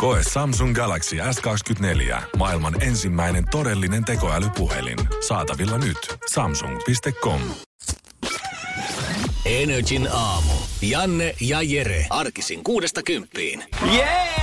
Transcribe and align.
Koe 0.00 0.22
Samsung 0.32 0.74
Galaxy 0.74 1.16
S24. 1.16 2.22
Maailman 2.36 2.82
ensimmäinen 2.82 3.44
todellinen 3.50 4.04
tekoälypuhelin. 4.04 4.98
Saatavilla 5.28 5.78
nyt. 5.78 6.16
Samsung.com. 6.32 7.40
Energin 9.44 10.08
aamu. 10.12 10.52
Janne 10.82 11.34
ja 11.40 11.62
Jere. 11.62 12.06
Arkisin 12.10 12.64
kuudesta 12.64 13.02
kymppiin. 13.02 13.64
Jee! 13.92 14.39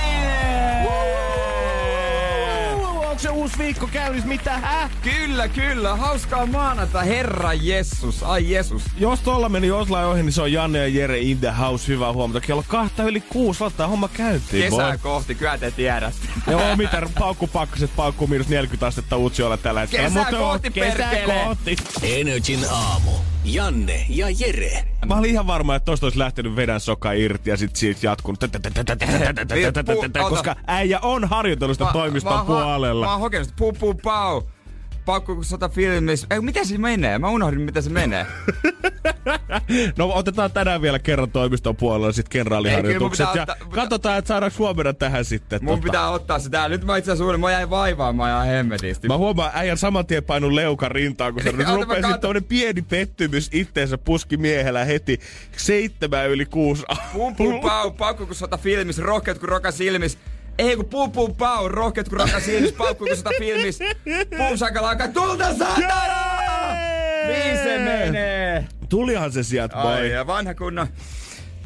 Onko 3.18 3.28
se 3.28 3.40
uusi 3.40 3.58
viikko 3.58 3.88
käynnissä? 3.92 4.28
Mitä 4.28 4.58
hä? 4.58 4.90
Kyllä, 5.02 5.48
kyllä. 5.48 5.96
Hauskaa 5.96 6.46
maanantai, 6.46 7.08
Herra 7.08 7.52
Jessus. 7.52 8.22
Ai 8.22 8.50
Jesus. 8.52 8.82
Jos 8.98 9.20
tuolla 9.20 9.48
meni 9.48 9.70
Oslai 9.70 10.04
ohi, 10.04 10.22
niin 10.22 10.32
se 10.32 10.42
on 10.42 10.52
Janne 10.52 10.78
ja 10.78 10.88
Jere 10.88 11.18
in 11.18 11.38
the 11.38 11.52
house. 11.58 11.88
Hyvää 11.88 12.12
huomenta. 12.12 12.46
Kello 12.46 12.64
kahta 12.68 13.02
yli 13.02 13.20
kuusi. 13.20 13.60
Laittaa 13.60 13.86
homma 13.86 14.08
käyntiin. 14.08 14.70
Kesää 14.70 14.88
boy. 14.88 14.98
kohti, 14.98 15.34
kyllä 15.34 15.58
te 15.58 15.70
tiedät. 15.70 16.14
Joo, 16.50 16.76
mitä 16.76 17.02
paukkupakkaset 17.18 17.90
paukkuu 17.96 18.26
miinus 18.26 18.48
40 18.48 18.86
astetta 18.86 19.16
Utsjoella 19.16 19.56
tällä 19.56 19.80
hetkellä. 19.80 20.08
Kesää 20.08 20.22
Mutta 20.22 20.36
kohti, 20.38 20.70
kesää 20.70 21.10
perkele. 21.10 21.44
kohti. 21.44 21.76
Energin 22.02 22.60
aamu. 22.70 23.10
Janne 23.54 24.06
ja 24.08 24.26
Jere. 24.38 24.84
Mä 25.06 25.14
olin 25.14 25.30
ihan 25.30 25.46
varma, 25.46 25.74
että 25.74 25.84
tosta 25.86 26.06
olisi 26.06 26.18
lähtenyt 26.18 26.56
vedän 26.56 26.80
soka 26.80 27.12
irti 27.12 27.50
ja 27.50 27.56
sit 27.56 27.76
siitä 27.76 28.00
jatkunut. 28.02 28.40
Koska 30.28 30.56
äijä 30.66 30.98
on 31.00 31.24
harjoitellut 31.24 31.78
sitä 31.78 31.92
toimiston 31.92 32.46
puolella. 32.46 33.06
Mä 33.06 33.12
oon 33.12 33.20
hokenut 33.20 33.48
puu 33.56 33.72
puu 33.72 33.94
pau. 33.94 34.42
Paukku 35.08 35.34
kun 35.34 35.44
sata 35.44 35.68
filmis. 35.68 36.26
Ei, 36.30 36.40
miten 36.40 36.66
se 36.66 36.78
menee? 36.78 37.18
Mä 37.18 37.28
unohdin, 37.28 37.60
miten 37.60 37.82
se 37.82 37.90
menee. 37.90 38.26
No 39.96 40.10
otetaan 40.14 40.52
tänään 40.52 40.82
vielä 40.82 40.98
kerran 40.98 41.30
toimiston 41.30 41.76
puolella 41.76 42.12
sit 42.12 42.28
kenraaliharjoitukset. 42.28 43.26
Ja 43.34 43.42
ottaa- 43.42 43.56
katsotaan, 43.70 44.18
että 44.18 44.28
saadaanko 44.28 44.58
huomenna 44.58 44.92
tähän 44.92 45.24
sitten. 45.24 45.64
Mun 45.64 45.74
tota. 45.74 45.82
pitää 45.84 46.10
ottaa 46.10 46.38
se 46.38 46.50
tää. 46.50 46.68
Nyt 46.68 46.84
mä 46.84 46.96
itse 46.96 47.12
asiassa. 47.12 47.38
Mä 47.38 47.50
jäin 47.52 47.70
vaivaamaan 47.70 48.30
ihan 48.30 48.46
hemmetisti. 48.46 49.08
Mä 49.08 49.16
huomaan 49.16 49.50
äijän 49.54 49.78
saman 49.78 50.06
tien 50.06 50.24
painun 50.24 50.56
leukan 50.56 50.90
rintaan, 50.90 51.34
kun 51.34 51.42
se 51.42 51.52
katon. 51.64 51.80
sitten 51.96 52.20
tämmönen 52.20 52.44
pieni 52.44 52.82
pettymys 52.82 53.50
itteensä 53.52 53.98
puski 53.98 54.36
miehellä 54.36 54.84
heti 54.84 55.20
seitsemän 55.56 56.30
yli 56.30 56.46
kuusi 56.46 56.82
Pum 57.12 57.36
pum 57.36 57.60
pau, 57.60 57.90
paukku 57.90 58.26
kun 58.26 58.34
sata 58.34 58.56
filmis, 58.58 58.98
rohkeat 58.98 59.38
kun 59.38 59.48
roka 59.48 59.70
silmis. 59.70 60.18
Ei 60.58 60.76
kun 60.76 60.84
pum 60.84 61.12
pum 61.12 61.34
pau, 61.34 61.68
rohkeat 61.68 62.08
kun 62.08 62.20
roka 62.20 62.40
silmis, 62.40 62.72
paukku 62.72 63.06
kun 63.06 63.16
sata 63.16 63.30
filmis. 63.38 63.78
Pum 64.38 64.58
sakalaka, 64.58 65.08
tulta 65.08 65.54
saatana! 65.54 66.74
Niin 67.26 67.56
se 67.56 67.78
menee. 67.78 68.66
Tulihan 68.88 69.32
se 69.32 69.42
sieltä, 69.42 69.76
boy. 69.82 69.92
Ai, 69.92 70.10
ja 70.10 70.26
vanha 70.26 70.54
kunnon 70.54 70.88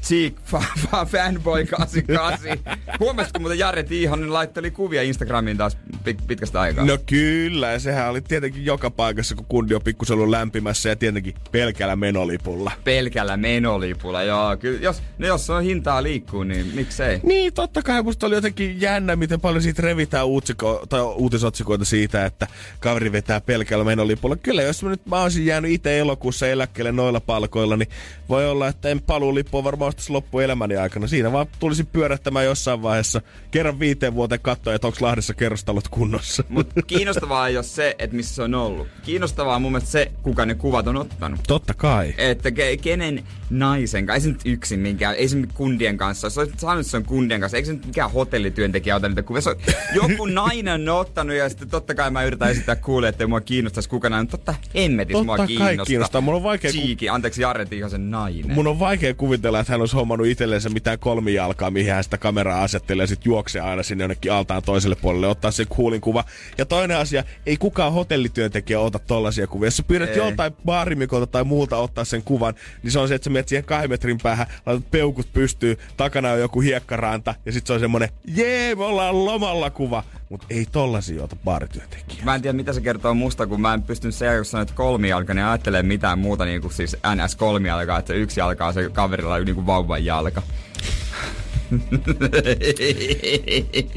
Cheek 0.02 0.34
fa, 0.44 0.62
fa, 0.90 1.04
Fanboy 1.04 1.66
88. 1.66 2.58
Huomasitko 3.00 3.38
muuten 3.38 3.58
Jare 3.58 3.82
Tiihonen 3.82 4.32
laitteli 4.32 4.70
kuvia 4.70 5.02
Instagramiin 5.02 5.56
taas 5.56 5.78
pit, 6.04 6.18
pitkästä 6.26 6.60
aikaa? 6.60 6.84
No 6.84 6.98
kyllä, 7.06 7.72
ja 7.72 7.78
sehän 7.78 8.10
oli 8.10 8.20
tietenkin 8.20 8.64
joka 8.64 8.90
paikassa, 8.90 9.34
kun 9.34 9.46
kundi 9.48 9.74
on 9.74 9.82
pikkusen 9.82 10.14
ollut 10.14 10.28
lämpimässä 10.28 10.88
ja 10.88 10.96
tietenkin 10.96 11.34
pelkällä 11.52 11.96
menolipulla. 11.96 12.72
Pelkällä 12.84 13.36
menolipulla, 13.36 14.22
joo. 14.22 14.56
Kyllä, 14.56 14.78
jos, 14.80 15.02
no 15.18 15.26
jos 15.26 15.50
on 15.50 15.62
hintaa 15.62 16.02
liikkuu, 16.02 16.42
niin 16.42 16.66
miksei? 16.74 17.20
Niin, 17.22 17.52
totta 17.52 17.82
kai 17.82 18.02
musta 18.02 18.26
oli 18.26 18.34
jotenkin 18.34 18.80
jännä, 18.80 19.16
miten 19.16 19.40
paljon 19.40 19.62
siitä 19.62 19.82
revitään 19.82 20.26
uutsiko, 20.26 20.86
tai 20.88 21.02
uutisotsikoita 21.02 21.84
siitä, 21.84 22.26
että 22.26 22.46
kaveri 22.80 23.12
vetää 23.12 23.40
pelkällä 23.40 23.84
menolipulla. 23.84 24.36
Kyllä, 24.36 24.62
jos 24.62 24.82
mä 24.82 24.90
nyt 24.90 25.06
mä 25.06 25.22
olisin 25.22 25.46
jäänyt 25.46 25.70
itse 25.70 25.98
elokuussa 25.98 26.48
eläkkeelle 26.48 26.92
noilla 26.92 27.20
palkoilla, 27.20 27.76
niin 27.76 27.88
voi 28.28 28.48
olla, 28.48 28.68
että 28.68 28.88
en 28.88 29.00
paluulippua 29.00 29.64
varmaan 29.64 29.91
ostaisi 29.92 30.12
loppuelämäni 30.12 30.76
aikana. 30.76 31.06
Siinä 31.06 31.32
vaan 31.32 31.46
tulisin 31.58 31.86
pyörättämään 31.86 32.44
jossain 32.44 32.82
vaiheessa 32.82 33.20
kerran 33.50 33.78
viiteen 33.80 34.14
vuoteen 34.14 34.40
katsoa, 34.40 34.74
että 34.74 34.86
onko 34.86 34.98
Lahdessa 35.00 35.34
kerrostalot 35.34 35.88
kunnossa. 35.88 36.44
Mutta 36.48 36.82
kiinnostavaa 36.82 37.48
ei 37.48 37.56
ole 37.56 37.64
se, 37.64 37.94
että 37.98 38.16
missä 38.16 38.34
se 38.34 38.42
on 38.42 38.54
ollut. 38.54 38.88
Kiinnostavaa 39.02 39.56
on 39.56 39.62
mun 39.62 39.72
mielestä 39.72 39.90
se, 39.90 40.12
kuka 40.22 40.46
ne 40.46 40.54
kuvat 40.54 40.86
on 40.86 40.96
ottanut. 40.96 41.40
Totta 41.48 41.74
kai. 41.74 42.14
Että 42.18 42.50
ke, 42.50 42.76
kenen 42.76 43.24
naisen 43.50 44.06
kanssa, 44.06 44.14
ei 44.16 44.20
se 44.20 44.28
nyt 44.28 44.40
yksin 44.44 44.80
minkään, 44.80 45.14
ei 45.14 45.28
se 45.28 45.36
nyt 45.36 45.52
kundien 45.52 45.96
kanssa, 45.96 46.30
se 46.30 46.96
on 46.96 47.04
kundien 47.04 47.40
kanssa, 47.40 47.56
eikö 47.56 47.66
se 47.66 47.72
nyt 47.72 47.86
mikään 47.86 48.10
hotellityöntekijä 48.12 48.96
ota 48.96 49.08
niitä 49.08 49.22
kuvia, 49.22 49.40
se 49.40 49.50
on, 49.50 49.56
joku 50.10 50.26
nainen 50.26 50.88
on 50.88 50.88
ottanut 50.98 51.36
ja 51.36 51.48
sitten 51.48 51.70
totta 51.70 51.94
kai 51.94 52.10
mä 52.10 52.24
yritän 52.24 52.50
esittää 52.50 52.76
kuulee, 52.76 53.08
että 53.08 53.26
mua 53.26 53.40
kiinnostaisi 53.40 53.88
kuka 53.88 54.08
näin, 54.10 54.22
mutta 54.22 54.36
totta 54.36 54.54
hemmetis 54.74 55.12
Totta 55.12 55.24
mua 55.36 55.46
kiinnostaa. 55.46 55.84
kiinnostaa. 55.86 56.20
Mulla 56.20 56.36
on 56.36 56.42
vaikea 56.42 56.70
ku- 56.72 56.78
Cheeky, 56.78 57.08
anteeksi 57.08 57.42
Jare 57.42 57.64
Tiihosen 57.64 58.10
nainen. 58.10 58.54
Mun 58.54 58.66
on 58.66 58.78
vaikea 58.78 59.14
kuvitella, 59.14 59.60
että 59.60 59.72
hän 59.72 59.81
olisi 59.82 59.96
hommannut 59.96 60.26
itsellensä 60.26 60.68
mitään 60.68 60.98
kolmijalkaa, 60.98 61.70
mihin 61.70 61.92
hän 61.92 62.04
sitä 62.04 62.18
kameraa 62.18 62.62
asettelee 62.62 63.02
ja 63.02 63.06
sitten 63.06 63.30
juoksee 63.30 63.62
aina 63.62 63.82
sinne 63.82 64.02
jonnekin 64.02 64.32
altaan 64.32 64.62
toiselle 64.62 64.96
puolelle, 64.96 65.26
ottaa 65.26 65.50
se 65.50 65.64
kuulin 65.64 66.00
kuva. 66.00 66.24
Ja 66.58 66.66
toinen 66.66 66.96
asia, 66.96 67.24
ei 67.46 67.56
kukaan 67.56 67.92
hotellityöntekijä 67.92 68.80
ota 68.80 68.98
tollasia 68.98 69.46
kuvia. 69.46 69.66
Jos 69.66 69.76
sä 69.76 69.82
pyydät 69.82 70.10
Ei. 70.10 70.16
joltain 70.16 70.52
baarimikolta 70.64 71.26
tai 71.26 71.44
muulta 71.44 71.76
ottaa 71.76 72.04
sen 72.04 72.22
kuvan, 72.22 72.54
niin 72.82 72.90
se 72.90 72.98
on 72.98 73.08
se, 73.08 73.14
että 73.14 73.24
sä 73.24 73.30
menet 73.30 73.48
siihen 73.48 73.64
kahden 73.64 73.90
metrin 73.90 74.18
päähän, 74.22 74.46
laitat 74.66 74.90
peukut 74.90 75.32
pystyy, 75.32 75.78
takana 75.96 76.30
on 76.30 76.40
joku 76.40 76.60
hiekkaranta 76.60 77.34
ja 77.46 77.52
sitten 77.52 77.66
se 77.66 77.72
on 77.72 77.80
semmonen, 77.80 78.08
jee, 78.26 78.74
me 78.74 78.84
ollaan 78.84 79.24
lomalla 79.24 79.70
kuva. 79.70 80.04
Mutta 80.32 80.46
ei 80.50 80.66
tollasia 80.72 81.24
ota 81.24 81.36
baarityöntekijä. 81.44 82.24
Mä 82.24 82.34
en 82.34 82.42
tiedä, 82.42 82.56
mitä 82.56 82.72
se 82.72 82.80
kertoo 82.80 83.14
musta, 83.14 83.46
kun 83.46 83.60
mä 83.60 83.74
en 83.74 83.82
pystynyt 83.82 84.14
se, 84.14 84.26
jos 84.26 84.50
sanoit 84.50 84.70
kolmijalka, 84.70 85.34
niin 85.34 85.44
ajattelemaan 85.44 85.86
mitään 85.86 86.18
muuta 86.18 86.44
niin 86.44 86.60
kuin 86.60 86.72
siis 86.72 86.96
NS 87.14 87.36
kolmijalkaa, 87.36 87.98
että 87.98 88.12
se 88.12 88.18
yksi 88.18 88.40
jalka 88.40 88.66
on 88.66 88.74
se 88.74 88.90
kaverilla 88.92 89.38
niin 89.38 89.54
kuin 89.54 89.66
vauvan 89.66 90.04
jalka. 90.04 90.42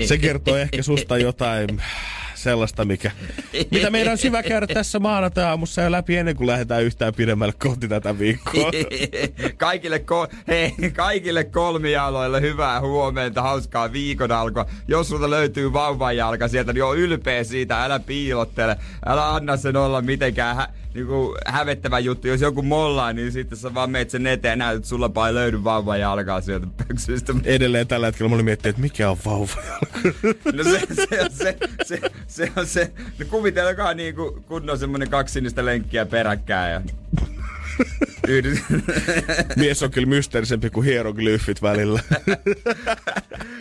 Se 0.08 0.18
kertoo 0.18 0.58
ehkä 0.58 0.84
susta 0.84 1.18
jotain 1.18 1.82
sellaista, 2.46 2.86
mikä, 2.86 3.12
mitä 3.72 3.90
meidän 3.90 4.18
on 4.38 4.44
käydä 4.44 4.68
tässä 4.68 5.00
maanantai-aamussa 5.00 5.82
jo 5.82 5.92
läpi 5.92 6.18
ennen 6.18 6.36
kuin 6.36 6.48
lähdetään 6.48 6.84
yhtään 6.84 7.14
pidemmälle 7.14 7.54
kohti 7.60 7.88
tätä 7.88 8.20
viikkoa. 8.20 8.72
kaikille, 9.58 9.98
ko- 9.98 10.36
hei, 10.48 10.74
kaikille 10.96 11.44
kolmijaloille 11.44 12.42
hyvää 12.42 12.82
huomenta, 12.82 13.42
hauskaa 13.42 13.92
viikon 13.92 14.32
alkua. 14.32 14.66
Jos 14.88 15.10
sulta 15.10 15.30
löytyy 15.30 15.74
vauvanjalka 15.74 16.48
sieltä, 16.48 16.74
niin 16.74 16.84
on 16.84 16.98
ylpeä 16.98 17.44
siitä, 17.44 17.84
älä 17.84 18.00
piilottele. 18.00 18.78
Älä 19.06 19.34
anna 19.34 19.58
sen 19.58 19.78
olla 19.78 20.02
mitenkään 20.02 20.56
hä- 20.56 20.70
niinku 20.96 21.36
hävettävä 21.46 22.00
juttu. 22.00 22.28
Jos 22.28 22.42
joku 22.42 22.62
mollaa, 22.62 23.14
niin 23.14 23.32
sitten 23.32 23.58
sä 23.58 23.74
vaan 23.74 23.90
meet 23.90 24.10
sen 24.10 24.28
eteen 24.28 24.52
ja 24.52 24.56
näytät, 24.56 24.78
että 24.78 24.90
sulla 24.90 25.28
ei 25.28 25.34
löydy 25.34 25.64
vauvanjalkaa 25.64 26.42
sieltä 26.42 26.68
pöksystä. 26.88 27.34
Edelleen 27.44 27.88
tällä 27.88 28.06
hetkellä 28.06 28.30
mä 28.30 28.36
olin 28.36 28.46
miettinyt, 28.46 28.70
että 28.70 28.82
mikä 28.82 29.10
on 29.10 29.18
vauvajalka. 29.26 30.00
No 30.54 30.64
se, 30.64 30.82
se, 30.96 31.22
on 31.22 31.32
se, 31.32 31.58
se, 31.86 32.02
se 32.28 32.52
on 32.56 32.68
se. 32.68 32.92
No 33.20 33.26
kuvitelkaa 33.30 33.94
niinku 33.94 34.44
kunnon 34.48 34.80
semmonen 34.80 35.10
kaksinista 35.10 35.66
lenkkiä 35.66 36.06
peräkkäin 36.06 36.74
ja... 36.74 36.82
Yhdys... 38.28 38.60
Mies 39.56 39.84
on 39.84 39.92
kyllä 39.92 40.08
mysteerisempi 40.08 40.70
kuin 40.70 40.86
hieroglyfit 40.86 41.62
välillä. 41.62 42.00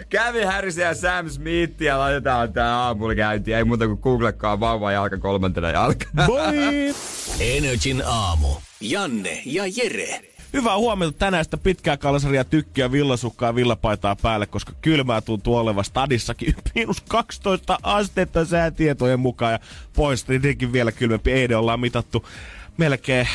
Kävi 0.09 0.43
Harris 0.43 0.77
ja 0.77 0.95
Sam 0.95 1.31
Smith 1.31 1.83
ja 1.83 1.99
laitetaan 1.99 2.53
tää 2.53 2.79
aamulla 2.79 3.15
käyntiin. 3.15 3.57
Ei 3.57 3.65
muuta 3.65 3.87
kuin 3.87 3.99
googlekaa 4.03 4.61
vauva 4.61 4.93
jalka 4.93 5.19
kolmantena 5.19 5.71
jalkana. 5.71 6.27
Moi! 6.27 6.95
Energin 7.41 8.03
aamu. 8.07 8.49
Janne 8.81 9.43
ja 9.47 9.65
Jere. 9.77 10.35
Hyvää 10.55 10.79
huomenta 10.79 11.19
tänään 11.19 11.45
sitä 11.45 11.57
pitkää 11.57 11.97
kalsaria, 11.97 12.45
tykkiä, 12.45 12.93
villasukkaa 12.93 13.49
ja 13.49 13.55
villapaitaa 13.55 14.17
päälle, 14.17 14.47
koska 14.47 14.73
kylmää 14.81 15.21
tuntuu 15.21 15.57
olevan 15.57 15.85
stadissakin. 15.85 16.55
Miinus 16.75 17.01
12 17.01 17.79
astetta 17.83 18.45
säätietojen 18.45 19.21
mukaan 19.21 19.53
ja 19.53 19.59
pois 19.97 20.25
tietenkin 20.25 20.73
vielä 20.73 20.93
kylmempi. 20.93 21.33
Eilen 21.33 21.59
ollaan 21.59 21.81
mitattu 21.81 22.27
melkein 22.77 23.29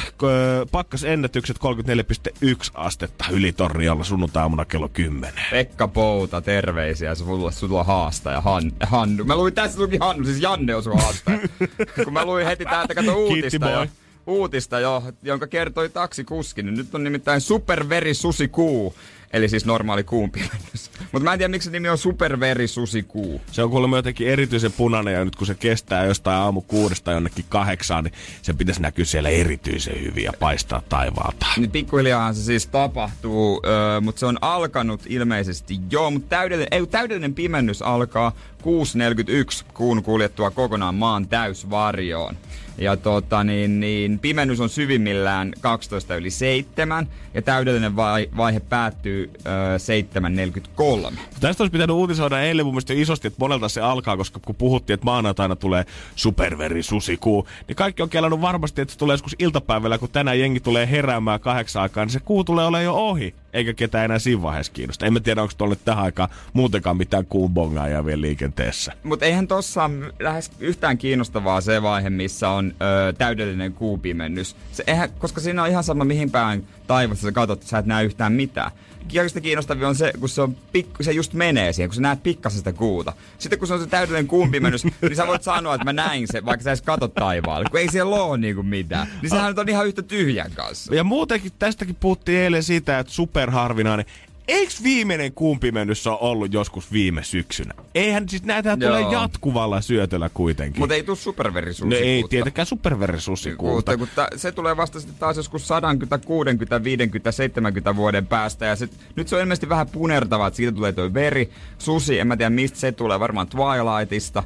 pakkasennätykset 0.71 1.57
34,1 1.57 2.71
astetta 2.73 3.25
yli 3.31 3.51
torriolla 3.51 4.03
sunnuntaamuna 4.03 4.65
kello 4.65 4.89
10. 4.89 5.33
Pekka 5.51 5.87
Pouta, 5.87 6.41
terveisiä. 6.41 7.15
Sulla, 7.15 7.51
sulla 7.51 7.83
haastaja, 7.83 8.41
Han, 8.41 8.71
Hannu. 8.83 9.23
Mä 9.23 9.35
luin 9.35 9.53
tässä 9.53 9.81
luki 9.81 9.97
Hannu, 9.97 10.25
siis 10.25 10.41
Janne 10.41 10.75
on 10.75 10.83
sun 10.83 11.01
haastaja. 11.01 11.39
Kun 12.03 12.13
mä 12.13 12.25
luin 12.25 12.45
heti 12.45 12.65
täältä, 12.65 12.95
kato 12.95 13.15
uutista 13.15 13.69
jo. 13.69 13.87
Uutista 14.27 14.79
jo, 14.79 15.03
jonka 15.23 15.47
kertoi 15.47 15.89
taksikuski. 15.89 16.63
Niin 16.63 16.77
Nyt 16.77 16.95
on 16.95 17.03
nimittäin 17.03 17.41
superveri 17.41 18.13
susi 18.13 18.47
kuu. 18.47 18.95
Eli 19.33 19.49
siis 19.49 19.65
normaali 19.65 20.03
kuun 20.03 20.31
pimennys. 20.31 20.91
Mutta 21.11 21.23
mä 21.23 21.33
en 21.33 21.39
tiedä, 21.39 21.51
miksi 21.51 21.65
se 21.65 21.71
nimi 21.71 21.89
on 21.89 21.97
Superveri 21.97 22.67
Susikuu. 22.67 23.41
Se 23.51 23.63
on 23.63 23.69
kuulemma 23.69 23.97
jotenkin 23.97 24.27
erityisen 24.27 24.71
punainen 24.71 25.13
ja 25.13 25.25
nyt 25.25 25.35
kun 25.35 25.47
se 25.47 25.55
kestää 25.55 26.05
jostain 26.05 26.37
aamu 26.37 26.61
kuudesta 26.61 27.11
jonnekin 27.11 27.45
kahdeksaan, 27.49 28.03
niin 28.03 28.13
sen 28.41 28.57
pitäisi 28.57 28.81
näkyä 28.81 29.05
siellä 29.05 29.29
erityisen 29.29 30.01
hyvin 30.01 30.23
ja 30.23 30.33
paistaa 30.39 30.81
taivaalta. 30.89 31.45
Nyt 31.57 31.71
pikkuhiljaa 31.71 32.33
se 32.33 32.43
siis 32.43 32.67
tapahtuu, 32.67 33.61
öö, 33.65 34.01
mutta 34.01 34.19
se 34.19 34.25
on 34.25 34.37
alkanut 34.41 35.01
ilmeisesti 35.07 35.79
jo, 35.91 36.11
mutta 36.11 36.29
täydellinen, 36.29 36.67
ei, 36.71 36.87
täydellinen 36.87 37.33
pimennys 37.33 37.81
alkaa 37.81 38.31
6.41 38.63 39.65
kuun 39.73 40.03
kuljettua 40.03 40.51
kokonaan 40.51 40.95
maan 40.95 41.27
täysvarjoon. 41.27 42.35
Ja 42.77 42.97
tota, 42.97 43.43
niin, 43.43 43.79
niin, 43.79 44.19
pimennys 44.19 44.59
on 44.59 44.69
syvimmillään 44.69 45.53
12 45.61 46.15
yli 46.15 46.29
7 46.29 47.07
ja 47.33 47.41
täydellinen 47.41 47.95
vai, 47.95 48.29
vaihe 48.37 48.59
päättyy 48.59 49.18
ö, 49.23 51.09
7.43. 51.09 51.19
Tästä 51.39 51.63
olisi 51.63 51.71
pitänyt 51.71 51.95
uutisoida 51.95 52.41
eilen 52.41 52.65
mun 52.65 52.73
mielestä 52.73 52.93
isosti, 52.93 53.27
että 53.27 53.39
monelta 53.39 53.69
se 53.69 53.81
alkaa, 53.81 54.17
koska 54.17 54.39
kun 54.45 54.55
puhuttiin, 54.55 54.93
että 54.93 55.05
maanantaina 55.05 55.55
tulee 55.55 55.85
superveri 56.15 56.83
susikuu, 56.83 57.47
niin 57.67 57.75
kaikki 57.75 58.03
on 58.03 58.09
kelannut 58.09 58.41
varmasti, 58.41 58.81
että 58.81 58.91
se 58.91 58.97
tulee 58.97 59.13
joskus 59.13 59.35
iltapäivällä, 59.39 59.97
kun 59.97 60.09
tänään 60.09 60.39
jengi 60.39 60.59
tulee 60.59 60.89
heräämään 60.91 61.39
kahdeksan 61.39 61.81
aikaa, 61.81 62.05
niin 62.05 62.13
se 62.13 62.19
kuu 62.19 62.43
tulee 62.43 62.65
olemaan 62.65 62.83
jo 62.83 62.93
ohi, 62.93 63.35
eikä 63.53 63.73
ketään 63.73 64.05
enää 64.05 64.19
siinä 64.19 64.41
vaiheessa 64.41 64.73
kiinnosta. 64.73 65.05
En 65.05 65.13
mä 65.13 65.19
tiedä, 65.19 65.41
onko 65.41 65.53
tuolle 65.57 65.75
tähän 65.85 66.03
aikaan 66.03 66.29
muutenkaan 66.53 66.97
mitään 66.97 67.25
kuun 67.25 67.53
bongaajaa 67.53 68.05
vielä 68.05 68.21
liikenteessä. 68.21 68.93
Mutta 69.03 69.25
eihän 69.25 69.47
tossa 69.47 69.83
ole 69.83 70.13
lähes 70.19 70.51
yhtään 70.59 70.97
kiinnostavaa 70.97 71.61
se 71.61 71.81
vaihe, 71.81 72.09
missä 72.09 72.49
on 72.49 72.73
ö, 72.81 73.13
täydellinen 73.13 73.73
kuupimennys. 73.73 74.55
Se, 74.71 74.83
eihän, 74.87 75.09
koska 75.19 75.41
siinä 75.41 75.63
on 75.63 75.69
ihan 75.69 75.83
sama 75.83 76.05
mihin 76.05 76.31
päin 76.31 76.67
taivassa 76.87 77.27
sä 77.27 77.31
katsot, 77.31 77.63
sä 77.63 77.77
et 77.77 77.85
näe 77.85 78.03
yhtään 78.03 78.33
mitään. 78.33 78.71
Kaikista 79.15 79.41
kiinnostavia 79.41 79.87
on 79.87 79.95
se, 79.95 80.13
kun 80.19 80.29
se, 80.29 80.41
on 80.41 80.55
pikku, 80.71 81.03
se 81.03 81.11
just 81.11 81.33
menee 81.33 81.73
siihen, 81.73 81.89
kun 81.89 81.95
sä 81.95 82.01
näet 82.01 82.23
pikkasen 82.23 82.57
sitä 82.57 82.73
kuuta. 82.73 83.13
Sitten 83.37 83.59
kun 83.59 83.67
se 83.67 83.73
on 83.73 83.79
se 83.79 83.87
täydellinen 83.87 84.27
kuumpimennys, 84.27 84.83
niin 85.01 85.15
sä 85.15 85.27
voit 85.27 85.43
sanoa, 85.43 85.75
että 85.75 85.85
mä 85.85 85.93
näin 85.93 86.27
se, 86.31 86.45
vaikka 86.45 86.63
sä 86.63 86.69
edes 86.69 86.81
kato 86.81 87.07
taivaalle, 87.07 87.69
kun 87.71 87.79
ei 87.79 87.91
siellä 87.91 88.15
ole 88.15 88.37
niinku 88.37 88.63
mitään. 88.63 89.07
Niin 89.21 89.29
sehän 89.29 89.59
on 89.59 89.69
ihan 89.69 89.87
yhtä 89.87 90.01
tyhjän 90.01 90.51
kanssa. 90.51 90.95
Ja 90.95 91.03
muutenkin 91.03 91.51
tästäkin 91.59 91.95
puhuttiin 91.95 92.37
eilen 92.37 92.63
siitä, 92.63 92.99
että 92.99 93.13
superharvinainen. 93.13 94.05
Eikö 94.49 94.73
viimeinen 94.83 95.33
kumpimennys 95.33 96.07
ole 96.07 96.17
ollut 96.21 96.53
joskus 96.53 96.91
viime 96.91 97.23
syksynä? 97.23 97.73
Eihän 97.95 98.29
siis 98.29 98.43
näitä 98.43 98.77
tulee 98.77 99.01
jatkuvalla 99.11 99.81
syötöllä 99.81 100.29
kuitenkin. 100.33 100.79
Mutta 100.79 100.95
ei 100.95 101.03
tule 101.03 101.17
superverisusi. 101.17 101.89
No 101.89 101.95
ei 101.95 102.23
tietenkään 102.29 102.65
superverisuusikuuta. 102.65 103.97
Kun 103.97 104.07
ta, 104.15 104.27
se 104.35 104.51
tulee 104.51 104.77
vasta 104.77 104.99
sitten 104.99 105.19
taas 105.19 105.37
joskus 105.37 105.67
100, 105.67 105.87
60, 106.25 106.83
50, 106.83 107.31
70 107.31 107.95
vuoden 107.95 108.27
päästä. 108.27 108.65
Ja 108.65 108.75
sit, 108.75 108.91
nyt 109.15 109.27
se 109.27 109.35
on 109.35 109.41
ilmeisesti 109.41 109.69
vähän 109.69 109.89
punertava, 109.89 110.47
että 110.47 110.57
siitä 110.57 110.71
tulee 110.71 110.91
tuo 110.91 111.13
veri. 111.13 111.49
Susi, 111.77 112.19
en 112.19 112.27
mä 112.27 112.37
tiedä 112.37 112.49
mistä 112.49 112.79
se 112.79 112.91
tulee, 112.91 113.19
varmaan 113.19 113.47
Twilightista. 113.47 114.43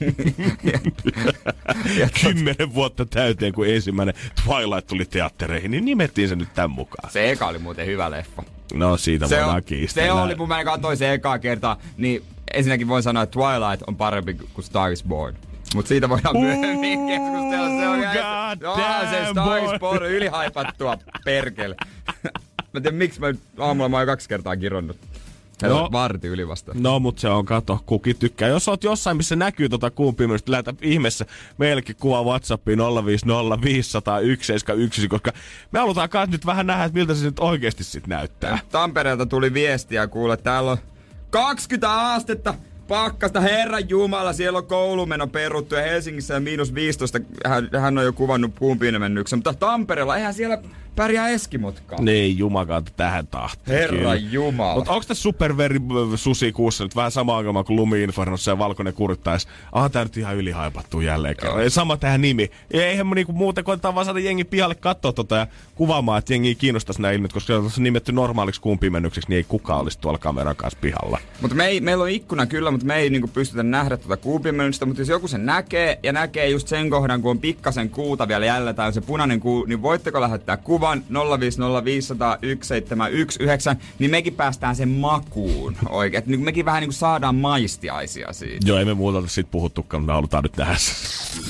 Kymmenen 2.22 2.74
vuotta 2.74 3.06
täyteen, 3.06 3.52
kun 3.52 3.68
ensimmäinen 3.68 4.14
Twilight 4.44 4.86
tuli 4.86 5.04
teattereihin, 5.04 5.70
niin 5.70 5.84
nimettiin 5.84 6.28
se 6.28 6.36
nyt 6.36 6.54
tämän 6.54 6.70
mukaan. 6.70 7.10
Se 7.10 7.30
eka 7.30 7.46
oli 7.46 7.58
muuten 7.58 7.86
hyvä 7.86 8.10
leffa. 8.10 8.55
No 8.74 8.96
siitä 8.96 9.26
se 9.26 9.36
voidaan 9.36 9.56
on, 9.56 9.64
kiistellä. 9.64 10.06
Se 10.06 10.12
oli, 10.12 10.34
mun 10.34 10.48
mä 10.48 10.64
katsoin 10.64 10.96
se 10.96 11.12
ekaa 11.12 11.38
kertaa, 11.38 11.76
niin 11.96 12.22
ensinnäkin 12.54 12.88
voin 12.88 13.02
sanoa, 13.02 13.22
että 13.22 13.32
Twilight 13.32 13.82
on 13.86 13.96
parempi 13.96 14.34
kuin 14.34 14.64
Star 14.64 14.92
is 14.92 15.04
Born. 15.04 15.36
Mutta 15.74 15.88
siitä 15.88 16.08
voidaan 16.08 16.36
myöhemmin 16.40 17.06
keskustella. 17.06 17.68
Se 17.68 17.88
on, 17.88 17.98
God 17.98 18.78
no, 18.78 19.10
se 19.10 19.30
Star 19.30 19.58
is 19.58 19.80
Born 19.80 20.06
ylihaipattua 20.06 20.98
perkele. 21.24 21.76
mä 22.72 22.80
tiedän, 22.80 22.94
miksi 22.94 23.20
mä 23.20 23.26
aamulla 23.58 23.88
mä 23.88 23.96
oon 23.96 24.06
kaksi 24.06 24.28
kertaa 24.28 24.56
kironnut. 24.56 24.96
No, 25.62 25.88
varti 25.92 26.28
yli 26.28 26.48
vasta. 26.48 26.72
No, 26.74 26.98
mutta 26.98 27.20
se 27.20 27.28
on, 27.28 27.44
kato, 27.44 27.78
kuki 27.86 28.14
tykkää. 28.14 28.48
Jos 28.48 28.68
oot 28.68 28.84
jossain, 28.84 29.16
missä 29.16 29.36
näkyy 29.36 29.68
tota 29.68 29.90
kuun 29.90 30.14
pimeystä, 30.14 30.52
lähetä 30.52 30.74
ihmeessä 30.82 31.26
meillekin 31.58 31.96
kuva 31.96 32.24
Whatsappiin 32.24 32.78
050501711, 32.78 32.82
koska 35.08 35.32
me 35.72 35.78
halutaan 35.78 36.08
kai 36.08 36.26
nyt 36.26 36.46
vähän 36.46 36.66
nähdä, 36.66 36.84
että 36.84 36.98
miltä 36.98 37.14
se 37.14 37.24
nyt 37.24 37.38
oikeasti 37.38 37.84
sit 37.84 38.06
näyttää. 38.06 38.58
Tampereelta 38.70 39.26
tuli 39.26 39.54
viestiä, 39.54 40.06
kuule, 40.06 40.36
täällä 40.36 40.70
on 40.70 40.78
20 41.30 42.12
astetta 42.12 42.54
pakkasta, 42.88 43.40
herran 43.40 43.88
jumala, 43.88 44.32
siellä 44.32 44.58
on 44.58 44.66
koulumeno 44.66 45.26
peruttu 45.26 45.74
ja 45.74 45.82
Helsingissä 45.82 46.36
on 46.36 46.42
miinus 46.42 46.74
15, 46.74 47.18
hän, 47.46 47.68
hän 47.80 47.98
on 47.98 48.04
jo 48.04 48.12
kuvannut 48.12 48.54
puunpiinemennyksen, 48.54 49.38
mutta 49.38 49.54
Tampereella, 49.54 50.16
eihän 50.16 50.34
siellä 50.34 50.58
pärjää 50.96 51.28
Eskimotkaan. 51.28 52.04
Niin, 52.04 52.38
jumakautta 52.38 52.92
tähän 52.96 53.26
tahtiin. 53.26 53.78
Herra. 53.78 54.14
Jumala. 54.14 54.74
Mutta 54.74 54.92
onko 54.92 55.04
tässä 55.08 55.22
superveri 55.22 55.80
susi 56.16 56.52
kuussa 56.52 56.84
nyt 56.84 56.96
vähän 56.96 57.10
sama 57.10 57.36
ongelma 57.36 57.64
kuin 57.64 57.76
lumi 57.76 58.02
Infernossa 58.02 58.50
ja 58.50 58.58
valkoinen 58.58 58.94
kurittais? 58.94 59.48
Ah, 59.72 59.90
tää 59.90 60.04
nyt 60.04 60.16
ihan 60.16 60.36
ylihaipattu 60.36 61.00
jälleen 61.00 61.36
kerran. 61.36 61.70
Sama 61.70 61.96
tähän 61.96 62.20
nimi. 62.20 62.50
Ja 62.72 62.86
eihän 62.86 63.10
niinku 63.14 63.32
muuten 63.32 63.64
koetetaan 63.64 63.94
vaan 63.94 64.04
saada 64.04 64.20
jengi 64.20 64.44
pihalle 64.44 64.74
katsoa 64.74 65.12
tota 65.12 65.36
ja 65.36 65.46
kuvaamaan, 65.74 66.18
että 66.18 66.34
jengi 66.34 66.54
kiinnostaisi 66.54 67.02
nämä 67.02 67.12
ilmiöt, 67.12 67.32
koska 67.32 67.46
se 67.46 67.54
on 67.54 67.70
nimetty 67.78 68.12
normaaliksi 68.12 68.60
kuun 68.60 68.78
pimennykseksi, 68.78 69.28
niin 69.28 69.36
ei 69.36 69.44
kukaan 69.44 69.80
olisi 69.80 69.98
tuolla 69.98 70.18
kameran 70.18 70.56
kanssa 70.56 70.78
pihalla. 70.80 71.18
Mutta 71.40 71.56
me 71.56 71.66
ei, 71.66 71.80
meillä 71.80 72.02
on 72.02 72.10
ikkuna 72.10 72.46
kyllä, 72.46 72.70
mutta 72.70 72.86
me 72.86 72.96
ei 72.96 73.10
niinku 73.10 73.28
pystytä 73.28 73.62
nähdä 73.62 73.96
tuota 73.96 74.16
kuupimennystä, 74.16 74.86
mutta 74.86 75.02
jos 75.02 75.08
joku 75.08 75.28
sen 75.28 75.46
näkee 75.46 75.98
ja 76.02 76.12
näkee 76.12 76.48
just 76.48 76.68
sen 76.68 76.90
kohdan, 76.90 77.22
kun 77.22 77.30
on 77.30 77.38
pikkasen 77.38 77.90
kuuta 77.90 78.28
vielä 78.28 78.46
jäljellä 78.46 78.72
tai 78.72 78.92
se 78.92 79.00
punainen 79.00 79.40
kuu, 79.40 79.64
niin 79.64 79.82
voitteko 79.82 80.20
lähettää 80.20 80.56
kuvan 80.86 81.04
050501719, 83.74 83.76
niin 83.98 84.10
mekin 84.10 84.34
päästään 84.34 84.76
sen 84.76 84.88
makuun 84.88 85.76
oikein. 85.88 86.24
Niin 86.26 86.40
mekin 86.40 86.64
vähän 86.64 86.80
niin 86.80 86.88
kuin 86.88 86.94
saadaan 86.94 87.34
maistiaisia 87.34 88.32
siitä. 88.32 88.66
Joo, 88.68 88.78
ei 88.78 88.84
me 88.84 88.94
muuta 88.94 89.22
siitä 89.26 89.50
puhuttukaan, 89.50 90.02
mutta 90.02 90.12
me 90.12 90.14
halutaan 90.14 90.42
nyt 90.42 90.52
tehdä 90.52 90.76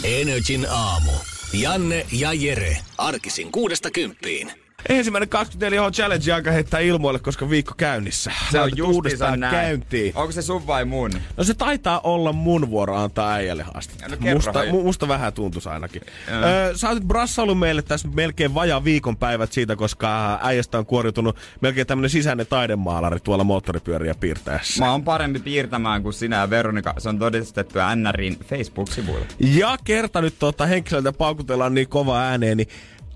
Energin 0.05 0.67
aamu. 0.71 1.13
Janne 1.53 2.07
ja 2.13 2.33
Jere. 2.33 2.77
Arkisin 2.99 3.53
kuudesta 3.53 3.91
kymppiin. 3.91 4.66
Ensimmäinen 4.89 5.29
24 5.29 5.83
H 5.83 5.93
Challenge 5.93 6.33
aika 6.33 6.51
heittää 6.51 6.81
ilmoille, 6.81 7.19
koska 7.19 7.51
viikko 7.51 7.75
käynnissä. 7.77 8.33
Se 8.51 8.61
on 8.61 8.71
uudestaan 8.87 9.41
näin. 9.41 9.53
käyntiin. 9.53 10.13
Onko 10.17 10.33
se 10.33 10.43
sun 10.43 10.67
vai 10.67 10.85
mun? 10.85 11.11
No 11.37 11.45
se 11.45 11.55
taitaa 11.55 12.01
olla 12.05 12.33
mun 12.33 12.71
vuoro 12.71 12.97
antaa 12.97 13.33
äijälle 13.33 13.63
haastetta. 13.63 14.09
No, 14.09 14.17
musta, 14.35 14.65
mu, 14.71 14.83
musta 14.83 15.09
vähän 15.09 15.33
tuntuisi 15.33 15.69
ainakin. 15.69 16.03
Öö, 16.29 16.77
sä 16.77 16.89
oot 16.89 17.03
brassaillut 17.03 17.59
meille 17.59 17.83
tässä 17.83 18.09
melkein 18.09 18.55
vajaa 18.55 18.85
viikonpäivät 18.85 19.53
siitä, 19.53 19.77
koska 19.77 20.39
äijästä 20.43 20.79
on 20.79 20.87
kuoriutunut 20.87 21.37
melkein 21.61 21.87
tämmönen 21.87 22.11
sisäinen 22.11 22.47
taidemaalari 22.47 23.21
tuolla 23.21 23.45
moottoripyöriä 23.45 24.15
piirtäessä. 24.15 24.85
Mä 24.85 24.93
oon 24.93 25.05
parempi 25.05 25.39
piirtämään 25.39 26.03
kuin 26.03 26.13
sinä 26.13 26.37
ja 26.37 26.51
Veronika. 26.51 26.95
Se 26.99 27.09
on 27.09 27.19
todistettu 27.19 27.79
NRin 27.97 28.39
Facebook-sivuilla. 28.45 29.27
Ja 29.41 29.77
kerta 29.85 30.21
nyt 30.21 30.35
tota 30.39 30.67
henkilöltä 30.67 31.13
paukutellaan 31.13 31.75
niin 31.75 31.89
kova 31.89 32.21
ääneen, 32.21 32.57
niin 32.57 32.69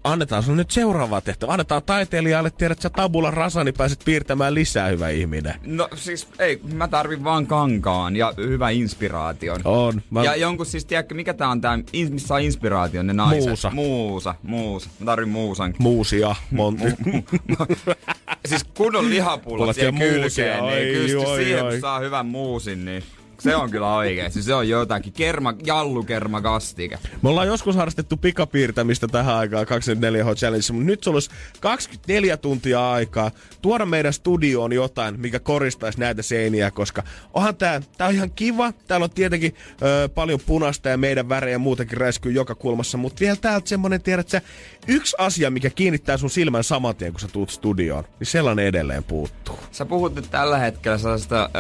annetaan 0.05 0.43
sun 0.43 0.57
nyt 0.57 0.71
seuraava 0.71 1.21
tehtävä. 1.21 1.53
Annetaan 1.53 1.83
taiteilijalle, 1.83 2.51
tiedät 2.51 2.81
sä 2.81 2.91
tabula 2.91 3.31
rasa, 3.31 3.65
niin 3.65 3.75
pääset 3.75 4.03
piirtämään 4.05 4.55
lisää, 4.55 4.89
hyvä 4.89 5.09
ihminen. 5.09 5.55
No 5.67 5.89
siis, 5.95 6.29
ei, 6.39 6.61
mä 6.73 6.89
tarvin 6.89 7.25
vaan 7.25 7.47
kankaan 7.47 8.17
ja 8.17 8.35
hyvä 8.37 8.71
inspiraation. 8.71 9.61
On. 9.65 10.03
Mä... 10.11 10.25
Ja 10.25 10.37
jonkun 10.37 10.67
siis, 10.67 10.85
tiedätkö, 10.85 11.15
mikä 11.15 11.35
tää 11.35 11.49
on 11.49 11.61
tää, 11.61 11.79
missä 12.11 12.29
saa 12.29 12.39
inspiraation, 12.39 13.07
ne 13.07 13.13
naiset? 13.13 13.49
Muusa. 13.49 13.71
Muusa, 13.71 14.35
muusa. 14.43 14.91
Mä 14.99 15.07
tarvin 15.07 15.29
muusan. 15.29 15.75
Muusia, 15.79 16.37
monti. 16.51 16.85
siis 18.49 18.65
kunnon 18.77 19.11
lihapullat 19.11 19.77
siihen 19.77 19.99
kylkeen, 19.99 20.65
niin 20.65 21.11
kyllä 21.11 21.37
siihen 21.37 21.81
saa 21.81 21.99
hyvän 21.99 22.27
muusin, 22.27 22.85
niin 22.85 23.03
se 23.43 23.57
on 23.57 23.71
kyllä 23.71 23.95
oikeesti. 23.95 24.43
Se 24.43 24.55
on 24.55 24.69
jotakin. 24.69 25.13
Kerma, 25.13 25.55
jallukerma 25.67 26.41
kastike. 26.41 26.99
Me 27.23 27.29
ollaan 27.29 27.47
joskus 27.47 27.77
harrastettu 27.77 28.17
pikapiirtämistä 28.17 29.09
tähän 29.09 29.35
aikaan 29.35 29.67
24H 29.67 30.35
Challenge, 30.37 30.73
mutta 30.73 30.87
nyt 30.87 31.05
sulla 31.05 31.17
olisi 31.17 31.31
24 31.61 32.37
tuntia 32.37 32.93
aikaa 32.93 33.31
tuoda 33.63 33.87
meidän 33.87 34.13
studioon 34.13 34.73
jotain, 34.73 35.21
mikä 35.21 35.41
koristaisi 35.41 36.01
näitä 36.01 36.23
seiniä, 36.23 36.71
koska 36.71 37.03
onhan 37.35 37.57
tää, 37.57 37.81
tää 37.99 38.09
on 38.09 38.15
ihan 38.15 38.31
kiva. 38.31 38.73
Täällä 38.73 39.05
on 39.05 39.11
tietenkin 39.11 39.55
ö, 39.83 40.09
paljon 40.09 40.41
punasta 40.47 40.89
ja 40.89 40.97
meidän 40.97 41.29
värejä 41.29 41.59
muutenkin 41.59 41.99
räiskyy 41.99 42.33
joka 42.33 42.55
kulmassa, 42.55 42.99
mutta 42.99 43.21
vielä 43.21 43.37
täältä 43.37 43.69
semmonen, 43.69 44.03
tiedät 44.03 44.29
sä, 44.29 44.43
yksi 44.89 45.17
asia, 45.19 45.51
mikä 45.51 45.71
kiinnittää 45.71 46.17
sun 46.17 46.31
silmän 46.31 46.65
saman 46.65 46.97
tien, 46.97 47.13
kun 47.13 47.21
sä 47.21 47.29
tuut 47.29 47.51
studioon, 47.51 48.05
niin 48.19 48.27
sellainen 48.27 48.67
edelleen 48.67 49.05
puuttuu. 49.05 49.59
Sä 49.73 49.85
puhut 49.85 50.15
nyt 50.15 50.31
tällä 50.31 50.59
hetkellä 50.59 50.99
sellaista 50.99 51.51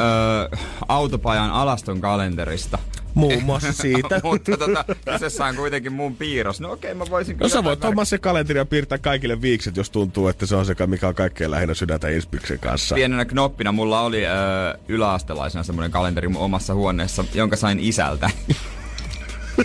ö, 0.53 0.57
autopajan 0.89 1.51
alaston 1.51 2.01
kalenterista. 2.01 2.79
Muun 3.15 3.43
muassa 3.43 3.73
siitä. 3.73 4.21
Mutta 4.25 4.57
tota, 4.57 4.85
kyseessä 5.13 5.45
on 5.45 5.57
kuitenkin 5.57 5.93
mun 5.93 6.17
piirros. 6.17 6.61
No 6.61 6.73
okei, 6.73 6.93
okay, 6.93 6.99
mä 6.99 7.11
voisin 7.11 7.37
kyllä... 7.37 7.49
No 7.49 7.53
sä 7.53 7.65
voit 7.65 7.85
ottaa 7.85 8.05
se 8.05 8.19
kalenteri 8.19 8.59
ja 8.59 8.65
piirtää 8.65 8.99
kaikille 8.99 9.41
viikset, 9.41 9.77
jos 9.77 9.91
tuntuu, 9.91 10.29
että 10.29 10.47
se 10.47 10.57
on 10.57 10.67
se, 10.67 10.75
mikä 10.87 11.09
on 11.09 11.15
kaikkein 11.15 11.51
lähinnä 11.51 11.75
sydäntä 11.75 12.09
Inspiksen 12.09 12.59
kanssa. 12.59 12.95
Pienenä 12.95 13.25
knoppina 13.25 13.73
mulla 13.73 14.01
oli 14.01 14.27
ö, 14.27 14.31
yläastelaisena 14.89 15.63
semmoinen 15.63 15.91
kalenteri 15.91 16.29
mun 16.29 16.43
omassa 16.43 16.75
huoneessa, 16.75 17.25
jonka 17.35 17.57
sain 17.57 17.81
isältä. 17.81 18.31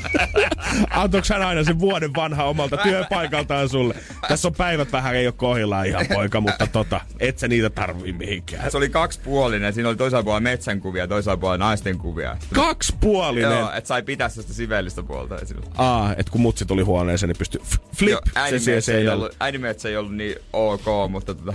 Antoiko 0.89 1.27
hän 1.33 1.41
aina 1.41 1.63
sen 1.63 1.79
vuoden 1.79 2.15
vanha 2.15 2.43
omalta 2.43 2.77
työpaikaltaan 2.77 3.69
sulle? 3.69 3.95
Tässä 4.27 4.47
on 4.47 4.53
päivät 4.53 4.91
vähän 4.91 5.15
ei 5.15 5.27
ole 5.27 5.33
kohdillaan 5.37 5.85
ihan 5.87 6.05
poika, 6.13 6.41
mutta 6.41 6.67
tota, 6.67 7.01
et 7.19 7.37
sä 7.37 7.47
niitä 7.47 7.69
tarvii 7.69 8.13
mihinkään. 8.13 8.71
Se 8.71 8.77
oli 8.77 8.89
kaksipuolinen. 8.89 9.73
Siinä 9.73 9.89
oli 9.89 9.97
toisaalta 9.97 10.23
puolella 10.23 10.39
metsän 10.39 10.81
kuvia, 10.81 11.07
toisaalta 11.07 11.39
puolella 11.39 11.65
naisten 11.65 11.97
kuvia. 11.97 12.37
Kaksipuolinen? 12.53 13.51
Joo, 13.51 13.71
että 13.71 13.87
sai 13.87 14.03
pitää 14.03 14.29
sitä 14.29 14.53
sivellistä 14.53 15.03
puolta. 15.03 15.35
Aa, 15.77 16.11
että 16.17 16.31
kun 16.31 16.41
mutsi 16.41 16.65
tuli 16.65 16.83
huoneeseen, 16.83 17.27
niin 17.27 17.37
pystyi 17.37 17.61
flip, 17.95 18.11
Joo, 18.11 18.21
se 18.79 18.97
ei 18.97 19.07
ollut, 19.07 19.31
ei 19.85 19.97
ollut 19.97 20.15
niin 20.15 20.35
ok, 20.53 20.85
mutta 21.09 21.35
tota, 21.35 21.53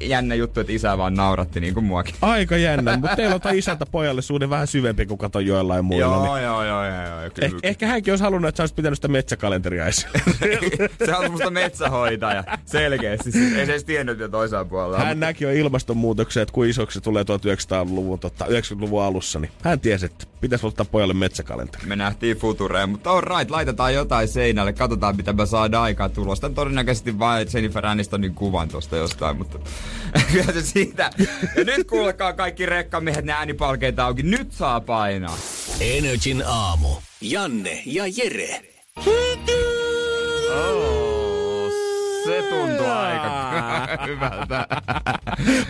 jännä 0.00 0.34
juttu, 0.34 0.60
että 0.60 0.72
isä 0.72 0.98
vaan 0.98 1.14
nauratti 1.14 1.60
niin 1.60 1.74
kuin 1.74 1.84
muakin. 1.84 2.14
Aika 2.22 2.56
jännä, 2.56 2.96
mutta 2.96 3.16
teillä 3.16 3.34
on 3.34 3.54
isältä 3.54 3.86
pojalle 3.86 4.22
suhde 4.22 4.50
vähän 4.50 4.66
syvempi 4.66 5.06
kuin 5.06 5.18
kato 5.18 5.40
joillain 5.40 5.84
muilla. 5.84 6.04
Joo, 6.04 6.34
niin. 6.34 6.44
joo, 6.44 6.64
joo, 6.64 6.84
joo, 6.84 7.06
joo 7.06 7.20
eh, 7.40 7.52
ehkä 7.62 7.86
hänkin 7.86 8.12
olisi 8.12 8.24
halunnut, 8.24 8.48
että 8.48 8.56
sä 8.56 8.62
olisit 8.62 8.76
pitänyt 8.76 8.96
sitä 8.96 9.08
metsäkalenteria 9.08 9.84
Se 11.06 11.16
on 11.16 11.30
musta 11.30 11.50
metsähoitaja, 11.50 12.44
selkeästi. 12.64 13.30
Ei 13.56 13.66
se 13.66 13.72
edes 13.72 13.84
tiennyt 13.84 14.18
jo 14.18 14.28
toisaan 14.28 14.68
puolella. 14.68 14.98
Hän 14.98 15.20
näki 15.20 15.44
jo 15.44 15.50
ilmastonmuutoksen, 15.50 16.42
että 16.42 16.52
kun 16.52 16.66
isoksi 16.66 17.00
tulee 17.00 17.22
1900-luvun, 17.22 18.18
tota, 18.18 18.44
90-luvun 18.44 19.02
alussa, 19.02 19.38
niin 19.38 19.50
hän 19.62 19.80
tiesi, 19.80 20.06
että 20.06 20.26
pitäisi 20.40 20.66
ottaa 20.66 20.86
pojalle 20.90 21.14
metsäkalenteri. 21.14 21.86
Me 21.86 21.96
nähtiin 21.96 22.36
Futureen, 22.36 22.88
mutta 22.88 23.10
on 23.10 23.22
right, 23.24 23.50
laitetaan 23.50 23.94
jotain 23.94 24.28
seinälle, 24.28 24.72
katsotaan 24.72 25.16
mitä 25.16 25.32
me 25.32 25.46
saadaan 25.46 25.84
aikaa 25.84 26.08
tulosta. 26.08 26.50
Todennäköisesti 26.50 27.18
vain 27.18 27.48
Jennifer 27.54 27.86
Anistonin 27.86 28.34
kuvan 28.34 28.68
tuosta 28.68 28.96
jostain, 28.96 29.36
mutta 29.36 29.58
kyllä 30.32 30.52
se 30.52 30.62
siitä. 30.62 31.10
Ja 31.56 31.64
nyt 31.64 31.86
kuulkaa 31.86 32.32
kaikki 32.32 32.66
rekkamiehet, 32.66 33.24
ne 33.24 33.32
äänipalkeita 33.32 34.04
auki. 34.04 34.22
Nyt 34.22 34.52
saa 34.52 34.80
painaa. 34.80 35.38
Energin 35.80 36.42
aamu. 36.46 36.88
Janne 37.20 37.82
ja 37.86 38.04
Jere. 38.06 38.60
Se 42.26 42.42
tuntuu 42.42 42.86
aika 42.86 43.46
hyvältä. 44.06 44.66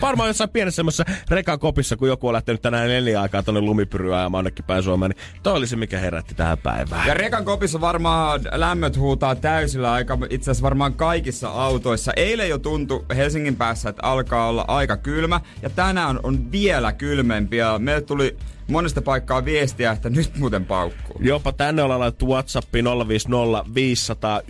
Varmaan 0.01 0.29
jossain 0.29 0.49
pienessä 0.49 0.75
semmoisessa 0.75 1.05
rekakopissa, 1.29 1.97
kun 1.97 2.07
joku 2.07 2.27
on 2.27 2.33
lähtenyt 2.33 2.61
tänään 2.61 2.87
neljä 2.87 3.21
aikaa 3.21 3.43
tonne 3.43 3.61
lumipyryä 3.61 4.21
ja 4.21 4.29
jonnekin 4.33 4.65
päin 4.65 4.83
Suomeen, 4.83 5.11
niin 5.11 5.41
toi 5.43 5.53
oli 5.53 5.67
se, 5.67 5.75
mikä 5.75 5.99
herätti 5.99 6.35
tähän 6.35 6.57
päivään. 6.57 7.07
Ja 7.07 7.13
rekan 7.13 7.45
kopissa 7.45 7.81
varmaan 7.81 8.41
lämmöt 8.51 8.97
huutaa 8.97 9.35
täysillä 9.35 9.91
aika, 9.91 10.17
itse 10.29 10.51
asiassa 10.51 10.63
varmaan 10.63 10.93
kaikissa 10.93 11.49
autoissa. 11.49 12.13
Eilen 12.15 12.49
jo 12.49 12.57
tuntui 12.57 13.05
Helsingin 13.15 13.55
päässä, 13.55 13.89
että 13.89 14.03
alkaa 14.03 14.47
olla 14.47 14.65
aika 14.67 14.97
kylmä, 14.97 15.41
ja 15.61 15.69
tänään 15.69 16.19
on 16.23 16.51
vielä 16.51 16.93
kylmempi, 16.93 17.57
ja 17.57 17.79
meille 17.79 18.01
tuli 18.01 18.37
monesta 18.67 19.01
paikkaa 19.01 19.45
viestiä, 19.45 19.91
että 19.91 20.09
nyt 20.09 20.37
muuten 20.37 20.65
paukkuu. 20.65 21.17
Jopa 21.19 21.51
tänne 21.51 21.83
ollaan 21.83 21.99
laitettu 21.99 22.27
WhatsAppi 22.27 22.83
050 23.07 23.73
500 23.75 24.41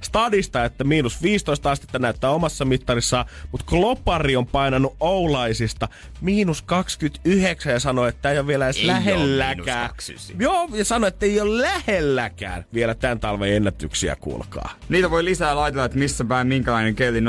Stadista, 0.00 0.64
että 0.64 0.84
miinus 0.84 1.22
15 1.22 1.70
astetta 1.70 1.98
näyttää 1.98 2.30
omassa 2.30 2.64
mittarissaan, 2.64 3.24
mutta 3.52 3.66
Klopari 3.66 4.36
on 4.36 4.46
painanut 4.46 4.96
Oulaisista 5.00 5.88
miinus 6.20 6.62
29 6.62 7.72
ja 7.72 7.80
sanoi, 7.80 8.08
että 8.08 8.30
ei 8.30 8.38
ole 8.38 8.46
vielä 8.46 8.64
edes 8.64 8.76
ei 8.76 8.86
lähelläkään. 8.86 9.90
Joo, 10.38 10.68
ja 10.72 10.84
sanoi, 10.84 11.08
että 11.08 11.26
ei 11.26 11.40
ole 11.40 11.62
lähelläkään 11.62 12.64
vielä 12.74 12.94
tämän 12.94 13.20
talven 13.20 13.52
ennätyksiä, 13.52 14.16
kuulkaa. 14.16 14.70
Niitä 14.88 15.10
voi 15.10 15.24
lisää 15.24 15.56
laitella, 15.56 15.84
että 15.84 15.98
missä 15.98 16.24
päin 16.24 16.46
minkälainen 16.46 16.94
keli 16.94 17.20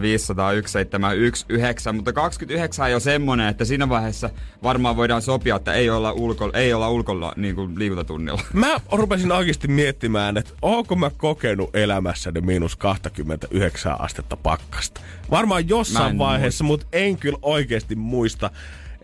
050 0.00 1.92
mutta 1.92 2.12
29 2.12 2.88
ei 2.88 2.94
ole 2.94 3.00
semmonen, 3.00 3.48
että 3.48 3.64
siinä 3.64 3.88
vaiheessa 3.88 4.30
varmaan 4.64 4.96
voidaan 4.96 5.22
sopia, 5.22 5.56
että 5.56 5.72
ei 5.72 5.90
olla, 5.90 6.12
ulko, 6.12 6.50
ei 6.54 6.74
olla 6.74 6.90
ulkolla 6.90 7.32
niin 7.36 7.54
kuin 7.54 7.78
liikuntatunnilla. 7.78 8.40
Mä 8.52 8.80
rupesin 8.92 9.32
oikeasti 9.32 9.68
miettimään, 9.68 10.36
että 10.36 10.52
onko 10.62 10.96
mä 10.96 11.10
kokenut 11.16 11.76
elämässäni 11.76 12.40
miinus 12.40 12.76
29 12.76 14.00
astetta 14.00 14.36
pakkasta. 14.36 15.00
Varmaan 15.30 15.68
jossain 15.68 16.18
vaiheessa, 16.18 16.64
mutta 16.64 16.86
en 16.92 17.16
kyllä 17.16 17.38
oikeasti 17.42 17.94
muista, 17.94 18.50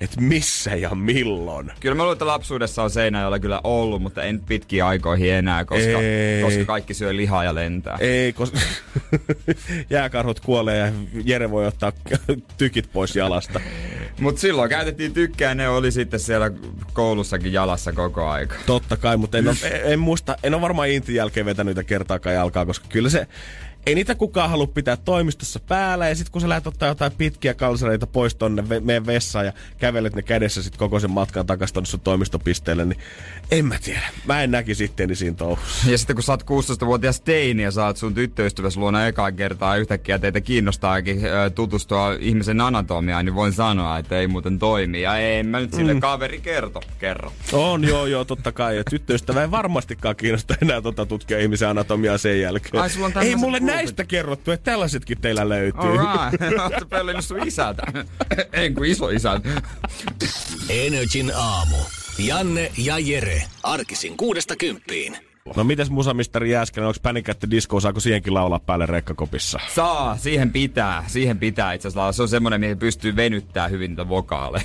että 0.01 0.21
missä 0.21 0.75
ja 0.75 0.95
milloin. 0.95 1.73
Kyllä 1.81 1.95
mä 1.95 2.03
luulen, 2.03 2.15
että 2.15 2.27
lapsuudessa 2.27 2.83
on 2.83 2.91
Seinäjoella 2.91 3.39
kyllä 3.39 3.61
ollut, 3.65 4.03
mutta 4.03 4.23
en 4.23 4.41
pitkiä 4.41 4.87
aikoihin 4.87 5.33
enää, 5.33 5.65
koska, 5.65 6.01
Ei. 6.01 6.43
koska 6.43 6.65
kaikki 6.65 6.95
syö 6.95 7.17
lihaa 7.17 7.45
ja 7.45 7.55
lentää. 7.55 7.97
Ei, 8.01 8.33
koska 8.33 8.59
jääkarhut 9.91 10.41
kuolee 10.41 10.79
ja 10.79 10.93
Jere 11.25 11.51
voi 11.51 11.67
ottaa 11.67 11.93
tykit 12.59 12.93
pois 12.93 13.17
jalasta. 13.17 13.61
Mutta 14.21 14.41
silloin 14.41 14.71
käytettiin 14.71 15.15
tykkää, 15.15 15.55
ne 15.55 15.69
oli 15.69 15.93
sitten 15.93 16.21
siellä 16.21 16.51
koulussakin 16.93 17.53
jalassa 17.53 17.93
koko 17.93 18.29
aika. 18.29 18.55
Totta 18.67 18.97
kai, 18.97 19.17
mutta 19.17 19.39
en, 19.39 19.49
ole, 19.49 19.57
en, 19.85 19.99
muista, 19.99 20.37
en 20.43 20.55
ole 20.55 20.63
varmaan 20.63 20.89
Intin 20.89 21.15
jälkeen 21.15 21.47
vetänyt 21.47 21.87
kertaakaan 21.87 22.35
jalkaa, 22.35 22.67
koska 22.67 22.87
kyllä 22.89 23.11
se 23.11 23.27
ei 23.87 23.95
niitä 23.95 24.15
kukaan 24.15 24.51
halua 24.51 24.67
pitää 24.67 24.97
toimistossa 24.97 25.61
päällä. 25.69 26.09
Ja 26.09 26.15
sitten 26.15 26.33
kun 26.33 26.41
sä 26.41 26.49
lähdet 26.49 26.67
ottaa 26.67 26.89
jotain 26.89 27.13
pitkiä 27.13 27.55
kalsareita 27.55 28.07
pois 28.07 28.35
tonne 28.35 28.63
ve- 28.63 28.81
meidän 28.81 29.07
vessaan 29.07 29.47
ja 29.47 29.53
kävelet 29.79 30.15
ne 30.15 30.23
kädessä 30.23 30.63
sitten 30.63 30.79
koko 30.79 31.01
sen 31.01 31.11
matkan 31.11 31.47
takaisin 31.47 31.75
tonne 31.75 31.87
sun 31.87 32.01
toimistopisteelle, 32.01 32.85
niin 32.85 32.99
en 33.51 33.65
mä 33.65 33.79
tiedä. 33.85 34.03
Mä 34.27 34.43
en 34.43 34.51
näki 34.51 34.75
sitten 34.75 35.17
siinä 35.17 35.37
touhussa. 35.37 35.91
Ja 35.91 35.99
sitten 35.99 36.17
kun 36.17 36.23
sä 36.23 36.33
oot 36.33 36.43
16-vuotias 36.43 37.21
teini 37.21 37.63
ja 37.63 37.71
saat 37.71 37.97
sun 37.97 38.15
tyttöystäväs 38.15 38.77
luona 38.77 39.07
ekaa 39.07 39.33
kertaa 39.33 39.77
yhtäkkiä 39.77 40.19
teitä 40.19 40.41
kiinnostaakin 40.41 41.21
tutustua 41.55 42.13
ihmisen 42.21 42.61
anatomiaan, 42.61 43.25
niin 43.25 43.35
voin 43.35 43.53
sanoa, 43.53 43.99
että 43.99 44.19
ei 44.19 44.27
muuten 44.27 44.59
toimi. 44.59 45.03
Ja 45.03 45.19
ei 45.19 45.43
mä 45.43 45.61
nyt 45.61 45.73
sille 45.73 45.95
mm. 45.95 46.01
kaveri 46.01 46.41
kerto, 46.41 46.81
kerro. 46.99 47.33
On 47.53 47.85
joo 47.85 48.07
joo, 48.07 48.25
totta 48.25 48.53
kai. 48.53 48.77
Ja 48.77 48.85
tyttöystävä 48.85 49.43
ei 49.43 49.51
varmastikaan 49.51 50.17
kiinnosta 50.17 50.55
enää 50.63 50.83
tota 50.83 51.07
tutkia 51.07 51.39
ihmisen 51.39 51.69
anatomiaa 51.69 52.19
sen 52.19 52.41
jälkeen. 52.41 52.83
Ai, 52.83 52.91
sulla 52.91 53.07
on 53.07 53.23
ei 53.23 53.37
mulle 53.37 53.61
näistä 53.75 54.05
kerrottu, 54.05 54.51
että 54.51 54.71
tällaisetkin 54.71 55.21
teillä 55.21 55.49
löytyy. 55.49 55.81
Alright. 55.81 56.43
Oletko 56.65 56.87
pelannut 56.87 57.25
sun 57.25 57.47
isältä? 57.47 57.83
en 58.53 58.75
kuin 58.75 58.91
iso 58.91 59.09
isältä. 59.09 59.49
Energin 60.69 61.33
aamu. 61.35 61.77
Janne 62.19 62.73
ja 62.79 62.99
Jere. 62.99 63.43
Arkisin 63.63 64.17
kuudesta 64.17 64.57
kymppiin. 64.57 65.30
No 65.57 65.65
mites 65.65 65.91
musamisteri 65.91 66.51
Jääskelä, 66.51 66.87
onko 66.87 66.99
Panic 67.03 67.29
at 67.29 67.39
the 67.39 67.51
Disco, 67.51 67.81
saako 67.81 68.01
siihenkin 68.01 68.35
laulaa 68.35 68.59
päälle 68.59 68.87
rekkakopissa? 68.87 69.61
Saa, 69.75 70.17
siihen 70.17 70.53
pitää, 70.53 71.05
siihen 71.07 71.39
pitää 71.39 71.73
itse 71.73 71.89
asiassa 71.89 72.13
Se 72.13 72.23
on 72.23 72.29
semmonen, 72.29 72.61
mihin 72.61 72.79
pystyy 72.79 73.17
venyttää 73.17 73.69
hyvin 73.69 73.91
niitä 73.91 74.09
vokaaleja. 74.09 74.65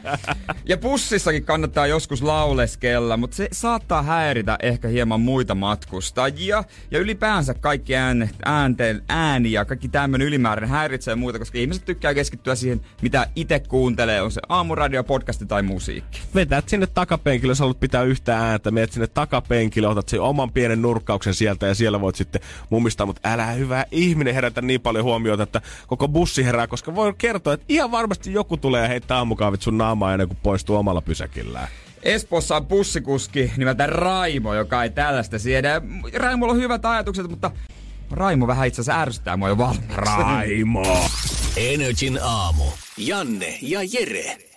ja 0.70 0.78
pussissakin 0.78 1.44
kannattaa 1.44 1.86
joskus 1.86 2.22
lauleskella, 2.22 3.16
mutta 3.16 3.36
se 3.36 3.48
saattaa 3.52 4.02
häiritä 4.02 4.58
ehkä 4.62 4.88
hieman 4.88 5.20
muita 5.20 5.54
matkustajia. 5.54 6.64
Ja 6.90 6.98
ylipäänsä 6.98 7.54
kaikki 7.54 7.96
ääne, 7.96 8.30
äänteen, 8.44 9.02
ääni 9.08 9.52
ja 9.52 9.64
kaikki 9.64 9.88
tämmöinen 9.88 10.28
ylimääräinen 10.28 10.70
häiritsee 10.70 11.14
muita, 11.14 11.38
koska 11.38 11.58
ihmiset 11.58 11.84
tykkää 11.84 12.14
keskittyä 12.14 12.54
siihen, 12.54 12.80
mitä 13.02 13.26
itse 13.36 13.60
kuuntelee, 13.60 14.22
on 14.22 14.32
se 14.32 14.40
aamuradio, 14.48 15.04
podcasti 15.04 15.46
tai 15.46 15.62
musiikki. 15.62 16.20
Vetät 16.34 16.68
sinne 16.68 16.86
takapenkille, 16.86 17.50
jos 17.50 17.60
haluat 17.60 17.80
pitää 17.80 18.02
yhtä 18.02 18.38
ääntä, 18.38 18.70
menet 18.70 18.92
sinne 18.92 19.06
takapenkille, 19.06 19.88
otat 20.00 20.08
sen 20.08 20.20
oman 20.20 20.52
pienen 20.52 20.82
nurkkauksen 20.82 21.34
sieltä 21.34 21.66
ja 21.66 21.74
siellä 21.74 22.00
voit 22.00 22.16
sitten 22.16 22.40
mumistaa, 22.70 23.06
mutta 23.06 23.28
älä 23.32 23.46
hyvä 23.46 23.84
ihminen 23.90 24.34
herätä 24.34 24.62
niin 24.62 24.80
paljon 24.80 25.04
huomiota, 25.04 25.42
että 25.42 25.60
koko 25.86 26.08
bussi 26.08 26.44
herää, 26.44 26.66
koska 26.66 26.94
voi 26.94 27.14
kertoa, 27.18 27.52
että 27.52 27.66
ihan 27.68 27.90
varmasti 27.90 28.32
joku 28.32 28.56
tulee 28.56 28.82
ja 28.82 28.88
heittää 28.88 29.16
aamukaavit 29.16 29.62
sun 29.62 29.78
naamaa 29.78 30.12
ennen 30.12 30.28
kuin 30.28 30.38
poistuu 30.42 30.76
omalla 30.76 31.00
pysäkillään. 31.00 31.68
Espoossa 32.02 32.56
on 32.56 32.66
bussikuski 32.66 33.52
nimeltä 33.56 33.86
Raimo, 33.86 34.54
joka 34.54 34.82
ei 34.82 34.90
tällaista 34.90 35.38
siedä. 35.38 35.82
Raimolla 36.14 36.52
on 36.52 36.58
hyvät 36.58 36.84
ajatukset, 36.84 37.30
mutta 37.30 37.50
Raimo 38.10 38.46
vähän 38.46 38.68
itse 38.68 38.80
asiassa 38.80 39.00
ärsyttää 39.02 39.36
mua 39.36 39.48
jo 39.48 39.58
valmiiksi. 39.58 39.96
Raimo! 39.96 41.10
Energin 41.56 42.18
aamu. 42.22 42.64
Janne 42.96 43.58
ja 43.62 43.80
Jere. 43.92 44.49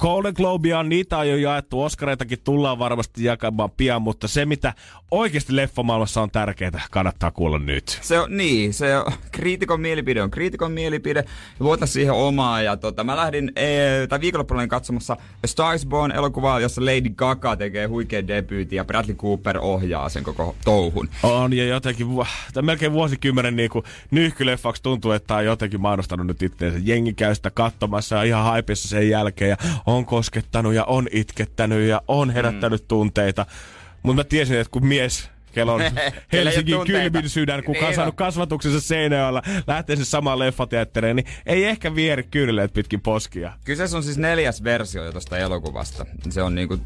Golden 0.00 0.32
Globea 0.36 0.78
on 0.78 0.88
niitä 0.88 1.18
on 1.18 1.28
jo 1.28 1.36
jaettu, 1.36 1.82
Oscareitakin 1.82 2.38
tullaan 2.44 2.78
varmasti 2.78 3.24
jakamaan 3.24 3.70
pian, 3.76 4.02
mutta 4.02 4.28
se 4.28 4.46
mitä 4.46 4.74
oikeasti 5.10 5.56
leffamaailmassa 5.56 6.22
on 6.22 6.30
tärkeää, 6.30 6.82
kannattaa 6.90 7.30
kuulla 7.30 7.58
nyt. 7.58 7.98
Se 8.02 8.18
on 8.18 8.36
niin, 8.36 8.74
se 8.74 8.96
on, 8.98 9.12
kriitikon 9.32 9.80
mielipide 9.80 10.22
on 10.22 10.30
kriitikon 10.30 10.72
mielipide, 10.72 11.24
luota 11.60 11.86
siihen 11.86 12.12
omaa 12.14 12.62
ja 12.62 12.76
tota, 12.76 13.04
mä 13.04 13.16
lähdin, 13.16 13.52
ee, 13.56 14.06
tai 14.06 14.20
viikonloppuna 14.20 14.66
katsomassa 14.66 15.16
A 15.44 15.46
Stars 15.46 15.86
Born 15.86 16.12
elokuvaa, 16.12 16.60
jossa 16.60 16.84
Lady 16.84 17.08
Gaga 17.08 17.56
tekee 17.56 17.86
huikean 17.86 18.28
debyytin 18.28 18.76
ja 18.76 18.84
Bradley 18.84 19.14
Cooper 19.16 19.58
ohjaa 19.58 20.08
sen 20.08 20.24
koko 20.24 20.54
touhun. 20.64 21.08
On 21.22 21.52
ja 21.52 21.66
jotenkin, 21.66 22.06
tai 22.54 22.62
melkein 22.62 22.92
vuosikymmenen 22.92 23.56
niin 23.56 23.70
kuin 23.70 23.84
nyhkyleffaksi 24.10 24.82
tuntuu, 24.82 25.10
että 25.12 25.34
on 25.34 25.44
jotenkin 25.44 25.80
mainostanut 25.80 26.26
nyt 26.26 26.42
itseensä. 26.42 26.80
Jengi 26.82 27.12
käy 27.12 27.34
sitä 27.34 27.50
katsomassa 27.50 28.16
ja 28.16 28.22
ihan 28.22 28.44
haipissa 28.44 28.88
sen 28.88 29.08
jälkeen 29.10 29.50
ja 29.50 29.56
on 29.86 30.06
koskettanut 30.06 30.74
ja 30.74 30.84
on 30.84 31.08
itkettänyt 31.12 31.88
ja 31.88 32.02
on 32.08 32.30
herättänyt 32.30 32.80
mm. 32.80 32.88
tunteita. 32.88 33.46
Mutta 34.02 34.20
mä 34.20 34.24
tiesin, 34.24 34.58
että 34.58 34.70
kun 34.70 34.86
mies 34.86 35.30
kello 35.56 35.74
on 35.74 35.80
Helsingin 36.32 36.86
kylmin 36.86 37.28
sydän, 37.28 37.64
kuka 37.64 37.78
on 37.78 37.84
Niin 37.84 37.94
saanut 37.94 38.12
on. 38.12 38.16
kasvatuksensa 38.16 38.80
Seinäjoella, 38.80 39.42
lähtee 39.66 39.96
se 39.96 40.04
samaan 40.04 40.38
leffateattereen, 40.38 41.16
niin 41.16 41.26
ei 41.46 41.64
ehkä 41.64 41.94
vieri 41.94 42.22
kyyneleet 42.22 42.72
pitkin 42.72 43.00
poskia. 43.00 43.52
Kyseessä 43.64 43.96
on 43.96 44.02
siis 44.02 44.18
neljäs 44.18 44.64
versio 44.64 45.04
jo 45.04 45.12
tuosta 45.12 45.38
elokuvasta. 45.38 46.06
Se 46.30 46.42
on, 46.42 46.54
niinku, 46.54 46.78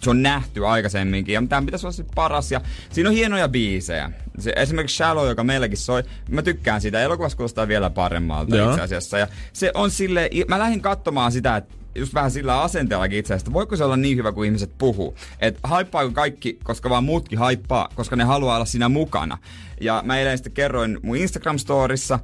se 0.00 0.10
on 0.10 0.22
nähty 0.22 0.66
aikaisemminkin 0.66 1.32
ja 1.32 1.42
tämä 1.48 1.64
pitäisi 1.64 1.86
olla 1.86 1.92
sit 1.92 2.06
paras. 2.14 2.52
Ja 2.52 2.60
siinä 2.90 3.08
on 3.08 3.14
hienoja 3.14 3.48
biisejä. 3.48 4.10
Se, 4.38 4.52
esimerkiksi 4.56 4.96
Shallow, 4.96 5.28
joka 5.28 5.44
meilläkin 5.44 5.78
soi, 5.78 6.02
mä 6.28 6.42
tykkään 6.42 6.80
siitä. 6.80 7.02
Elokuvassa 7.02 7.36
kuulostaa 7.36 7.68
vielä 7.68 7.90
paremmalta 7.90 8.56
Joo. 8.56 8.70
itse 8.70 8.82
asiassa. 8.82 9.18
Ja 9.18 9.28
se 9.52 9.70
on 9.74 9.90
sille, 9.90 10.30
mä 10.48 10.58
lähdin 10.58 10.80
katsomaan 10.80 11.32
sitä, 11.32 11.56
että 11.56 11.74
just 11.94 12.14
vähän 12.14 12.30
sillä 12.30 12.62
asenteellakin 12.62 13.18
itse 13.18 13.34
asiassa, 13.34 13.44
että 13.44 13.52
voiko 13.52 13.76
se 13.76 13.84
olla 13.84 13.96
niin 13.96 14.16
hyvä 14.16 14.32
kuin 14.32 14.46
ihmiset 14.46 14.78
puhuu. 14.78 15.16
Että 15.40 15.60
haippaako 15.62 16.10
kaikki, 16.12 16.58
koska 16.64 16.90
vaan 16.90 17.04
muutkin 17.04 17.38
haippaa, 17.38 17.88
koska 17.94 18.16
ne 18.16 18.24
haluaa 18.24 18.56
olla 18.56 18.64
siinä 18.64 18.88
mukana. 18.88 19.38
Ja 19.80 20.02
mä 20.06 20.18
eilen 20.18 20.38
sitten 20.38 20.52
kerroin 20.52 20.98
mun 21.02 21.16
Instagram-storissa, 21.16 22.18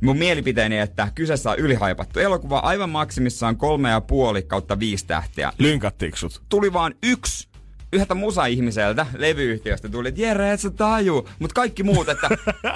mun 0.00 0.18
mielipiteeni, 0.18 0.78
että 0.78 1.08
kyseessä 1.14 1.50
on 1.50 1.58
ylihaipattu 1.58 2.20
elokuva, 2.20 2.58
aivan 2.58 2.90
maksimissaan 2.90 3.56
kolme 3.56 3.90
ja 3.90 4.00
puoli 4.00 4.42
kautta 4.42 4.78
viisi 4.78 5.06
tähteä. 5.06 5.52
Lynkattiinko? 5.58 6.16
Tuli 6.48 6.72
vaan 6.72 6.94
yksi 7.02 7.48
yhdeltä 7.94 8.14
musa-ihmiseltä 8.14 9.06
levyyhtiöstä 9.16 9.88
tuli, 9.88 10.08
että 10.08 10.20
Jere, 10.20 10.52
et 10.52 10.60
sä 10.60 10.70
taju. 10.70 11.28
Mutta 11.38 11.54
kaikki 11.54 11.82
muut, 11.82 12.08
että 12.08 12.28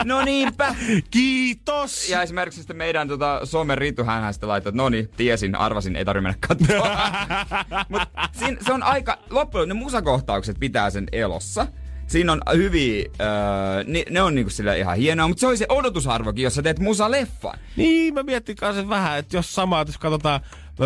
no 0.04 0.24
niinpä. 0.24 0.74
Kiitos! 1.10 2.08
Ja 2.08 2.22
esimerkiksi 2.22 2.60
sitten 2.60 2.76
meidän 2.76 3.08
tota, 3.08 3.40
somen 3.44 3.78
Ritu 3.78 4.04
hän 4.04 4.34
sitten 4.34 4.48
laittoi, 4.48 4.70
että 4.70 4.82
no 4.82 4.88
niin, 4.88 5.08
tiesin, 5.16 5.54
arvasin, 5.54 5.96
ei 5.96 6.04
tarvitse 6.04 6.22
mennä 6.22 6.38
katsoa. 6.48 6.96
Mut 7.88 8.02
siinä, 8.32 8.56
se 8.60 8.72
on 8.72 8.82
aika, 8.82 9.18
loppujen 9.30 9.68
ne 9.68 9.74
musakohtaukset 9.74 10.56
pitää 10.60 10.90
sen 10.90 11.06
elossa. 11.12 11.66
Siinä 12.06 12.32
on 12.32 12.40
hyviä, 12.56 13.04
öö, 13.20 13.84
ne, 13.86 14.04
ne 14.10 14.22
on 14.22 14.34
niinku 14.34 14.50
sillä 14.50 14.74
ihan 14.74 14.96
hienoa, 14.96 15.28
mutta 15.28 15.40
se 15.40 15.46
oli 15.46 15.56
se 15.56 15.66
odotusarvokin, 15.68 16.42
jos 16.42 16.54
sä 16.54 16.62
teet 16.62 16.78
musa-leffan. 16.78 17.58
Niin, 17.76 18.14
mä 18.14 18.22
mietin 18.22 18.56
kanssa 18.56 18.88
vähän, 18.88 19.18
että 19.18 19.36
jos 19.36 19.54
sama, 19.54 19.80
että 19.80 19.90
jos 19.90 19.98
katsotaan 19.98 20.40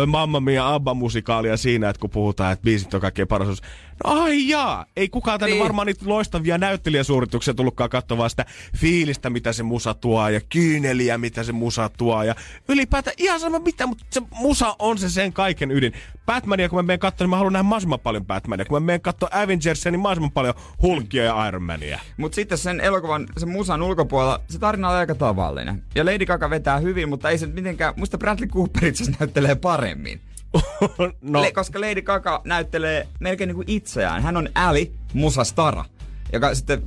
Mamma 0.07 0.39
Mia 0.39 0.73
Abba-musikaalia 0.73 1.57
siinä, 1.57 1.89
että 1.89 1.99
kun 1.99 2.09
puhutaan, 2.09 2.53
että 2.53 2.63
biisit 2.63 2.93
on 2.93 3.01
kaikkein 3.01 3.27
paras. 3.27 3.61
No 4.03 4.11
ai 4.23 4.47
jaa, 4.49 4.85
ei 4.95 5.09
kukaan 5.09 5.39
tänne 5.39 5.53
Niin. 5.55 5.63
varmaan 5.63 5.87
niitä 5.87 6.05
loistavia 6.07 6.57
näyttelijäsuorituksia 6.57 7.53
tullutkaan 7.53 7.89
katsomaan 7.89 8.29
sitä 8.29 8.45
fiilistä, 8.77 9.29
mitä 9.29 9.53
se 9.53 9.63
musa 9.63 9.93
tuo 9.93 10.29
ja 10.29 10.41
kyyneliä, 10.41 11.17
mitä 11.17 11.43
se 11.43 11.51
musa 11.51 11.89
tuo 11.97 12.23
ja 12.23 12.35
ylipäätään 12.69 13.13
ihan 13.17 13.39
sama 13.39 13.59
mitä, 13.59 13.87
mutta 13.87 14.05
se 14.09 14.21
musa 14.35 14.75
on 14.79 14.97
se 14.97 15.09
sen 15.09 15.33
kaiken 15.33 15.71
ydin. 15.71 15.93
Batmania, 16.25 16.69
kun 16.69 16.77
mä 16.77 16.83
menen 16.83 16.99
katsomaan, 16.99 17.25
niin 17.25 17.29
mä 17.29 17.37
haluan 17.37 17.53
nähdä 17.53 17.63
mahdollisimman 17.63 17.99
paljon 17.99 18.25
Batmania. 18.25 18.65
Kun 18.65 18.81
mä 18.81 18.85
menen 18.85 19.01
katsomaan 19.01 19.43
Avengersia, 19.43 19.91
niin 19.91 19.99
mahdollisimman 19.99 20.31
paljon 20.31 20.53
Hulkia 20.81 21.23
ja 21.23 21.47
Ironmania. 21.47 21.99
Mutta 22.17 22.35
sitten 22.35 22.57
sen 22.57 22.79
elokuvan, 22.81 23.27
sen 23.37 23.49
musan 23.49 23.81
ulkopuolella, 23.81 24.39
se 24.49 24.59
tarina 24.59 24.89
on 24.89 24.95
aika 24.95 25.15
tavallinen. 25.15 25.83
Ja 25.95 26.05
Lady 26.05 26.25
Gaga 26.25 26.49
vetää 26.49 26.79
hyvin, 26.79 27.09
mutta 27.09 27.29
ei 27.29 27.37
se 27.37 27.47
mitenkään, 27.47 27.93
musta 27.97 28.17
Bradley 28.17 28.47
Cooper 28.47 28.85
itse 28.85 29.03
näyttelee 29.19 29.55
paremmin. 29.55 30.21
no, 31.21 31.41
Le- 31.41 31.51
koska 31.51 31.81
Lady 31.81 32.01
Gaga 32.01 32.41
näyttelee 32.45 33.07
melkein 33.19 33.47
niinku 33.47 33.63
itseään. 33.67 34.23
Hän 34.23 34.37
on 34.37 34.49
Ali 34.55 34.93
Musastara, 35.13 35.85
joka 36.33 36.55
sitten 36.55 36.83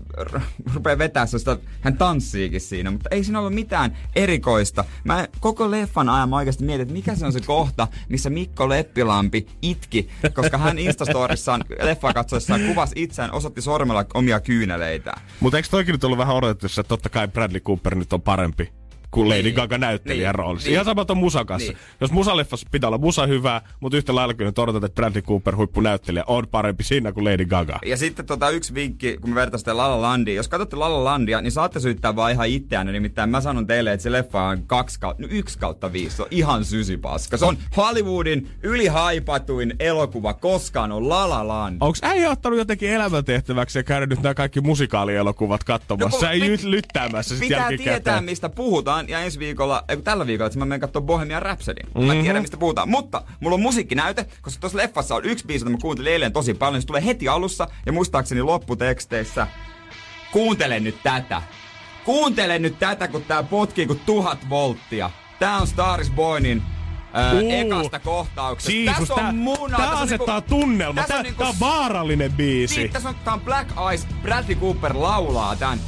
rupeaa 0.75 0.99
vetää 0.99 1.27
sitä, 1.27 1.59
hän 1.81 1.99
tanssiikin 1.99 2.61
siinä, 2.61 2.91
mutta 2.91 3.09
ei 3.11 3.25
siinä 3.25 3.39
ollut 3.39 3.55
mitään 3.55 3.97
erikoista. 4.17 4.85
Mä 5.05 5.29
koko 5.41 5.71
leffan 5.71 6.09
ajan 6.09 6.29
mä 6.29 6.37
oikeasti 6.37 6.65
mietin, 6.65 6.83
että 6.83 6.95
mikä 6.95 7.15
se 7.15 7.27
on 7.27 7.33
se 7.33 7.41
kohta, 7.41 7.89
missä 8.09 8.31
Mikko 8.31 8.69
Leppilampi 8.69 9.47
itki, 9.63 10.09
koska 10.35 10.59
hän 10.59 10.79
Instastorissaan 10.79 11.65
leffa 11.83 12.13
katsoessaan 12.13 12.61
kuvasi 12.61 13.03
itseään, 13.03 13.33
osoitti 13.33 13.61
sormella 13.63 14.05
omia 14.15 14.41
kyyneleitään. 14.41 15.23
Mutta 15.41 15.57
eikö 15.57 15.69
toikin 15.71 15.93
nyt 15.93 16.05
ollut 16.05 16.19
vähän 16.19 16.37
odotettavissa, 16.37 16.81
että 16.81 16.89
totta 16.89 17.09
kai 17.09 17.29
Bradley 17.29 17.61
Cooper 17.61 17.95
nyt 17.95 18.13
on 18.13 18.23
parempi 18.23 18.73
kuin 19.11 19.29
Lady 19.29 19.43
Niin. 19.43 19.55
Gaga 19.55 19.79
näyttelijän 19.79 20.29
Niin. 20.33 20.35
roolissa. 20.35 20.67
Niin. 20.67 20.73
Ihan 20.73 20.85
sama 20.85 21.05
ton 21.05 21.17
musan 21.19 21.47
kanssa. 21.47 21.73
Niin. 21.73 21.79
Jos 22.01 22.13
musaleffassa 22.13 22.67
pitää 22.71 22.89
olla 22.89 22.99
musa 22.99 23.27
hyvää, 23.27 23.61
mutta 23.81 23.97
yhtä 23.97 24.15
lailla 24.15 24.35
kyllä 24.35 24.53
odotat, 24.59 24.85
että 24.85 24.95
Bradley 24.95 25.23
Cooper 25.23 25.57
huippunäyttelijä 25.57 26.25
on 26.27 26.49
parempi 26.51 26.85
siinä 26.85 27.13
kuin 27.13 27.25
Lady 27.25 27.45
Gaga. 27.45 27.79
Ja 27.87 27.97
sitten 27.97 28.27
tota 28.27 28.51
yksi 28.51 28.75
vinkki, 28.75 29.17
kun 29.21 29.31
me 29.31 29.35
vertaan 29.35 29.59
sitä 29.59 29.77
La 29.77 29.91
La 29.91 30.03
Landia. 30.03 30.35
Jos 30.35 30.49
katsotte 30.49 30.77
La 30.77 30.93
La 30.93 31.05
Landia, 31.05 31.41
niin 31.41 31.53
saatte 31.53 31.81
syyttää 31.81 32.17
vaan 32.17 32.33
ihan 32.33 32.49
itseänne. 32.49 32.93
Nimittäin 32.93 33.31
mä 33.31 33.41
sanon 33.41 33.67
teille, 33.67 33.93
että 33.93 34.03
se 34.03 34.13
leffa 34.13 34.43
on 34.43 34.63
kaksi 34.67 35.01
kautta, 35.01 35.23
no 35.23 35.29
kautta 35.61 35.93
viisi. 35.93 36.17
Se 36.17 36.23
on 36.23 36.29
ihan 36.31 36.65
sysipaska. 36.65 37.37
Se 37.37 37.45
on 37.45 37.59
Hollywoodin 37.77 38.49
ylihaipatuin 38.63 39.75
elokuva 39.81 40.35
koskaan 40.35 40.93
on 40.93 41.09
La 41.09 41.29
La 41.29 41.49
Land. 41.49 41.77
Onko 41.81 41.99
äijä 42.03 42.31
ottanut 42.31 42.59
jotenkin 42.59 42.91
elämäntehtäväksi 42.91 43.79
ja 43.79 43.83
käynyt 43.83 44.09
nyt 44.11 44.23
nämä 44.23 44.35
kaikki 44.35 44.61
musikaalielokuvat 44.61 45.65
katsomassa? 45.65 46.27
No, 46.27 46.33
ei 46.33 46.41
me- 46.41 46.47
nyt 46.49 46.63
lyttäämässä 46.63 47.37
sit 47.37 47.49
Pitää 47.49 47.69
tietää, 47.77 48.21
mistä 48.21 48.49
puhutaan. 48.49 48.96
Ja 49.09 49.21
ensi 49.21 49.39
viikolla, 49.39 49.85
ei 49.89 49.97
tällä 49.97 50.27
viikolla, 50.27 50.47
että 50.47 50.59
mä 50.59 50.65
menen 50.65 50.81
katsomaan 50.81 51.07
Bohemian 51.07 51.43
Rhapsody. 51.43 51.81
Mm-hmm. 51.83 52.05
Mä 52.17 52.23
tiedän, 52.23 52.43
mistä 52.43 52.57
puhutaan. 52.57 52.89
Mutta 52.89 53.23
mulla 53.41 53.55
on 53.55 53.61
musiikkinäyte, 53.63 54.27
koska 54.43 54.61
tuossa 54.61 54.79
leffassa 54.79 55.15
on 55.15 55.25
yksi 55.25 55.47
biisi, 55.47 55.65
jota 55.65 55.71
mä 55.71 55.79
kuuntelin 55.83 56.13
eilen 56.13 56.33
tosi 56.33 56.55
paljon. 56.55 56.83
Se 56.83 56.87
tulee 56.87 57.05
heti 57.05 57.29
alussa 57.29 57.69
ja 57.87 57.93
muistaakseni 57.93 58.43
lopputeksteissä. 58.43 59.47
Kuuntele 60.33 60.81
nyt 60.81 61.03
tätä. 61.03 61.43
Kuuntele 62.05 62.59
nyt 62.59 62.79
tätä, 62.79 63.09
kun 63.09 63.23
tää 63.25 63.43
potkii 63.43 63.87
kuin 63.87 64.01
tuhat 64.07 64.49
volttia. 64.49 65.11
Tää 65.39 65.57
on 65.59 65.67
Star 65.67 66.01
is 66.01 66.11
Bornin 66.11 66.63
Ää, 67.13 67.33
Uu. 67.33 67.51
ekasta 67.53 67.99
kohtauksesta. 67.99 68.73
Jeesus, 68.73 68.99
tässä 69.09 69.15
tää, 69.15 69.29
on 69.29 69.37
muna. 69.37 69.77
tää 69.77 69.87
tässä 69.87 69.97
on 69.99 70.03
asettaa 70.03 70.41
niinku- 70.41 70.55
tunnelma. 70.55 70.95
tässä 70.95 71.09
Tää, 71.09 71.19
on 71.19 71.25
niinku 71.25 71.39
tää 71.39 71.49
on 71.49 71.55
vaarallinen 71.61 72.33
biisi. 72.33 72.79
niin, 72.81 72.93
tässä 72.93 73.09
on, 73.09 73.15
tää 73.25 73.35
on 73.35 73.41
Black 73.41 73.71
Eyes, 73.91 74.07
Bradley 74.23 74.55
Cooper 74.57 74.93
laulaa 74.95 75.57
tän. 75.57 75.79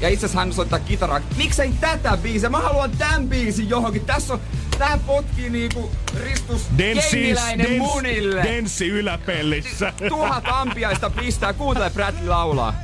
Ja 0.00 0.08
itse 0.08 0.26
asiassa 0.26 0.38
hän 0.38 0.52
soittaa 0.52 0.78
kitaraa. 0.78 1.20
Miksei 1.36 1.70
tätä 1.80 2.16
biisiä? 2.16 2.48
Mä 2.48 2.58
haluan 2.60 2.90
tän 2.90 3.28
biisin 3.28 3.68
johonkin. 3.68 4.04
Tässä 4.06 4.34
on, 4.34 4.40
tää 4.78 4.98
potkii 5.06 5.50
niinku 5.50 5.90
ristus 6.24 6.62
Denssi, 6.78 7.10
kengiläinen 7.16 7.78
munille. 7.78 8.42
denssi 8.42 8.88
yläpellissä. 8.88 9.92
Tuhat 10.08 10.44
ampiaista 10.46 11.10
pistää. 11.10 11.52
Kuuntele 11.52 11.90
Bradley 11.90 12.28
laulaa. 12.28 12.74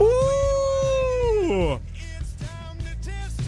Uh! 0.00 1.80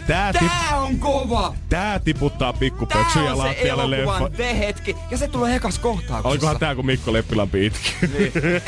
Tää, 0.09 0.33
tip, 0.33 0.41
Tää 0.69 0.79
on 0.81 0.99
kova! 0.99 1.53
tää 1.69 1.99
tiputtaa 1.99 2.53
Tää 2.53 2.59
pikkupöksyjä 2.59 3.31
on 3.31 3.37
se 3.37 3.43
lattialle 3.43 3.95
elokuvan 3.97 4.23
leffa. 4.23 4.37
te-hetki. 4.37 4.95
Ja 5.11 5.17
se 5.17 5.27
tulee 5.27 5.55
ekas 5.55 5.79
kohtauksessa. 5.79 6.29
Olikohan 6.29 6.59
tää, 6.59 6.75
kun 6.75 6.85
Mikko 6.85 7.13
Leppilampi 7.13 7.65
itki? 7.65 7.93
Niin. 8.01 8.31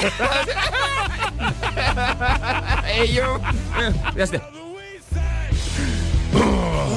Ei 2.85 3.15
juu. 3.15 3.39
Ja 4.15 4.25
sitten... 4.25 4.41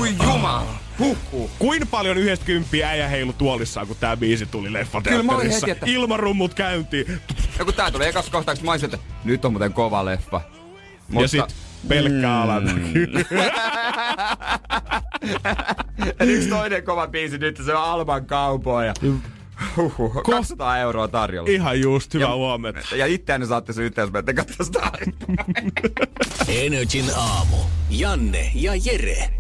Ui 0.01 0.15
jumala. 0.23 0.67
Huhhuh. 0.99 1.51
Kuin 1.59 1.87
paljon 1.89 2.19
yhdestä 2.19 2.45
kymppiä 2.47 2.89
äijä 2.89 3.09
heilu 3.09 3.33
tuolissaan, 3.33 3.87
kun 3.87 3.97
tää 4.01 4.17
biisi 4.17 4.47
tuli 4.47 4.61
olin 4.63 4.73
leffateatterissa. 4.73 5.67
että- 5.71 5.87
Ilmarummut 5.89 6.55
käyntiin. 6.55 7.21
Ja 7.59 7.65
kun 7.65 7.75
tää 7.75 7.91
tuli 7.91 8.07
ekas 8.07 8.31
kohtauksessa, 8.31 8.65
mä 8.65 8.71
olisin, 8.71 8.95
että 8.95 9.07
nyt 9.25 9.45
on 9.45 9.53
muuten 9.53 9.73
kova 9.73 10.05
leffa. 10.05 10.41
Ja 11.21 11.29
sit 11.29 11.55
pelkkä 11.89 12.29
Mm. 12.61 13.25
Ja 16.21 16.27
yksi 16.27 16.49
toinen 16.49 16.85
kova 16.85 17.07
biisi 17.07 17.39
nyt, 17.39 17.57
se 17.65 17.75
on 17.75 17.83
Alban 17.85 18.27
kaupoja. 18.27 18.95
Huhhuh, 19.77 20.23
200 20.23 20.79
euroa 20.79 21.09
tarjolla. 21.09 21.51
Ihan 21.51 21.81
just, 21.81 22.15
hyvää 22.15 22.29
Ja- 22.29 22.35
huomenta. 22.35 22.97
Ja 22.97 23.07
itseänne 23.07 23.47
saatte 23.47 23.73
syyttää, 23.73 24.03
jos 24.03 24.13
menette 24.13 24.35
katsomaan 24.35 24.65
sitä. 24.67 24.91
Energin 26.63 27.05
aamu. 27.17 27.57
Janne 27.91 28.51
ja 28.55 28.73
Jere. 28.85 29.31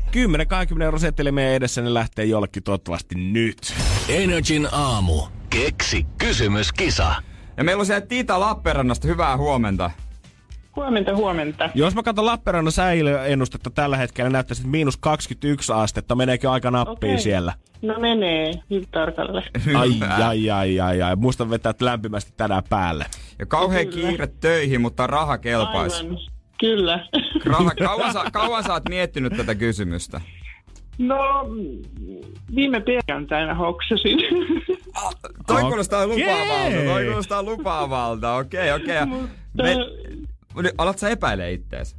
10-20 0.78 0.83
euro 0.83 0.98
setteli 0.98 1.33
meidän 1.33 1.54
edessä, 1.54 1.83
ne 1.83 1.94
lähtee 1.94 2.24
jollekin 2.24 2.62
toivottavasti 2.62 3.14
nyt. 3.14 3.74
Energin 4.09 4.68
aamu. 4.72 5.22
Keksi 5.50 6.07
kysymyskisa. 6.18 7.14
Ja 7.57 7.64
meillä 7.64 7.80
on 7.80 7.87
siellä 7.87 8.07
Tiita 8.07 8.40
Lappeenrannasta, 8.40 9.09
hyvää 9.09 9.37
huomenta. 9.37 9.90
Huomenta, 10.76 11.16
huomenta. 11.16 11.70
Jos 11.74 11.94
mä 11.94 12.02
katson 12.02 12.26
Lappeenrannan 12.26 12.72
säilöennustetta 12.72 13.70
tällä 13.70 13.96
hetkellä, 13.96 14.30
näyttäisi, 14.30 14.62
että 14.62 14.70
miinus 14.70 14.96
21 14.96 15.72
astetta. 15.72 16.14
Meneekö 16.14 16.50
aika 16.50 16.70
nappiin 16.70 17.12
Okei. 17.12 17.22
siellä? 17.22 17.52
No 17.82 18.00
menee, 18.00 18.52
hyvin 18.70 18.88
tarkalle. 18.90 19.44
Ai, 19.74 19.90
ai, 20.24 20.50
ai, 20.50 20.80
ai, 20.80 21.02
ai. 21.02 21.16
Muistan 21.16 21.50
vetää 21.50 21.74
lämpimästi 21.80 22.32
tänään 22.37 22.62
päälle. 22.68 23.06
Ja 23.38 23.46
kauhean 23.46 23.87
Kyllä. 23.87 24.08
kiire 24.08 24.26
töihin, 24.40 24.80
mutta 24.80 25.06
raha 25.06 25.38
kelpaisi. 25.38 26.04
Aivan. 26.04 26.18
Kyllä. 26.60 27.06
Raha, 27.44 27.70
kauan, 27.84 28.12
sä, 28.12 28.24
kauan 28.32 28.64
sä 28.64 28.72
oot 28.72 28.88
miettinyt 28.88 29.32
tätä 29.37 29.54
kysymystä? 29.54 30.20
No, 30.98 31.16
viime 32.54 32.80
perjantaina 32.80 33.54
hoksasin. 33.54 34.18
Toi 35.46 35.56
Okei. 35.56 35.68
kuulostaa 35.68 36.06
lupaavalta, 36.06 36.84
toi 36.84 37.04
kuulostaa 37.04 37.42
lupaavalta, 37.42 38.34
okei 38.34 38.72
okei. 38.72 39.06
Mutta 39.06 39.62
Me, 39.62 39.76
alat 40.79 40.99
sä 40.99 41.09
epäilee 41.09 41.53
ittees? 41.53 41.97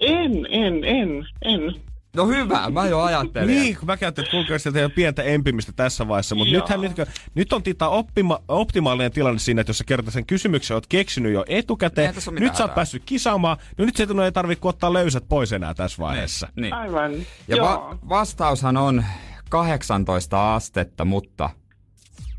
en, 0.00 0.46
en, 0.50 0.84
en, 0.84 1.26
en. 1.42 1.74
No 2.16 2.26
hyvä, 2.26 2.70
mä 2.70 2.86
jo 2.86 3.00
ajattelin. 3.00 3.46
Niin, 3.46 3.76
kun 3.76 3.86
mä 3.86 3.96
käytän, 3.96 4.24
että 4.24 4.58
sieltä 4.58 4.80
jo 4.80 4.90
pientä 4.90 5.22
empimistä 5.22 5.72
tässä 5.76 6.08
vaiheessa, 6.08 6.34
mutta 6.34 6.54
nythän 6.54 6.80
nyt, 6.80 6.92
nyt 7.34 7.52
on 7.52 7.62
tita 7.62 7.88
optima, 7.88 8.38
optimaalinen 8.48 9.12
tilanne 9.12 9.38
siinä, 9.38 9.60
että 9.60 9.70
jos 9.70 9.78
sä 9.78 9.84
kertot 9.84 10.14
sen 10.14 10.26
kysymyksen, 10.26 10.74
oot 10.74 10.86
keksinyt 10.86 11.32
jo 11.32 11.44
etukäteen, 11.48 12.14
nyt 12.40 12.56
sä 12.56 12.64
oot 12.64 12.74
päässyt 12.74 13.02
kisaamaan, 13.06 13.56
no 13.78 13.84
nyt 13.84 13.96
se 13.96 14.06
ei 14.24 14.32
tarvitse 14.32 14.68
ottaa 14.68 14.92
löysät 14.92 15.24
pois 15.28 15.52
enää 15.52 15.74
tässä 15.74 16.02
vaiheessa. 16.02 16.48
Niin. 16.56 16.74
Aivan. 16.74 17.12
Ja 17.48 17.56
Joo. 17.56 17.66
va- 17.66 17.98
vastaushan 18.08 18.76
on 18.76 19.04
18 19.50 20.54
astetta, 20.54 21.04
mutta 21.04 21.50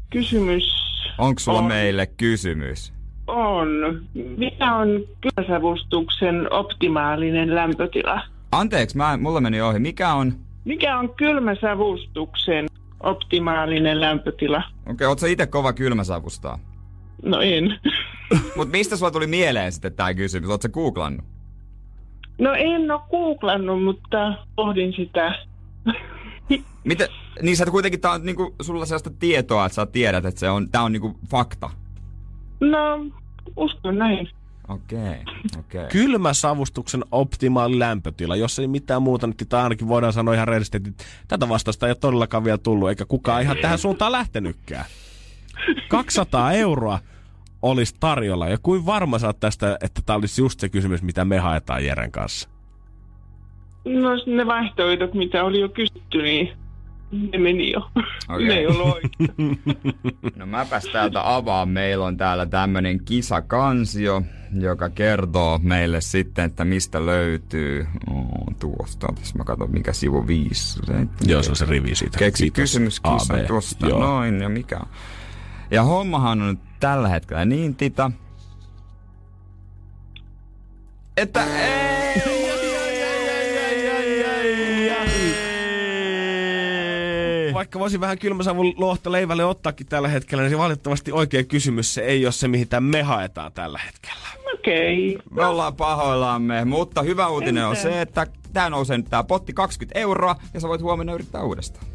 Kysymys 0.10 0.63
onko 1.17 1.39
sulla 1.39 1.60
on, 1.60 1.65
meille 1.65 2.08
kysymys? 2.08 2.93
On. 3.27 4.01
Mikä 4.38 4.75
on 4.75 4.89
kylmäsavustuksen 5.21 6.53
optimaalinen 6.53 7.55
lämpötila? 7.55 8.21
Anteeksi, 8.51 8.97
mä, 8.97 9.17
mulla 9.17 9.41
meni 9.41 9.61
ohi. 9.61 9.79
Mikä 9.79 10.13
on... 10.13 10.33
Mikä 10.65 10.99
on 10.99 11.15
kylmäsavustuksen 11.15 12.65
optimaalinen 13.03 14.01
lämpötila? 14.01 14.57
Okei, 14.57 14.93
okay, 14.93 15.07
oot 15.07 15.19
sä 15.19 15.27
itse 15.27 15.47
kova 15.47 15.73
kylmäsavustaa? 15.73 16.59
No 17.23 17.41
en. 17.41 17.79
Mut 18.57 18.71
mistä 18.71 18.97
sulla 18.97 19.11
tuli 19.11 19.27
mieleen 19.27 19.71
sitten 19.71 19.93
tää 19.93 20.13
kysymys? 20.13 20.49
Sä 20.61 20.69
googlannut? 20.69 21.25
No 22.38 22.53
en 22.53 22.91
ole 22.91 23.01
googlannut, 23.11 23.83
mutta 23.83 24.33
pohdin 24.55 24.93
sitä. 24.93 25.35
Miten, 26.83 27.07
niin 27.41 27.57
sä 27.57 27.65
kuitenkin 27.65 28.01
tää 28.01 28.11
on 28.11 28.25
niinku 28.25 28.55
sulla 28.61 28.85
sellaista 28.85 29.09
tietoa, 29.19 29.65
että 29.65 29.75
sä 29.75 29.85
tiedät, 29.85 30.25
että 30.25 30.39
se 30.39 30.49
on, 30.49 30.69
tää 30.69 30.83
on 30.83 30.91
niinku 30.91 31.15
fakta. 31.29 31.69
No, 32.71 33.06
uskon 33.58 33.97
näin. 33.97 34.30
Okei, 34.67 34.99
okay, 34.99 35.15
okei. 35.60 35.80
Okay. 35.80 35.89
Kylmä 35.91 36.34
savustuksen 36.34 37.04
optimaali 37.12 37.80
lämpötila, 37.80 38.36
jos 38.36 38.60
ei 38.60 38.67
mitään 38.67 39.01
muuta, 39.01 39.28
niin 39.28 39.36
tai 39.49 39.63
ainakin 39.63 39.88
voidaan 39.88 40.13
sanoa 40.13 40.34
ihan 40.34 40.47
rehellisesti, 40.47 40.78
että 40.78 41.04
tätä 41.28 41.49
vastausta 41.49 41.86
ei 41.86 41.89
ole 41.89 41.95
todellakaan 41.95 42.43
vielä 42.43 42.58
tullut, 42.58 42.89
eikä 42.89 43.06
kukaan 43.06 43.41
ihan 43.41 43.58
tähän 43.62 43.78
suuntaan 43.78 44.12
lähtenytkään. 44.12 44.86
200 45.89 46.51
euroa 46.51 46.99
olisi 47.62 47.95
tarjolla, 47.99 48.47
ja 48.47 48.58
kuin 48.58 48.86
varma 48.86 49.19
sä 49.19 49.28
oot 49.28 49.39
tästä, 49.39 49.78
että 49.82 50.01
tämä 50.06 50.17
olisi 50.17 50.41
just 50.41 50.60
se 50.60 50.69
kysymys, 50.69 51.01
mitä 51.01 51.25
me 51.25 51.39
haetaan 51.39 51.86
Jeren 51.86 52.12
kanssa? 52.12 52.49
No 53.86 54.10
ne 54.36 54.45
vaihtoehdot, 54.45 55.13
mitä 55.13 55.43
oli 55.43 55.60
jo 55.60 55.69
kysytty, 55.69 56.21
niin 56.21 56.58
ne 57.11 57.37
meni 57.37 57.71
jo. 57.71 57.89
Okei. 58.29 58.47
Ne 58.47 58.53
ei 58.53 58.67
ollut 58.67 58.93
oikein. 58.93 59.59
No 60.35 60.45
mäpäs 60.45 60.83
täältä 60.83 61.35
avaan. 61.35 61.69
Meillä 61.69 62.05
on 62.05 62.17
täällä 62.17 62.45
tämmönen 62.45 62.99
kisakansio, 63.05 64.21
joka 64.59 64.89
kertoo 64.89 65.59
meille 65.63 66.01
sitten, 66.01 66.45
että 66.45 66.65
mistä 66.65 67.05
löytyy. 67.05 67.87
Oh, 68.09 68.27
tuosta, 68.59 69.07
jos 69.19 69.35
mä 69.35 69.43
katson 69.43 69.71
mikä 69.71 69.93
sivu 69.93 70.27
5. 70.27 70.79
Joo, 71.25 71.43
se 71.43 71.49
on 71.49 71.55
se 71.55 71.65
rivi 71.65 71.95
siitä. 71.95 72.17
Keksi 72.17 72.51
kysymys 72.51 73.01
tuosta. 73.47 73.87
Joo. 73.87 73.99
Noin, 73.99 74.41
ja 74.41 74.49
mikä 74.49 74.77
on? 74.77 74.87
Ja 75.71 75.83
hommahan 75.83 76.41
on 76.41 76.47
nyt 76.47 76.59
tällä 76.79 77.07
hetkellä 77.07 77.45
niin 77.45 77.75
tita, 77.75 78.11
että 81.17 81.43
ei, 81.43 82.54
Vaikka 87.55 87.79
voisin 87.79 87.99
vähän 88.01 88.19
kylmäsavun 88.19 88.73
lohta 88.77 89.11
leivälle 89.11 89.45
ottaakin 89.45 89.87
tällä 89.87 90.07
hetkellä, 90.07 90.41
niin 90.43 90.51
se 90.51 90.57
valitettavasti 90.57 91.11
oikea 91.11 91.43
kysymys 91.43 91.93
se 91.93 92.01
ei 92.01 92.25
ole 92.25 92.31
se, 92.31 92.47
mihin 92.47 92.67
tämän 92.67 92.83
me 92.89 93.01
haetaan 93.03 93.51
tällä 93.51 93.79
hetkellä. 93.85 94.27
Okei. 94.53 95.17
Me 95.31 95.45
ollaan 95.45 95.75
pahoillamme, 95.75 96.65
mutta 96.65 97.01
hyvä 97.01 97.27
uutinen 97.27 97.65
on 97.67 97.75
se, 97.75 98.01
että 98.01 98.27
tää 98.53 98.69
nousee 98.69 98.97
nyt 98.97 99.09
tää 99.09 99.23
potti 99.23 99.53
20 99.53 99.99
euroa 99.99 100.35
ja 100.53 100.59
sä 100.59 100.67
voit 100.67 100.81
huomenna 100.81 101.13
yrittää 101.13 101.43
uudestaan. 101.43 101.85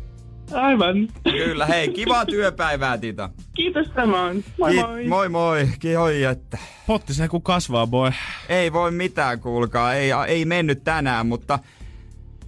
Aivan. 0.53 1.09
Kyllä, 1.23 1.67
hei, 1.67 1.89
kivaa 1.89 2.27
työpäivää, 2.27 2.99
Tita. 2.99 3.31
Kiitos 3.55 3.87
samoin. 3.95 4.45
Moi 4.59 4.71
Ki- 4.71 4.83
moi. 4.83 5.07
moi 5.07 5.29
moi, 5.29 5.69
Kihoi, 5.81 6.23
että 6.25 6.59
Potti 6.87 7.15
se 7.15 7.29
kun 7.29 7.43
kasvaa, 7.43 7.87
boy. 7.87 8.13
ei 8.49 8.73
voi 8.73 8.91
mitään, 8.91 9.41
kuulkaa, 9.41 9.95
ei, 9.95 10.11
ei 10.29 10.45
mennyt 10.45 10.85
tänään, 10.85 11.27
mutta 11.27 11.59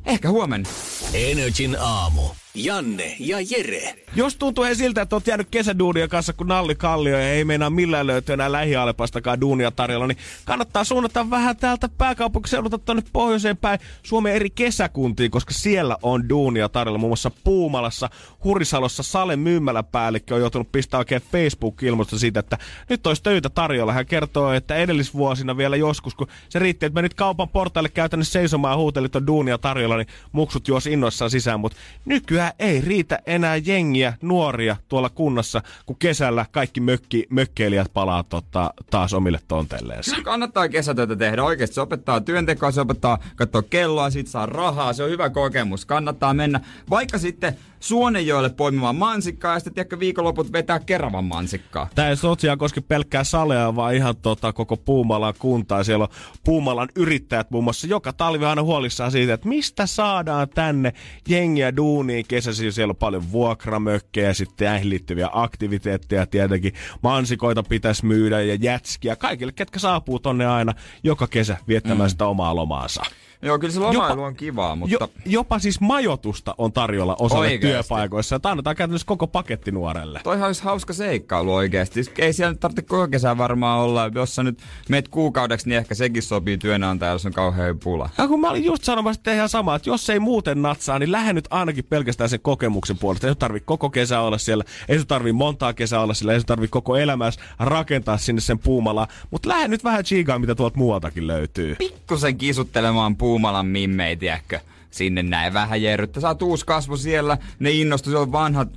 ehkä 0.07 0.29
huomenna. 0.31 0.68
Energin 1.14 1.77
aamu. 1.81 2.22
Janne 2.55 3.17
ja 3.19 3.37
Jere. 3.51 3.95
Jos 4.17 4.37
tuntuu 4.37 4.65
he 4.65 4.75
siltä, 4.75 5.03
että 5.03 5.17
oot 5.17 5.27
jäänyt 5.27 5.49
kesäduunia 5.51 6.09
kanssa 6.09 6.33
kuin 6.33 6.49
Nalli 6.49 6.75
Kallio 6.75 7.19
ja 7.19 7.33
ei 7.33 7.45
meinaa 7.45 7.71
millään 7.71 8.07
löytyä 8.07 8.33
enää 8.33 8.53
lähialepastakaan 8.53 9.41
duunia 9.41 9.71
tarjolla, 9.71 10.07
niin 10.07 10.19
kannattaa 10.45 10.85
suunnata 10.85 11.31
vähän 11.31 11.57
täältä 11.57 11.88
pääkaupunkiseudulta 11.99 12.79
tuonne 12.79 13.03
pohjoiseen 13.12 13.57
päin 13.57 13.79
Suomen 14.03 14.35
eri 14.35 14.51
kesäkuntiin, 14.51 15.31
koska 15.31 15.55
siellä 15.55 15.97
on 16.03 16.29
duunia 16.29 16.69
tarjolla. 16.69 16.99
Muun 16.99 17.11
muassa 17.11 17.31
Puumalassa, 17.45 18.11
Hurisalossa 18.45 19.03
Salen 19.03 19.38
myymäläpäällikkö 19.38 20.35
on 20.35 20.41
joutunut 20.41 20.73
pistää 20.73 20.99
oikein 20.99 21.23
Facebook-ilmoista 21.33 22.19
siitä, 22.19 22.41
että 22.41 22.59
nyt 22.88 23.07
olisi 23.07 23.23
töitä 23.23 23.51
tarjolla. 23.51 23.93
Hän 23.93 24.07
kertoo, 24.07 24.53
että 24.53 24.77
edellisvuosina 24.77 25.57
vielä 25.57 25.77
joskus, 25.77 26.15
kun 26.15 26.27
se 26.49 26.59
riitti, 26.59 26.87
että 26.87 26.95
menit 26.95 27.15
kaupan 27.15 27.49
portaille 27.49 27.88
käytännössä 27.88 28.33
seisomaan 28.33 28.73
ja 28.73 28.77
huutelit 28.77 29.17
on 29.17 29.27
duunia 29.27 29.59
tarjolla, 29.59 29.97
niin 29.97 30.09
muksut 30.33 30.69
juosi 30.69 30.93
innoissaan 30.93 31.31
sisään, 31.31 31.61
mutta 31.61 31.79
nykyään 32.05 32.41
ei 32.59 32.81
riitä 32.81 33.18
enää 33.26 33.57
jengiä, 33.57 34.14
nuoria 34.22 34.76
tuolla 34.88 35.09
kunnassa, 35.09 35.62
kun 35.87 35.96
kesällä 35.98 36.46
kaikki 36.50 36.81
mökki, 36.81 37.26
mökkeilijät 37.31 37.92
palaa 37.92 38.22
tota, 38.22 38.74
taas 38.90 39.14
omille 39.14 39.40
tonteilleensa. 39.48 40.11
Kyllä 40.11 40.24
kannattaa 40.24 40.68
kesätöitä 40.68 41.16
tehdä 41.16 41.44
oikeasti. 41.44 41.74
Se 41.74 41.81
opettaa 41.81 42.20
työntekoa, 42.20 42.70
se 42.70 42.81
opettaa 42.81 43.18
katsoa 43.37 43.62
kelloa, 43.62 44.11
sit 44.11 44.26
saa 44.26 44.46
rahaa. 44.46 44.92
Se 44.92 45.02
on 45.02 45.11
hyvä 45.11 45.31
kokemus. 45.31 45.87
Kannattaa 45.87 46.35
mennä 46.35 46.61
vaikka 46.90 47.18
sitten 47.18 47.57
Suonenjoelle 47.83 48.51
poimimaan 48.51 48.97
mansikkaa 48.97 49.55
ja 49.55 49.59
sitten 49.59 49.75
tiedätkö, 49.75 49.99
viikonloput 50.01 50.53
vetää 50.53 50.81
Keravan 50.81 51.25
mansikkaa. 51.25 51.88
Tämä 51.95 52.09
ei 52.09 52.16
tosiaan 52.16 52.59
koske 52.59 52.81
pelkkää 52.81 53.25
Salea, 53.25 53.77
vaan 53.77 53.95
ihan 53.95 54.16
tota, 54.16 54.53
koko 54.53 54.77
Puumalan 54.77 55.35
kuntaa. 55.38 55.85
Siellä 55.85 56.03
on 56.03 56.11
Puumalan 56.45 56.88
yrittäjät 56.97 57.51
muun 57.51 57.64
muassa 57.64 57.87
joka 57.87 58.12
talvi 58.12 58.45
aina 58.45 58.62
huolissaan 58.62 59.12
siitä, 59.12 59.35
että 59.35 59.49
mistä 59.49 59.87
saadaan 59.87 60.49
tänne 60.49 60.92
jengiä 61.29 61.77
duuniin 61.77 62.25
kesäisin. 62.29 62.73
Siellä 62.73 62.92
on 62.92 62.97
paljon 62.97 63.33
vuokramökkejä, 63.33 64.35
sitten 64.35 64.66
näihin 64.66 64.90
liittyviä 64.90 65.29
aktiviteetteja 65.33 66.27
tietenkin. 66.27 66.73
Mansikoita 67.03 67.62
pitäisi 67.62 68.07
myydä 68.07 68.40
ja 68.42 68.55
jätskiä. 68.55 69.16
Kaikille, 69.16 69.53
ketkä 69.53 69.79
saapuu 69.79 70.18
tonne 70.18 70.47
aina 70.47 70.75
joka 71.03 71.27
kesä 71.27 71.57
viettämään 71.68 72.09
mm. 72.09 72.11
sitä 72.11 72.27
omaa 72.27 72.57
lomaansa. 72.57 73.03
Joo, 73.42 73.59
kyllä 73.59 73.74
se 73.74 73.81
lomailu 73.81 74.20
Jopa- 74.20 74.26
on 74.26 74.35
kivaa, 74.35 74.76
mutta... 74.76 74.96
Jo, 75.00 75.09
jopa 75.26 75.59
siis 75.59 75.81
majoitusta 75.81 76.55
on 76.59 76.72
tarjolla 76.72 77.16
osalle 77.18 77.46
Oikeesti? 77.46 77.66
työpaikoissa. 77.66 78.40
Tämä 78.40 78.50
annetaan 78.50 78.76
käytännössä 78.76 79.07
koko 79.07 79.26
paketti 79.26 79.72
nuorelle. 79.72 80.20
Toihan 80.24 80.46
olisi 80.46 80.64
hauska 80.64 80.92
seikkailu 80.92 81.55
oikeasti. 81.55 82.00
Ei 82.18 82.33
siellä 82.33 82.55
tarvitse 82.55 82.83
koko 82.83 83.09
kesää 83.09 83.38
varmaan 83.38 83.81
olla. 83.81 84.11
Jos 84.14 84.35
sä 84.35 84.42
nyt 84.42 84.59
meet 84.88 85.09
kuukaudeksi, 85.09 85.68
niin 85.68 85.78
ehkä 85.78 85.94
sekin 85.94 86.22
sopii 86.22 86.59
työnantajalle, 86.59 87.14
jos 87.14 87.26
on 87.26 87.33
kauhean 87.33 87.78
pula. 87.78 88.11
Ja 88.18 88.28
kun 88.28 88.40
mä 88.40 88.50
olin 88.50 88.64
just 88.64 88.85
sanomassa 88.85 89.18
että 89.18 89.35
ihan 89.35 89.48
sama, 89.48 89.74
että 89.74 89.90
jos 89.90 90.11
ei 90.11 90.20
muuten 90.20 90.62
natsaa, 90.62 90.98
niin 90.98 91.12
lähde 91.12 91.33
nyt 91.33 91.48
ainakin 91.50 91.85
pelkästään 91.85 92.31
sen 92.31 92.40
kokemuksen 92.40 92.98
puolesta. 92.98 93.26
Ei 93.26 93.31
sun 93.33 93.38
tarvi 93.38 93.61
koko 93.61 93.90
kesä 93.90 94.20
olla 94.20 94.38
siellä, 94.38 94.64
ei 94.88 94.98
sun 94.98 95.07
tarvi 95.07 95.33
montaa 95.33 95.72
kesää 95.72 96.00
olla 96.00 96.14
siellä, 96.14 96.33
ei 96.33 96.40
sun 96.40 96.46
tarvi 96.46 96.68
koko 96.68 96.96
elämässä 96.96 97.40
rakentaa 97.59 98.18
sinne 98.18 98.40
sen 98.40 98.59
puumalaa. 98.59 99.07
Mutta 99.31 99.48
lähde 99.48 99.68
nyt 99.68 99.85
vähän 99.85 100.05
chiikaa, 100.05 100.38
mitä 100.38 100.55
tuolta 100.55 100.78
muualtakin 100.78 101.26
löytyy. 101.26 101.74
Pikkusen 101.74 102.38
kisuttelemaan 102.38 103.16
Puumalan 103.33 103.66
mimmei, 103.66 104.16
tiedätkö? 104.16 104.61
Sinne 104.90 105.23
näin 105.23 105.53
vähän 105.53 105.83
jerryttä. 105.83 106.21
Saat 106.21 106.42
uusi 106.42 106.66
kasvu 106.66 106.97
siellä. 106.97 107.38
Ne 107.59 107.71
innostu, 107.71 108.11
siellä 108.11 108.23
on 108.23 108.33
vanhat 108.33 108.68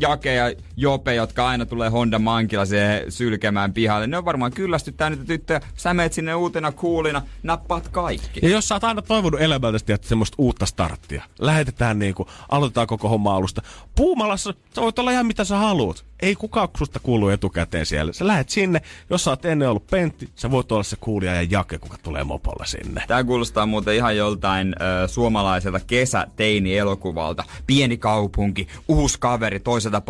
Jake 0.00 0.34
ja 0.34 0.44
Jope, 0.80 1.14
jotka 1.14 1.48
aina 1.48 1.66
tulee 1.66 1.88
Honda 1.88 2.18
Mankilla 2.18 2.66
siihen 2.66 3.12
sylkemään 3.12 3.72
pihalle. 3.72 4.06
Ne 4.06 4.18
on 4.18 4.24
varmaan 4.24 4.52
kyllästyttää 4.52 5.10
niitä 5.10 5.24
tyttöjä. 5.24 5.60
Sä 5.76 5.94
meet 5.94 6.12
sinne 6.12 6.34
uutena 6.34 6.72
kuulina, 6.72 7.22
nappaat 7.42 7.88
kaikki. 7.88 8.40
Ja 8.42 8.48
jos 8.48 8.68
sä 8.68 8.74
oot 8.74 8.84
aina 8.84 9.02
toivonut 9.02 9.40
elämältä 9.40 9.94
että 9.94 10.08
semmoista 10.08 10.34
uutta 10.38 10.66
starttia, 10.66 11.22
lähetetään 11.38 11.98
niinku, 11.98 12.26
aloitetaan 12.48 12.86
koko 12.86 13.08
homma 13.08 13.36
alusta. 13.36 13.62
Puumalassa 13.96 14.54
sä 14.74 14.80
voit 14.82 14.98
olla 14.98 15.10
ihan 15.10 15.26
mitä 15.26 15.44
sä 15.44 15.56
haluat. 15.56 16.04
Ei 16.20 16.34
kukaan 16.34 16.68
susta 16.78 17.00
kuulu 17.00 17.28
etukäteen 17.28 17.86
siellä. 17.86 18.12
Sä 18.12 18.26
lähet 18.26 18.48
sinne, 18.48 18.82
jos 19.10 19.24
sä 19.24 19.30
oot 19.30 19.44
ennen 19.44 19.68
ollut 19.68 19.86
pentti, 19.86 20.28
sä 20.34 20.50
voit 20.50 20.72
olla 20.72 20.82
se 20.82 20.96
kuulija 21.00 21.34
ja 21.34 21.42
jake, 21.50 21.78
kuka 21.78 21.96
tulee 22.02 22.24
mopolla 22.24 22.64
sinne. 22.64 23.02
Tää 23.08 23.24
kuulostaa 23.24 23.66
muuten 23.66 23.94
ihan 23.94 24.16
joltain 24.16 24.74
ö, 25.04 25.08
suomalaiselta 25.08 25.80
kesäteini-elokuvalta. 25.80 27.44
Pieni 27.66 27.96
kaupunki, 27.96 28.68
uusi 28.88 29.16
kaveri 29.20 29.60
toisesta 29.60 29.88
tunteiselta 29.88 30.00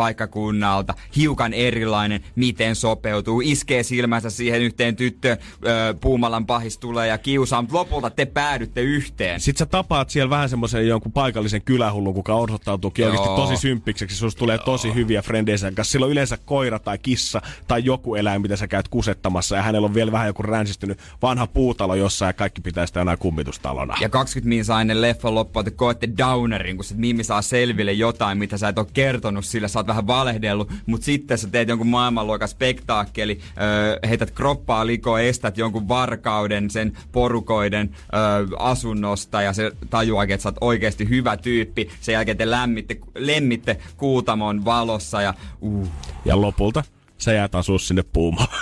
paikkakunnalta, 0.59 0.95
hiukan 1.17 1.55
erilainen, 1.55 2.21
miten 2.37 2.77
sopeutuu, 2.77 3.41
iskee 3.45 3.83
silmänsä 3.83 4.31
siihen 4.31 4.63
yhteen 4.63 4.97
tyttöön, 4.97 5.39
öö, 5.67 5.95
Puumalan 5.95 6.47
pahis 6.47 6.79
tulee 6.79 7.07
ja 7.07 7.19
kiusaa, 7.19 7.63
mutta 7.63 7.77
lopulta 7.79 8.11
te 8.11 8.27
päädytte 8.27 8.81
yhteen. 8.81 9.41
Sitten 9.41 9.59
sä 9.59 9.67
tapaat 9.67 10.11
siellä 10.11 10.31
vähän 10.31 10.49
semmoisen 10.49 10.89
jonkun 10.89 11.13
paikallisen 11.13 11.63
kylähullun, 11.63 12.15
kuka 12.15 12.35
osoittautuukin 12.35 13.03
Joo. 13.03 13.11
oikeasti 13.11 13.37
tosi 13.37 13.57
symppikseksi. 13.57 14.17
Susta 14.17 14.39
tulee 14.39 14.59
tosi 14.59 14.95
hyviä 14.95 15.23
frendeisen 15.23 15.75
kanssa. 15.75 15.93
Sillä 15.93 16.07
on 16.07 16.13
yleensä 16.13 16.39
koira 16.45 16.79
tai 16.79 16.99
kissa 16.99 17.43
tai 17.69 17.85
joku 17.85 18.15
eläin, 18.15 18.43
mitä 18.43 18.57
sä 18.57 18.69
käyt 18.69 18.89
kusettamassa. 18.89 19.57
Ja 19.57 19.63
hänellä 19.63 19.87
on 19.87 19.95
vielä 19.95 20.13
vähän 20.13 20.27
joku 20.27 20.43
ränsistynyt 20.43 20.99
vanha 21.23 21.47
puutalo 21.47 21.95
jossain 21.95 22.29
ja 22.29 22.33
kaikki 22.33 22.61
pitää 22.61 22.87
sitä 22.87 23.01
enää 23.01 23.17
kummitustalona. 23.17 23.95
Ja 24.01 24.09
20 24.09 24.49
minsaa 24.49 24.81
ennen 24.81 25.03
leffan 25.03 25.35
loppua 25.35 25.65
te 25.65 25.71
koette 25.71 26.09
downerin, 26.19 26.77
kun 26.77 26.85
se 26.85 26.95
Mimmi 26.95 27.25
saa 27.25 27.43
selville 27.43 27.93
jotain, 27.93 28.39
mitä 28.39 28.59
sä 28.59 28.69
et 28.69 28.79
ole 28.79 28.87
kertonut 28.93 29.45
sillä, 29.45 29.69
sä 29.69 29.79
oot 29.79 29.87
vähän 29.87 30.07
valehdellut, 30.49 30.73
mutta 30.87 31.05
sitten 31.05 31.39
sä 31.39 31.49
teet 31.49 31.69
jonkun 31.69 31.87
maailmanluokan 31.87 32.49
spektaakkeli, 32.49 33.39
öö, 33.61 33.99
heität 34.09 34.31
kroppaa 34.31 34.87
likoon, 34.87 35.21
estät 35.21 35.59
jonkun 35.59 35.89
varkauden 35.89 36.71
sen 36.71 36.93
porukoiden 37.13 37.91
öö, 38.15 38.47
asunnosta 38.59 39.43
ja 39.43 39.53
se 39.53 39.73
tajuaakin, 39.91 40.35
että 40.35 40.43
sä 40.43 40.49
oot 40.49 40.57
oikeasti 40.61 41.09
hyvä 41.09 41.37
tyyppi. 41.37 41.91
Sen 42.01 42.13
jälkeen 42.13 42.37
te 42.37 42.51
lämmitte, 42.51 42.97
lemmitte 43.15 43.77
kuutamon 43.97 44.65
valossa 44.65 45.23
ja 45.23 45.35
uh. 45.61 45.89
Ja 46.25 46.41
lopulta 46.41 46.85
sä 47.19 47.33
jäät 47.33 47.55
asua 47.55 47.79
sinne 47.79 48.03
puumaan. 48.13 48.49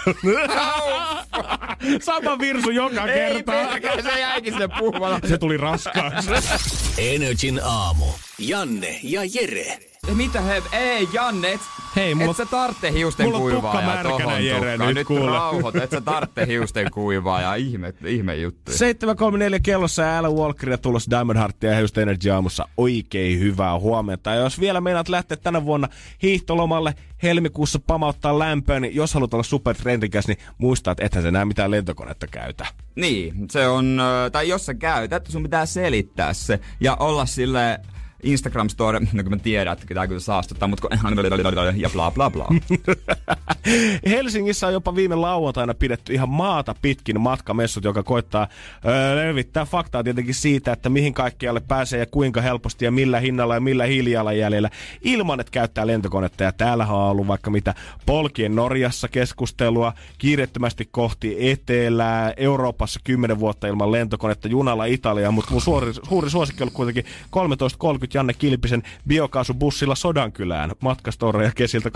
Sama 2.01 2.39
virsu 2.39 2.71
joka 2.71 3.07
kerta. 3.07 3.53
se 4.03 4.21
jäikin 4.21 4.53
sinne 4.53 4.69
puhumalla. 4.79 5.21
Se 5.29 5.39
tuli 5.39 5.57
raskaaksi. 5.57 6.31
Energin 7.15 7.61
aamu. 7.65 8.07
Janne 8.39 9.01
ja 9.03 9.21
Jere. 9.25 9.79
Mitä 10.15 10.41
he, 10.41 10.63
ei 10.73 11.09
Janne, 11.13 11.53
et, 11.53 11.61
Hei, 11.97 12.15
mulla- 12.15 12.31
et 12.31 12.37
sä 12.37 12.47
tartte 12.47 12.93
hiusten 12.93 13.27
mulla 13.27 13.39
kuivaa 13.39 13.81
ja 13.81 13.87
märkänä, 13.87 14.03
tohon 14.03 14.19
tukkaan. 14.19 14.95
nyt 14.95 15.09
Nyt 15.09 15.27
rauhoit, 15.27 15.77
et 15.77 15.91
sä 15.91 16.01
tartte 16.01 16.47
hiusten 16.47 16.91
kuivaa 16.91 17.41
ja 17.41 17.55
ihme, 17.55 17.95
ihme 18.07 18.37
juttu. 18.37 18.73
7.34 18.73 18.77
kellossa 19.63 20.03
ja 20.03 20.19
Alan 20.19 20.33
Walkeria 20.35 20.79
tulossa 20.79 21.11
Diamond 21.11 21.39
Heartia 21.39 21.73
ja 21.73 21.81
Just 21.81 21.99
Energy 21.99 22.31
aamussa. 22.31 22.69
Oikein 22.77 23.41
hyvää 23.41 23.79
huomenta. 23.79 24.31
Ja 24.31 24.37
jos 24.37 24.61
vielä 24.61 24.81
meinaat 24.81 25.09
lähteä 25.09 25.37
tänä 25.37 25.65
vuonna 25.65 25.89
hiihtolomalle 26.23 26.95
helmikuussa 27.23 27.79
pamauttaa 27.87 28.39
lämpöä, 28.39 28.81
niin 28.81 28.95
jos 28.95 29.15
haluat 29.15 29.35
olla 29.35 29.45
supertrendikäs, 29.45 30.29
niin 30.29 30.39
muista, 30.59 30.91
että 30.91 31.05
ethän 31.05 31.23
sä 31.25 31.31
näe 31.31 31.45
mitään 31.45 31.71
lentokonetta 31.71 32.27
käytä. 32.27 32.67
Niin, 32.95 33.35
se 33.51 33.69
on, 33.69 34.01
tai 34.33 34.49
jos 34.49 34.67
sä 34.67 34.75
käytät, 34.75 35.27
sun 35.29 35.43
pitää 35.43 35.67
selittää 35.67 36.33
se 36.33 36.61
ja 36.81 36.95
olla 37.01 37.27
sille 37.27 37.81
Instagram 38.27 38.69
story, 38.69 38.99
no 39.13 39.23
kun 39.23 39.33
mä 39.33 39.39
tiedän, 39.39 39.73
että 39.73 39.87
tämä 39.95 40.07
kyllä 40.07 40.21
saastuttaa, 40.21 40.69
mutta 40.69 40.89
ja 41.77 41.91
bla 41.93 42.11
bla 42.11 42.31
bla. 42.31 42.49
Helsingissä 44.07 44.67
on 44.67 44.73
jopa 44.73 44.95
viime 44.95 45.15
lauantaina 45.15 45.75
pidetty 45.75 46.13
ihan 46.13 46.29
maata 46.29 46.75
pitkin 46.83 47.21
matkamessut, 47.21 47.85
joka 47.85 48.03
koittaa 48.03 48.49
öö, 48.85 49.17
levittää 49.17 49.65
faktaa 49.65 50.05
tietenkin 50.05 50.35
siitä, 50.35 50.73
että 50.73 50.89
mihin 50.89 51.15
kaikkialle 51.15 51.61
pääsee 51.61 51.99
ja 51.99 52.07
kuinka 52.07 52.41
helposti 52.41 52.85
ja 52.85 52.91
millä 52.91 53.21
hinnalla 53.21 53.55
ja 53.55 53.61
millä 53.61 53.85
hiilijalanjäljellä 53.85 54.71
ilman, 55.03 55.41
että 55.41 55.51
käyttää 55.51 55.87
lentokonetta. 55.87 56.45
Ja 56.45 56.53
täällähän 56.53 56.97
on 56.97 57.11
ollut 57.11 57.27
vaikka 57.27 57.51
mitä 57.51 57.75
polkien 58.07 58.55
Norjassa 58.55 59.09
keskustelua, 59.09 59.93
kiirettömästi 60.19 60.89
kohti 60.91 61.51
etelää, 61.51 62.33
Euroopassa 62.37 63.01
10 63.05 63.39
vuotta 63.39 63.67
ilman 63.67 63.93
lentokonetta, 63.93 64.49
junalla 64.49 64.85
Italia, 64.85 65.31
mutta 65.31 65.51
mun 65.51 65.63
suuri, 65.63 65.93
suuri 65.95 66.31
suosikki 66.31 66.63
on 66.63 66.73
kuitenkin 66.73 67.05
13.30 67.05 68.16
Janne 68.17 68.35
Kilpisen 68.35 68.83
biokaasubussilla 69.09 69.95
Sodankylään 69.95 70.73
matkastoreja 70.81 71.51
kesiltä 71.55 71.89
2015-2018. 71.89 71.93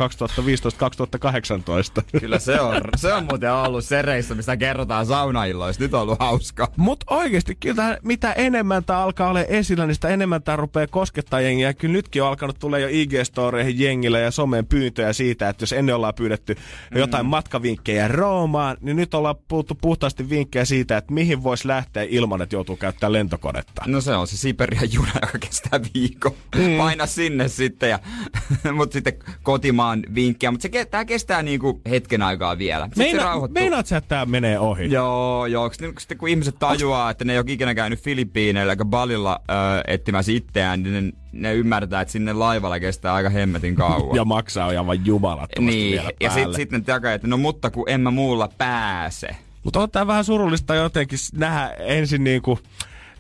Kyllä 2.21 2.39
se 2.39 2.61
on, 2.61 2.81
se 2.97 3.15
on 3.15 3.25
muuten 3.25 3.53
ollut 3.53 3.85
se 3.85 4.03
reissu, 4.03 4.35
mistä 4.35 4.57
kerrotaan 4.57 5.07
saunailloista. 5.07 5.83
Nyt 5.83 5.95
on 5.95 6.01
ollut 6.01 6.19
hauska. 6.19 6.73
Mutta 6.77 7.07
oikeasti, 7.11 7.55
kyllä 7.55 7.99
mitä 8.03 8.33
enemmän 8.33 8.85
tämä 8.85 8.99
alkaa 8.99 9.29
olla 9.29 9.43
esillä, 9.43 9.87
niin 9.87 9.95
sitä 9.95 10.09
enemmän 10.09 10.43
tämä 10.43 10.57
rupeaa 10.57 10.87
koskettaa 10.87 11.41
jengiä. 11.41 11.75
Kyllä 11.75 11.93
nytkin 11.93 12.23
on 12.23 12.29
alkanut 12.29 12.59
tulla 12.59 12.79
jo 12.79 12.89
IG-storeihin 12.89 13.81
jengillä 13.81 14.19
ja 14.19 14.31
someen 14.31 14.67
pyyntöjä 14.67 15.13
siitä, 15.13 15.49
että 15.49 15.63
jos 15.63 15.73
ennen 15.73 15.95
ollaan 15.95 16.15
pyydetty 16.15 16.55
mm. 16.55 16.99
jotain 16.99 17.27
matkavinkkejä 17.27 18.09
Roomaan, 18.09 18.77
niin 18.81 18.97
nyt 18.97 19.15
ollaan 19.15 19.37
puhuttu 19.49 19.75
puhtaasti 19.75 20.31
vinkkejä 20.31 20.65
siitä, 20.65 20.97
että 20.97 21.13
mihin 21.13 21.43
voisi 21.43 21.69
lähteä 21.69 22.07
ilman, 22.09 22.43
että 22.43 22.57
joutuu 22.57 22.77
käyttämään 22.77 23.13
lentokonetta. 23.13 23.83
No 23.87 24.01
se 24.01 24.17
on 24.17 24.27
se 24.27 24.37
Siberian 24.37 24.93
juna, 24.93 25.13
joka 25.23 25.39
kestää 25.39 25.81
viikon. 26.01 26.33
Mm. 26.57 26.79
Paina 26.79 27.07
sinne 27.07 27.49
sitten, 27.49 27.91
ja, 27.91 27.99
mutta 28.77 28.93
sitten 28.93 29.13
kotimaan 29.43 30.03
vinkkiä. 30.15 30.51
Mutta 30.51 30.63
se, 30.63 30.69
ke- 30.69 30.87
tää 30.91 31.05
kestää 31.05 31.43
niinku 31.43 31.81
hetken 31.91 32.23
aikaa 32.23 32.59
vielä. 32.59 32.85
Sitten 32.85 33.05
se 33.07 33.13
Meina, 33.13 33.25
rauhoittuu. 33.25 33.63
meinaat 33.63 33.87
sä, 33.87 33.97
että 33.97 34.09
tämä 34.09 34.27
menee 34.27 34.59
ohi? 34.59 34.91
Joo, 34.91 35.47
joo. 35.47 35.71
Sitten 35.99 36.19
kun 36.19 36.29
ihmiset 36.29 36.55
tajuaa, 36.59 37.11
että 37.11 37.25
ne 37.25 37.33
ei 37.33 37.39
ole 37.39 37.45
ikinä 37.49 37.75
käynyt 37.75 38.01
Filippiineillä 38.01 38.73
eikä 38.73 38.85
Balilla 38.85 39.41
ö, 39.51 39.55
etsimässä 39.87 40.33
itseään, 40.33 40.83
niin 40.83 41.07
ne, 41.07 41.13
ne 41.33 41.55
ymmärtää, 41.55 42.01
että 42.01 42.13
sinne 42.13 42.33
laivalla 42.33 42.81
kestää 42.81 43.15
aika 43.15 43.29
hemmetin 43.31 43.75
kauan. 43.75 44.17
Ja 44.21 44.25
maksaa 44.25 44.67
aivan 44.67 45.07
jumalattomasti 45.07 45.77
niin, 45.77 45.93
vielä 45.93 46.11
ja 46.21 46.31
sitten 46.31 46.55
sit 46.55 46.71
ne 46.71 46.81
takaa, 46.81 47.13
että 47.13 47.27
no 47.27 47.37
mutta 47.37 47.71
kun 47.71 47.89
en 47.89 48.01
mä 48.01 48.11
muulla 48.11 48.49
pääse. 48.59 49.29
Mutta 49.65 49.81
on 49.81 49.91
tää 49.91 50.07
vähän 50.07 50.25
surullista 50.25 50.75
jotenkin 50.75 51.19
nähdä 51.33 51.69
ensin 51.79 52.25
niinku, 52.25 52.59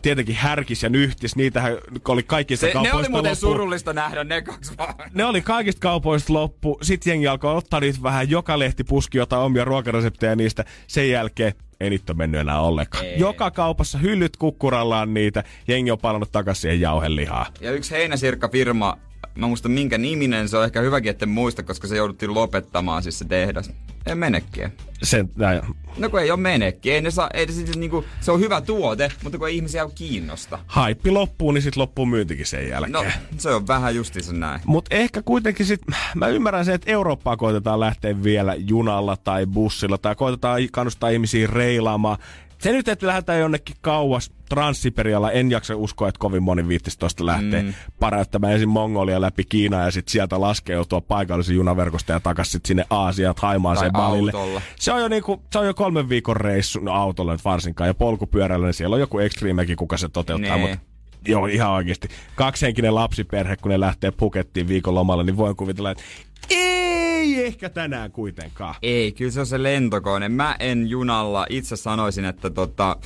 tietenkin 0.02 0.34
härkis 0.34 0.82
ja 0.82 0.88
nyhtis, 0.88 1.36
niitähän 1.36 1.72
oli 2.08 2.22
kaikista 2.22 2.60
Se, 2.60 2.66
ne 2.66 2.72
kaupoista 2.72 2.96
oli 2.98 3.08
muuten 3.08 3.30
loppu. 3.30 3.40
surullista 3.40 3.92
nähdä 3.92 4.24
ne 4.24 4.42
kaksi 4.42 4.72
vaan. 4.78 4.94
Ne 5.14 5.24
oli 5.24 5.40
kaikista 5.40 5.80
kaupoista 5.80 6.32
loppu. 6.32 6.78
Sitten 6.82 7.10
jengi 7.10 7.26
alkoi 7.28 7.56
ottaa 7.56 7.80
niitä 7.80 7.98
vähän. 8.02 8.30
Joka 8.30 8.58
lehti 8.58 8.84
puski 8.84 9.18
jotain 9.18 9.42
omia 9.42 9.64
ruokareseptejä 9.64 10.36
niistä. 10.36 10.64
Sen 10.86 11.10
jälkeen 11.10 11.52
ei 11.80 11.90
niitä 11.90 12.12
ole 12.12 12.16
mennyt 12.16 12.40
enää 12.40 12.60
ollenkaan. 12.60 13.04
Ei. 13.04 13.18
Joka 13.18 13.50
kaupassa 13.50 13.98
hyllyt 13.98 14.36
kukkurallaan 14.36 15.14
niitä. 15.14 15.44
Jengi 15.68 15.90
on 15.90 15.98
palannut 15.98 16.32
takaisin 16.32 16.62
siihen 16.62 16.80
jauhelihaa. 16.80 17.46
Ja 17.60 17.70
yksi 17.70 17.94
heinäsirkka-firma, 17.94 18.98
mä 19.34 19.46
muistan 19.46 19.72
minkä 19.72 19.98
niminen, 19.98 20.48
se 20.48 20.56
on 20.56 20.64
ehkä 20.64 20.80
hyväkin, 20.80 21.10
että 21.10 21.26
muista, 21.26 21.62
koska 21.62 21.86
se 21.86 21.96
jouduttiin 21.96 22.34
lopettamaan 22.34 23.02
siis 23.02 23.18
se 23.18 23.24
tehdas. 23.24 23.70
Ei 24.06 24.14
menekkiä. 24.14 24.70
Sen, 25.02 25.30
näin. 25.36 25.62
No 25.98 26.08
kun 26.08 26.20
ei 26.20 26.30
ole 26.30 26.40
menekkiä, 26.40 26.94
ei 26.94 27.00
ne 27.00 27.10
saa, 27.10 27.30
ei 27.34 27.52
siis 27.52 27.76
niinku, 27.76 28.04
se 28.20 28.32
on 28.32 28.40
hyvä 28.40 28.60
tuote, 28.60 29.12
mutta 29.22 29.38
kun 29.38 29.48
ei 29.48 29.56
ihmisiä 29.56 29.88
kiinnosta. 29.94 30.58
Haippi 30.66 31.10
loppuu, 31.10 31.52
niin 31.52 31.62
sitten 31.62 31.80
loppuu 31.80 32.06
myyntikin 32.06 32.46
sen 32.46 32.68
jälkeen. 32.68 32.92
No, 32.92 33.04
se 33.38 33.50
on 33.50 33.66
vähän 33.66 33.94
justiinsa 33.94 34.32
näin. 34.32 34.60
Mutta 34.66 34.94
ehkä 34.96 35.22
kuitenkin 35.22 35.66
sit, 35.66 35.80
mä 36.14 36.28
ymmärrän 36.28 36.64
sen, 36.64 36.74
että 36.74 36.90
Eurooppaa 36.90 37.36
koitetaan 37.36 37.80
lähteä 37.80 38.22
vielä 38.22 38.54
junalla 38.54 39.16
tai 39.16 39.46
bussilla 39.46 39.98
tai 39.98 40.14
koitetaan 40.14 40.60
kannustaa 40.72 41.10
ihmisiä 41.10 41.46
reilaamaan. 41.46 42.18
Se 42.60 42.72
nyt, 42.72 42.88
että 42.88 43.06
lähdetään 43.06 43.40
jonnekin 43.40 43.76
kauas 43.80 44.30
Transsiperialla, 44.48 45.30
en 45.30 45.50
jaksa 45.50 45.76
uskoa, 45.76 46.08
että 46.08 46.18
kovin 46.18 46.42
moni 46.42 46.68
viittisi 46.68 46.98
tuosta 46.98 47.26
lähteä 47.26 47.62
mm. 47.62 47.74
paräyttämään 48.00 48.52
ensin 48.52 48.68
Mongolia 48.68 49.20
läpi 49.20 49.44
Kiinaa 49.44 49.84
ja 49.84 49.90
sitten 49.90 50.12
sieltä 50.12 50.40
laskeutua 50.40 51.00
paikallisen 51.00 51.56
junaverkosta 51.56 52.12
ja 52.12 52.20
takaisin 52.20 52.60
sinne 52.66 52.84
Aasiaan, 52.90 53.34
Haimaaseen, 53.38 53.92
Balille. 53.92 54.32
Se 54.76 54.92
on 54.92 55.00
jo 55.00 55.08
niinku, 55.08 55.42
se 55.52 55.58
on 55.58 55.66
jo 55.66 55.74
kolmen 55.74 56.08
viikon 56.08 56.36
reissu, 56.36 56.80
no 56.80 56.92
autolla 56.92 57.32
nyt 57.32 57.44
varsinkaan, 57.44 57.88
ja 57.88 57.94
polkupyörällä, 57.94 58.66
niin 58.66 58.74
siellä 58.74 58.94
on 58.94 59.00
joku 59.00 59.18
extremekin, 59.18 59.76
kuka 59.76 59.96
se 59.96 60.08
toteuttaa, 60.08 60.56
Nee. 60.56 60.66
mutta 60.66 60.90
Joo, 61.28 61.46
ihan 61.46 61.70
oikeasti. 61.70 62.08
Kaksihenkinen 62.34 62.94
lapsiperhe, 62.94 63.56
kun 63.56 63.70
ne 63.70 63.80
lähtee 63.80 64.10
Pukettiin 64.10 64.68
viikonlomalle, 64.68 65.24
niin 65.24 65.36
voin 65.36 65.56
kuvitella, 65.56 65.90
että 65.90 66.02
ehkä 67.50 67.68
tänään 67.68 68.12
kuitenkaan. 68.12 68.74
Ei, 68.82 69.12
kyllä 69.12 69.30
se 69.30 69.40
on 69.40 69.46
se 69.46 69.62
lentokone. 69.62 70.28
Mä 70.28 70.56
en 70.58 70.88
junalla. 70.88 71.46
Itse 71.48 71.76
sanoisin, 71.76 72.24
että 72.24 72.50
tota, 72.50 72.96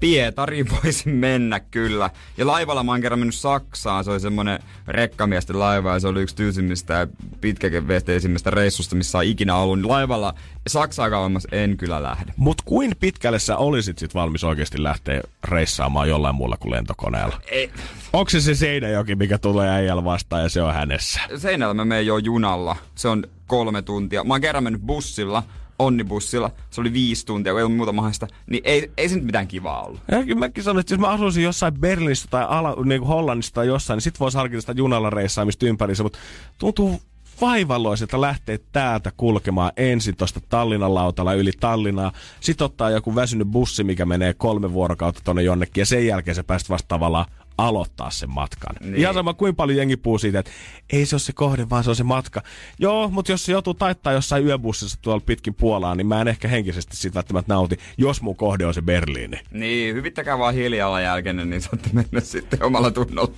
Pietari 0.00 0.66
voisi 0.74 1.08
mennä 1.08 1.60
kyllä. 1.60 2.10
Ja 2.36 2.46
laivalla 2.46 2.82
mä 2.82 2.92
oon 2.92 3.00
kerran 3.00 3.18
mennyt 3.18 3.34
Saksaan. 3.34 4.04
Se 4.04 4.10
oli 4.10 4.20
semmonen 4.20 4.58
rekkamiesten 4.88 5.58
laiva 5.58 5.92
ja 5.92 6.00
se 6.00 6.08
oli 6.08 6.22
yksi 6.22 6.36
tylsimmistä 6.36 6.94
ja 6.94 7.06
pitkäkeveteisimmistä 7.40 8.50
reissusta, 8.50 8.96
missä 8.96 9.18
on 9.18 9.24
ikinä 9.24 9.56
ollut. 9.56 9.78
Niin 9.78 9.88
laivalla 9.88 10.34
Saksaa 10.66 11.10
kauemmas 11.10 11.46
en 11.52 11.76
kyllä 11.76 12.02
lähde. 12.02 12.32
Mut 12.36 12.62
kuin 12.64 12.92
pitkälle 13.00 13.38
sä 13.38 13.56
olisit 13.56 13.98
sit 13.98 14.14
valmis 14.14 14.44
oikeasti 14.44 14.82
lähteä 14.82 15.20
reissaamaan 15.44 16.08
jollain 16.08 16.34
muulla 16.34 16.56
kuin 16.56 16.72
lentokoneella? 16.72 17.40
Ei. 17.46 17.70
Onko 18.12 18.30
se 18.30 18.40
se 18.40 18.54
Seinäjoki, 18.54 19.14
mikä 19.14 19.38
tulee 19.38 19.70
äijällä 19.70 20.04
vastaan 20.04 20.42
ja 20.42 20.48
se 20.48 20.62
on 20.62 20.74
hänessä? 20.74 21.20
Seinällä 21.36 21.74
mä 21.74 21.84
menen 21.84 22.06
jo 22.06 22.18
junalla. 22.18 22.76
Se 22.94 23.08
on 23.08 23.26
kolme 23.46 23.82
tuntia. 23.82 24.24
Mä 24.24 24.34
oon 24.34 24.40
kerran 24.40 24.64
mennyt 24.64 24.82
bussilla, 24.82 25.42
onnibussilla. 25.78 26.50
Se 26.70 26.80
oli 26.80 26.92
viisi 26.92 27.26
tuntia, 27.26 27.52
kun 27.52 27.58
ei 27.58 27.64
ollut 27.64 27.76
muuta 27.76 27.92
mahdollista. 27.92 28.26
Niin 28.50 28.62
ei, 28.64 28.90
ei 28.96 29.08
se 29.08 29.14
nyt 29.14 29.24
mitään 29.24 29.48
kivaa 29.48 29.82
ollut. 29.82 30.00
Ja 30.10 30.24
kyllä 30.24 30.38
mäkin 30.38 30.64
sanoin, 30.64 30.80
että 30.80 30.94
jos 30.94 31.00
mä 31.00 31.08
asuisin 31.08 31.44
jossain 31.44 31.74
Berliinissä 31.74 32.28
tai 32.30 32.46
ala, 32.48 32.76
niin 32.84 33.00
kuin 33.00 33.08
Hollannissa 33.08 33.54
tai 33.54 33.66
jossain, 33.66 33.96
niin 33.96 34.02
sit 34.02 34.20
voisi 34.20 34.38
harkita 34.38 34.60
sitä 34.60 34.72
junalla 34.76 35.10
reissaamista 35.10 35.66
ympärissä, 35.66 36.02
mutta 36.02 36.18
tuntuu 36.58 37.00
vaivalloiselta 37.40 38.20
lähteä 38.20 38.58
täältä 38.72 39.12
kulkemaan 39.16 39.72
ensin 39.76 40.16
tuosta 40.16 40.40
Tallinnan 40.48 40.94
lautalla 40.94 41.34
yli 41.34 41.50
Tallinnaa, 41.60 42.12
sit 42.40 42.62
ottaa 42.62 42.90
joku 42.90 43.14
väsynyt 43.14 43.48
bussi, 43.48 43.84
mikä 43.84 44.06
menee 44.06 44.34
kolme 44.34 44.72
vuorokautta 44.72 45.20
tonne 45.24 45.42
jonnekin, 45.42 45.82
ja 45.82 45.86
sen 45.86 46.06
jälkeen 46.06 46.34
sä 46.34 46.44
pääst 46.44 46.70
vasta 46.70 46.88
tavallaan 46.88 47.26
aloittaa 47.58 48.10
sen 48.10 48.30
matkan. 48.30 48.76
Niin. 48.80 48.94
Ihan 48.94 49.14
sama 49.14 49.34
kuin 49.34 49.56
paljon 49.56 49.78
jengi 49.78 49.96
puhuu 49.96 50.18
siitä, 50.18 50.38
että 50.38 50.50
ei 50.92 51.06
se 51.06 51.14
ole 51.14 51.20
se 51.20 51.32
kohde, 51.32 51.70
vaan 51.70 51.84
se 51.84 51.90
on 51.90 51.96
se 51.96 52.04
matka. 52.04 52.42
Joo, 52.78 53.08
mutta 53.08 53.32
jos 53.32 53.44
se 53.44 53.52
joutuu 53.52 53.74
taittaa 53.74 54.12
jossain 54.12 54.46
yöbussissa 54.46 54.98
tuolla 55.02 55.22
pitkin 55.26 55.54
Puolaa, 55.54 55.94
niin 55.94 56.06
mä 56.06 56.20
en 56.20 56.28
ehkä 56.28 56.48
henkisesti 56.48 56.96
siitä 56.96 57.14
välttämättä 57.14 57.54
nauti, 57.54 57.78
jos 57.98 58.22
mun 58.22 58.36
kohde 58.36 58.66
on 58.66 58.74
se 58.74 58.82
Berliini. 58.82 59.40
Niin, 59.50 59.94
hyvittäkää 59.94 60.38
vaan 60.38 60.54
hiilijalan 60.54 61.02
jälkeen, 61.02 61.50
niin 61.50 61.62
saatte 61.62 61.90
mennä 61.92 62.20
sitten 62.20 62.62
omalla 62.62 62.90
tunnolla. 62.90 63.34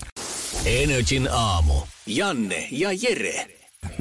Energin 0.67 1.29
aamu. 1.33 1.75
Janne 2.07 2.69
ja 2.71 2.91
Jere. 2.93 3.56
050501719 3.87 3.93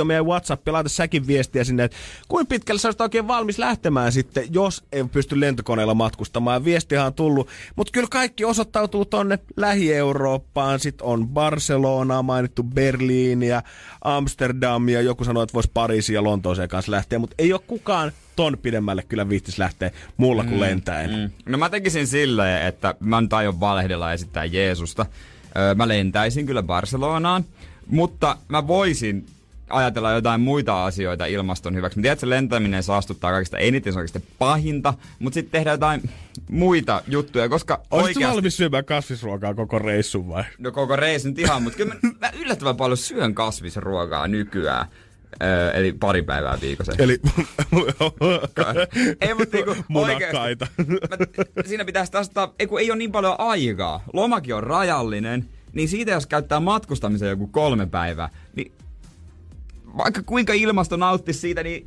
on 0.00 0.06
meidän 0.06 0.26
WhatsApp. 0.26 0.68
Laita 0.68 0.88
säkin 0.88 1.26
viestiä 1.26 1.64
sinne, 1.64 1.84
että 1.84 1.96
kuinka 2.28 2.48
pitkälle 2.48 2.78
sä 2.78 2.88
olisit 2.88 3.00
oikein 3.00 3.28
valmis 3.28 3.58
lähtemään 3.58 4.12
sitten, 4.12 4.44
jos 4.50 4.84
ei 4.92 5.04
pysty 5.04 5.40
lentokoneella 5.40 5.94
matkustamaan. 5.94 6.64
Viestihän 6.64 7.06
on 7.06 7.14
tullut, 7.14 7.48
mutta 7.76 7.90
kyllä 7.90 8.08
kaikki 8.10 8.44
osoittautuu 8.44 9.04
tonne 9.04 9.38
Lähi-Eurooppaan. 9.56 10.80
Sitten 10.80 11.06
on 11.06 11.28
Barcelona, 11.28 12.22
mainittu 12.22 12.62
Berliiniä, 12.62 13.62
Amsterdamia. 14.04 15.00
Joku 15.00 15.24
sanoi, 15.24 15.42
että 15.42 15.54
voisi 15.54 15.70
Pariisiin 15.74 16.14
ja 16.14 16.22
Lontooseen 16.22 16.68
kanssa 16.68 16.92
lähteä, 16.92 17.18
mutta 17.18 17.34
ei 17.38 17.52
ole 17.52 17.60
kukaan 17.66 18.12
ton 18.36 18.58
pidemmälle 18.62 19.02
kyllä 19.02 19.28
viittis 19.28 19.58
lähteä 19.58 19.90
muulla 20.16 20.44
kuin 20.44 20.60
lentäen. 20.60 21.10
Mm. 21.10 21.30
No 21.46 21.58
mä 21.58 21.70
tekisin 21.70 22.06
silleen, 22.06 22.66
että 22.66 22.94
mä 23.00 23.20
nyt 23.20 23.32
aion 23.32 23.60
valehdella 23.60 24.12
esittää 24.12 24.44
Jeesusta. 24.44 25.06
Öö, 25.56 25.74
mä 25.74 25.88
lentäisin 25.88 26.46
kyllä 26.46 26.62
Barcelonaan, 26.62 27.44
mutta 27.86 28.36
mä 28.48 28.66
voisin 28.66 29.26
ajatella 29.70 30.12
jotain 30.12 30.40
muita 30.40 30.84
asioita 30.84 31.26
ilmaston 31.26 31.74
hyväksi. 31.74 31.98
Mä 31.98 32.02
tiedän, 32.02 32.12
että 32.12 32.20
se 32.20 32.28
lentäminen 32.28 32.82
saastuttaa 32.82 33.32
kaikista 33.32 33.58
eniten, 33.58 33.92
se 33.92 33.98
on 33.98 34.00
oikeasti 34.00 34.28
pahinta, 34.38 34.94
mutta 35.18 35.34
sitten 35.34 35.52
tehdään 35.52 35.74
jotain 35.74 36.10
muita 36.50 37.02
juttuja, 37.06 37.48
koska 37.48 37.74
Olisitko 37.74 37.96
oikeasti... 37.96 38.34
valmis 38.36 38.56
syömään 38.56 38.84
kasvisruokaa 38.84 39.54
koko 39.54 39.78
reissun 39.78 40.28
vai? 40.28 40.44
No 40.58 40.72
koko 40.72 40.96
reissun 40.96 41.34
ihan, 41.38 41.62
mutta 41.62 41.76
kyllä 41.76 41.94
mä, 42.02 42.10
mä 42.20 42.30
yllättävän 42.40 42.76
paljon 42.76 42.96
syön 42.96 43.34
kasvisruokaa 43.34 44.28
nykyään. 44.28 44.86
Öö, 45.42 45.70
eli 45.70 45.92
pari 45.92 46.22
päivää 46.22 46.58
viikossa. 46.60 46.92
Eli 46.98 47.20
Ei, 49.20 49.34
mutta 49.34 49.56
niinku 49.56 49.76
munakkaita. 49.88 50.66
Mä, 50.78 51.16
siinä 51.64 51.84
pitäisi 51.84 52.12
taas, 52.12 52.30
ei, 52.58 52.66
kun 52.66 52.80
ei 52.80 52.90
ole 52.90 52.98
niin 52.98 53.12
paljon 53.12 53.34
aikaa. 53.38 54.04
Lomakin 54.12 54.54
on 54.54 54.62
rajallinen, 54.62 55.48
niin 55.72 55.88
siitä 55.88 56.10
jos 56.10 56.26
käyttää 56.26 56.60
matkustamiseen 56.60 57.30
joku 57.30 57.46
kolme 57.46 57.86
päivää, 57.86 58.28
niin 58.56 58.72
vaikka 59.96 60.22
kuinka 60.22 60.52
ilmasto 60.52 60.96
nauttisi 60.96 61.40
siitä, 61.40 61.62
niin 61.62 61.86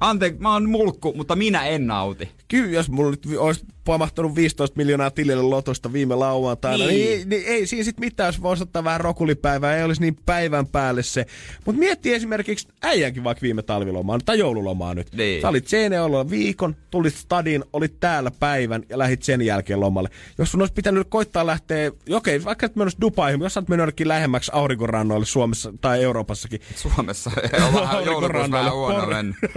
anteeksi, 0.00 0.40
mä 0.40 0.52
oon 0.52 0.70
mulkku, 0.70 1.14
mutta 1.16 1.36
minä 1.36 1.66
en 1.66 1.86
nauti. 1.86 2.28
Kyllä, 2.48 2.70
jos 2.70 2.90
mulla 2.90 3.10
nyt 3.10 3.26
olisi 3.38 3.66
pamahtanut 3.86 4.34
15 4.34 4.76
miljoonaa 4.76 5.10
tilille 5.10 5.42
lotosta 5.42 5.92
viime 5.92 6.14
lauantaina, 6.14 6.86
Niin. 6.86 6.96
niin, 7.18 7.28
niin, 7.28 7.42
ei 7.46 7.66
siinä 7.66 7.84
sit 7.84 8.00
mitään, 8.00 8.28
jos 8.28 8.42
voisi 8.42 8.62
ottaa 8.62 8.84
vähän 8.84 9.00
rokulipäivää, 9.00 9.76
ei 9.76 9.84
olisi 9.84 10.00
niin 10.00 10.18
päivän 10.26 10.66
päälle 10.66 11.02
se. 11.02 11.26
Mutta 11.66 11.78
mietti 11.78 12.14
esimerkiksi 12.14 12.68
äijänkin 12.82 13.24
vaikka 13.24 13.42
viime 13.42 13.62
talvilomaan 13.62 14.20
tai 14.24 14.38
joululomaa 14.38 14.94
nyt. 14.94 15.12
Niin. 15.14 15.42
Sä 15.42 15.48
olit 15.48 15.68
Seinäjoella 15.68 16.30
viikon, 16.30 16.76
tulit 16.90 17.14
stadiin, 17.14 17.64
olit 17.72 18.00
täällä 18.00 18.30
päivän 18.40 18.82
ja 18.88 18.98
lähit 18.98 19.22
sen 19.22 19.42
jälkeen 19.42 19.80
lomalle. 19.80 20.08
Jos 20.38 20.50
sun 20.50 20.62
olisi 20.62 20.74
pitänyt 20.74 21.06
koittaa 21.10 21.46
lähteä, 21.46 21.92
okei, 22.10 22.44
vaikka 22.44 22.66
et 22.66 22.76
menossa 22.76 23.00
Dubaihin, 23.00 23.40
jos 23.40 23.54
sä 23.54 23.60
oot 23.60 23.68
mennyt 23.68 24.00
lähemmäksi 24.04 24.50
aurinkorannoille 24.54 25.26
Suomessa 25.26 25.72
tai 25.80 26.02
Euroopassakin, 26.02 26.60
Suomessa 26.76 27.30
joulukuussa. 28.06 28.26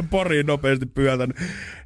Poriin 0.09 0.45
nopeasti 0.45 0.85
pyötänyt. 0.85 1.37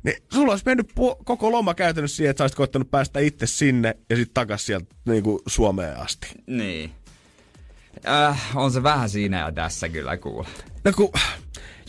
Niin 0.04 0.16
sulla 0.34 0.52
olisi 0.52 0.64
mennyt 0.66 0.92
koko 1.26 1.52
loma 1.52 1.74
käytännössä 1.74 2.18
siihen, 2.18 2.32
että 2.34 2.40
sä 2.40 2.44
olisit 2.44 2.58
koittanut 2.58 2.92
päästä 2.92 3.20
itse 3.20 3.48
sinne 3.48 3.98
ja 4.10 4.16
sitten 4.16 4.34
takas 4.34 4.66
sieltä 4.66 4.96
niin 5.06 5.24
kuin 5.24 5.40
Suomeen 5.48 6.00
asti. 6.00 6.28
Niin. 6.48 6.92
Äh, 8.08 8.42
on 8.56 8.72
se 8.72 8.84
vähän 8.84 9.10
siinä 9.10 9.40
ja 9.40 9.52
tässä 9.52 9.90
kyllä 9.90 10.18
kuule. 10.18 10.48
No 10.84 10.92
kun, 10.96 11.12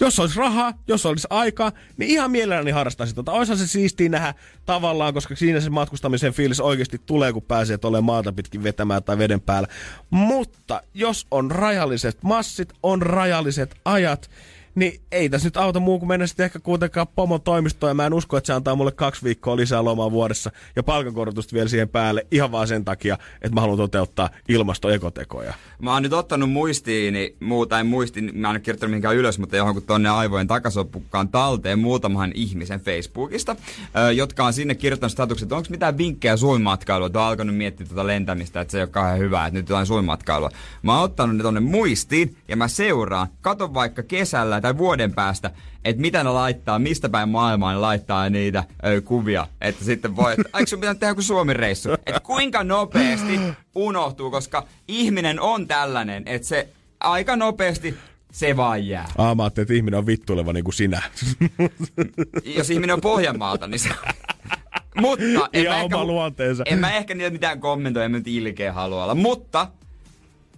jos 0.01 0.19
olisi 0.19 0.39
rahaa, 0.39 0.73
jos 0.89 1.07
olisi 1.07 1.27
aikaa, 1.31 1.73
niin 1.97 2.11
ihan 2.11 2.31
mielelläni 2.31 2.71
harrastaisin 2.71 3.17
tota. 3.17 3.33
Oishan 3.33 3.59
se 3.59 3.67
siistiä 3.67 4.09
nähdä 4.09 4.35
tavallaan, 4.67 5.15
koska 5.15 5.37
siinä 5.37 5.61
se 5.61 5.71
matkustamisen 5.71 6.33
fiilis 6.33 6.61
oikeasti 6.61 7.01
tulee, 7.07 7.33
kun 7.33 7.43
pääsee 7.43 7.79
tuolle 7.79 8.01
maata 8.01 8.33
pitkin 8.33 8.63
vetämään 8.63 9.03
tai 9.03 9.19
veden 9.19 9.41
päällä. 9.41 9.69
Mutta 10.11 10.83
jos 10.95 11.27
on 11.31 11.51
rajalliset 11.51 12.23
massit, 12.23 12.73
on 12.83 13.03
rajalliset 13.03 13.75
ajat, 13.85 14.31
niin 14.75 15.01
ei 15.13 15.29
tässä 15.29 15.47
nyt 15.47 15.57
auta 15.57 15.81
muu 15.81 15.99
kuin 15.99 16.09
mennä 16.09 16.27
sitten 16.27 16.45
ehkä 16.45 16.59
kuitenkaan 16.59 17.07
pomon 17.15 17.43
toimistoon. 17.43 17.91
Ja 17.91 17.95
mä 17.95 18.07
en 18.07 18.15
usko, 18.15 18.37
että 18.37 18.47
se 18.47 18.53
antaa 18.53 18.75
mulle 18.75 18.93
kaksi 18.93 19.25
viikkoa 19.25 19.57
lisää 19.57 19.85
lomaa 19.85 20.11
vuodessa 20.11 20.51
ja 20.77 20.83
palkankorotusta 20.83 21.55
vielä 21.55 21.69
siihen 21.69 21.89
päälle 21.89 22.27
ihan 22.31 22.53
vaan 22.53 22.69
sen 22.69 22.85
takia, 22.85 23.19
että 23.43 23.55
mä 23.55 23.61
haluan 23.61 23.79
toteuttaa 23.79 24.31
ilmastoekotekoja. 24.49 25.55
Mä 25.83 25.93
oon 25.93 26.03
nyt 26.03 26.13
ottanut 26.13 26.51
muistiini, 26.53 27.37
muuta 27.41 27.81
en 27.81 27.87
muistin, 27.87 28.31
mä 28.35 28.51
en 28.51 28.63
kirjoittanut 28.63 28.91
mihinkään 28.91 29.17
ylös, 29.17 29.39
mutta 29.39 29.57
johonkin 29.57 29.87
tonne 29.87 30.09
aivojen 30.09 30.47
takasopukkaan 30.47 31.29
talteen 31.29 31.79
muutaman 31.79 32.33
ihmisen 32.35 32.81
Facebookista, 32.81 33.57
jotka 34.15 34.45
on 34.45 34.53
sinne 34.53 34.75
kirjoittanut 34.75 35.13
statukset, 35.13 35.53
onko 35.53 35.67
mitään 35.71 35.99
vinkkejä 35.99 36.37
suimatkailua, 36.37 37.07
että 37.07 37.21
on 37.21 37.27
alkanut 37.27 37.57
miettiä 37.57 37.87
tuota 37.87 38.07
lentämistä, 38.07 38.61
että 38.61 38.73
se 38.73 38.79
ei 38.79 38.83
ole 38.83 38.91
kauhean 38.91 39.19
hyvä, 39.19 39.47
että 39.47 39.59
nyt 39.59 39.69
jotain 39.69 39.87
suimatkailua. 39.87 40.51
Mä 40.83 40.95
oon 40.95 41.05
ottanut 41.05 41.37
ne 41.37 41.43
tonne 41.43 41.61
muistiin 41.61 42.37
ja 42.49 42.57
mä 42.57 42.69
seuraan, 42.69 43.29
katon 43.41 43.75
vaikka 43.75 44.03
kesällä 44.03 44.61
tai 44.65 44.79
vuoden 44.79 45.15
päästä, 45.15 45.51
että 45.85 46.03
mitä 46.03 46.25
ne 46.25 46.31
laittaa, 46.31 46.79
mistä 46.79 47.09
päin 47.09 47.29
maailmaa 47.29 47.73
ne 47.73 47.79
laittaa 47.79 48.31
niitä 48.31 48.65
ö, 48.87 49.01
kuvia. 49.01 49.47
Että 49.61 49.85
sitten 49.85 50.17
voi, 50.17 50.33
että 50.33 50.59
eikö 50.59 50.71
sun 50.71 50.81
pitänyt 50.81 51.01
tehdä 51.01 51.11
joku 51.11 51.23
Suomi-reissu? 51.23 51.93
Että 51.93 52.21
kuinka 52.21 52.65
nopeasti 52.65 53.41
unohtuu, 53.75 54.31
koska 54.31 54.67
ihminen 54.89 55.41
on 55.41 55.67
tällainen, 55.67 56.23
että 56.27 56.49
se 56.49 56.69
aika 57.01 57.37
nopeasti 57.37 57.95
se 58.33 58.57
vaan 58.57 58.87
jää. 58.87 59.09
Ah, 59.19 59.37
mä 59.37 59.47
että 59.47 59.75
ihminen 59.75 59.99
on 59.99 60.07
vittuileva 60.07 60.53
niin 60.53 60.65
kuin 60.65 60.75
sinä. 60.75 61.03
Jos 62.57 62.71
ihminen 62.71 62.95
on 62.95 63.01
Pohjanmaalta, 63.01 63.67
niin 63.67 63.79
se... 63.79 63.89
Mutta 65.01 65.25
en 65.53 65.69
mä, 65.69 65.81
ehkä, 65.81 66.05
luonteensa. 66.05 66.63
en 66.67 66.79
mä 66.79 66.97
ehkä 66.97 67.15
niitä 67.15 67.31
mitään 67.31 67.61
kommentoi, 67.61 68.05
en 68.05 68.11
mä 68.11 68.19
nyt 68.19 68.29
ilkeä 68.29 68.73
halua 68.73 69.05
olla. 69.05 69.15
Mutta 69.15 69.69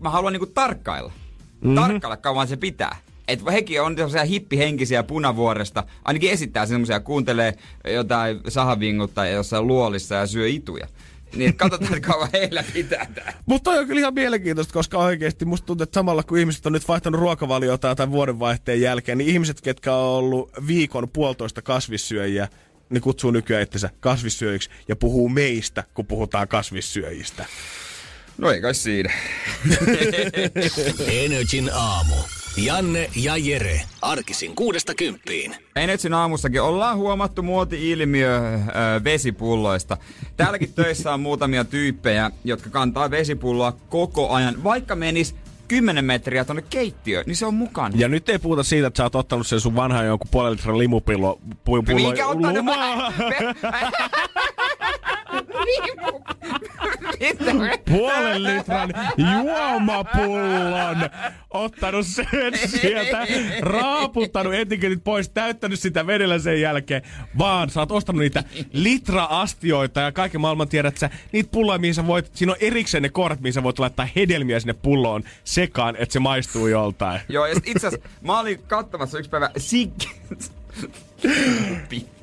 mä 0.00 0.10
haluan 0.10 0.32
niinku 0.32 0.46
tarkkailla. 0.46 1.12
Mm-hmm. 1.60 1.74
Tarkkailla 1.74 2.16
kauan 2.16 2.48
se 2.48 2.56
pitää. 2.56 2.96
Et 3.28 3.40
hekin 3.52 3.82
on 3.82 3.96
sellaisia 3.96 4.24
hippihenkisiä 4.24 5.02
punavuoresta, 5.02 5.84
ainakin 6.04 6.30
esittää 6.30 6.66
semmoisia, 6.66 7.00
kuuntelee 7.00 7.54
jotain 7.94 8.40
sahavingutta 8.48 9.26
jossain 9.26 9.66
luolissa 9.66 10.14
ja 10.14 10.26
syö 10.26 10.48
ituja. 10.48 10.86
Niin 11.36 11.56
katsotaan, 11.56 11.94
että 11.94 12.08
kauan 12.08 12.28
heillä 12.32 12.64
pitää 12.72 13.06
tää. 13.14 13.32
Mutta 13.46 13.70
toi 13.70 13.78
on 13.78 13.86
kyllä 13.86 13.98
ihan 13.98 14.14
mielenkiintoista, 14.14 14.72
koska 14.72 14.98
oikeasti 14.98 15.44
musta 15.44 15.66
tuntuu, 15.66 15.82
että 15.82 15.94
samalla 15.94 16.22
kun 16.22 16.38
ihmiset 16.38 16.66
on 16.66 16.72
nyt 16.72 16.88
vaihtanut 16.88 17.20
ruokavaliota 17.20 17.94
tämän 17.94 18.12
vuodenvaihteen 18.12 18.80
jälkeen, 18.80 19.18
niin 19.18 19.30
ihmiset, 19.30 19.60
ketkä 19.60 19.94
on 19.94 20.18
ollut 20.18 20.50
viikon 20.66 21.08
puolitoista 21.08 21.62
kasvissyöjiä, 21.62 22.48
niin 22.90 23.00
kutsuu 23.00 23.30
nykyään 23.30 23.62
itsensä 23.62 23.90
kasvissyöjiksi 24.00 24.70
ja 24.88 24.96
puhuu 24.96 25.28
meistä, 25.28 25.84
kun 25.94 26.06
puhutaan 26.06 26.48
kasvissyöjistä. 26.48 27.44
No 28.38 28.50
ei 28.50 28.60
kai 28.60 28.74
siinä. 28.74 29.12
Energin 31.24 31.70
aamu. 31.72 32.14
Janne 32.56 33.10
ja 33.16 33.36
Jere. 33.36 33.80
Arkisin 34.02 34.56
kuudesta 34.56 34.94
kymppiin. 34.94 35.56
Energin 35.76 36.14
aamussakin 36.14 36.62
ollaan 36.62 36.96
huomattu 36.96 37.42
muoti-ilmiö 37.42 38.36
ö, 38.36 38.60
vesipulloista. 39.04 39.96
Täälläkin 40.36 40.72
töissä 40.72 41.14
on 41.14 41.20
muutamia 41.20 41.64
tyyppejä, 41.64 42.30
jotka 42.44 42.70
kantaa 42.70 43.10
vesipulloa 43.10 43.72
koko 43.88 44.30
ajan. 44.30 44.64
Vaikka 44.64 44.96
menis 44.96 45.36
10 45.68 46.04
metriä 46.04 46.44
tonne 46.44 46.62
keittiöön, 46.70 47.24
niin 47.26 47.36
se 47.36 47.46
on 47.46 47.54
mukana. 47.54 47.94
Ja 47.98 48.08
nyt 48.08 48.28
ei 48.28 48.38
puhuta 48.38 48.62
siitä, 48.62 48.86
että 48.86 48.96
sä 48.96 49.02
oot 49.02 49.14
ottanut 49.14 49.46
sen 49.46 49.60
sun 49.60 49.76
vanhan 49.76 50.06
jonkun 50.06 50.28
puolen 50.30 50.52
litran 50.52 50.78
limupillo. 50.78 51.40
Pullo, 51.64 51.82
Mikä 51.82 52.26
ottaa 52.26 52.52
ne 52.52 52.58
lumaa. 52.58 53.12
Puolen 57.88 58.44
litran 58.44 58.90
juomapullon, 59.16 60.96
ottanut 61.50 62.06
sen 62.06 62.26
sieltä, 62.80 63.26
raaputtanut 63.60 64.54
etiketit 64.54 65.04
pois, 65.04 65.28
täyttänyt 65.28 65.80
sitä 65.80 66.06
vedellä 66.06 66.38
sen 66.38 66.60
jälkeen, 66.60 67.02
vaan 67.38 67.70
sä 67.70 67.80
oot 67.80 67.92
ostanut 67.92 68.20
niitä 68.20 68.44
litra-astioita 68.72 70.00
ja 70.00 70.12
kaiken 70.12 70.40
maailman 70.40 70.68
tiedät 70.68 70.96
sä, 70.96 71.10
niitä 71.32 71.50
pulloja, 71.52 71.78
mihin 71.78 71.94
sä 71.94 72.06
voit, 72.06 72.30
siinä 72.34 72.52
on 72.52 72.58
erikseen 72.60 73.02
ne 73.02 73.08
kohdat, 73.08 73.40
mihin 73.40 73.52
sä 73.52 73.62
voit 73.62 73.78
laittaa 73.78 74.08
hedelmiä 74.16 74.60
sinne 74.60 74.74
pulloon 74.74 75.22
sekaan, 75.44 75.96
että 75.96 76.12
se 76.12 76.18
maistuu 76.18 76.66
joltain. 76.66 77.20
Joo, 77.28 77.46
ja 77.46 77.54
itse 77.64 77.86
asiassa 77.86 78.08
mä 78.22 78.40
olin 78.40 78.62
katsomassa 78.62 79.18
yksi 79.18 79.30
päivä 79.30 79.50
Sik... 79.56 79.92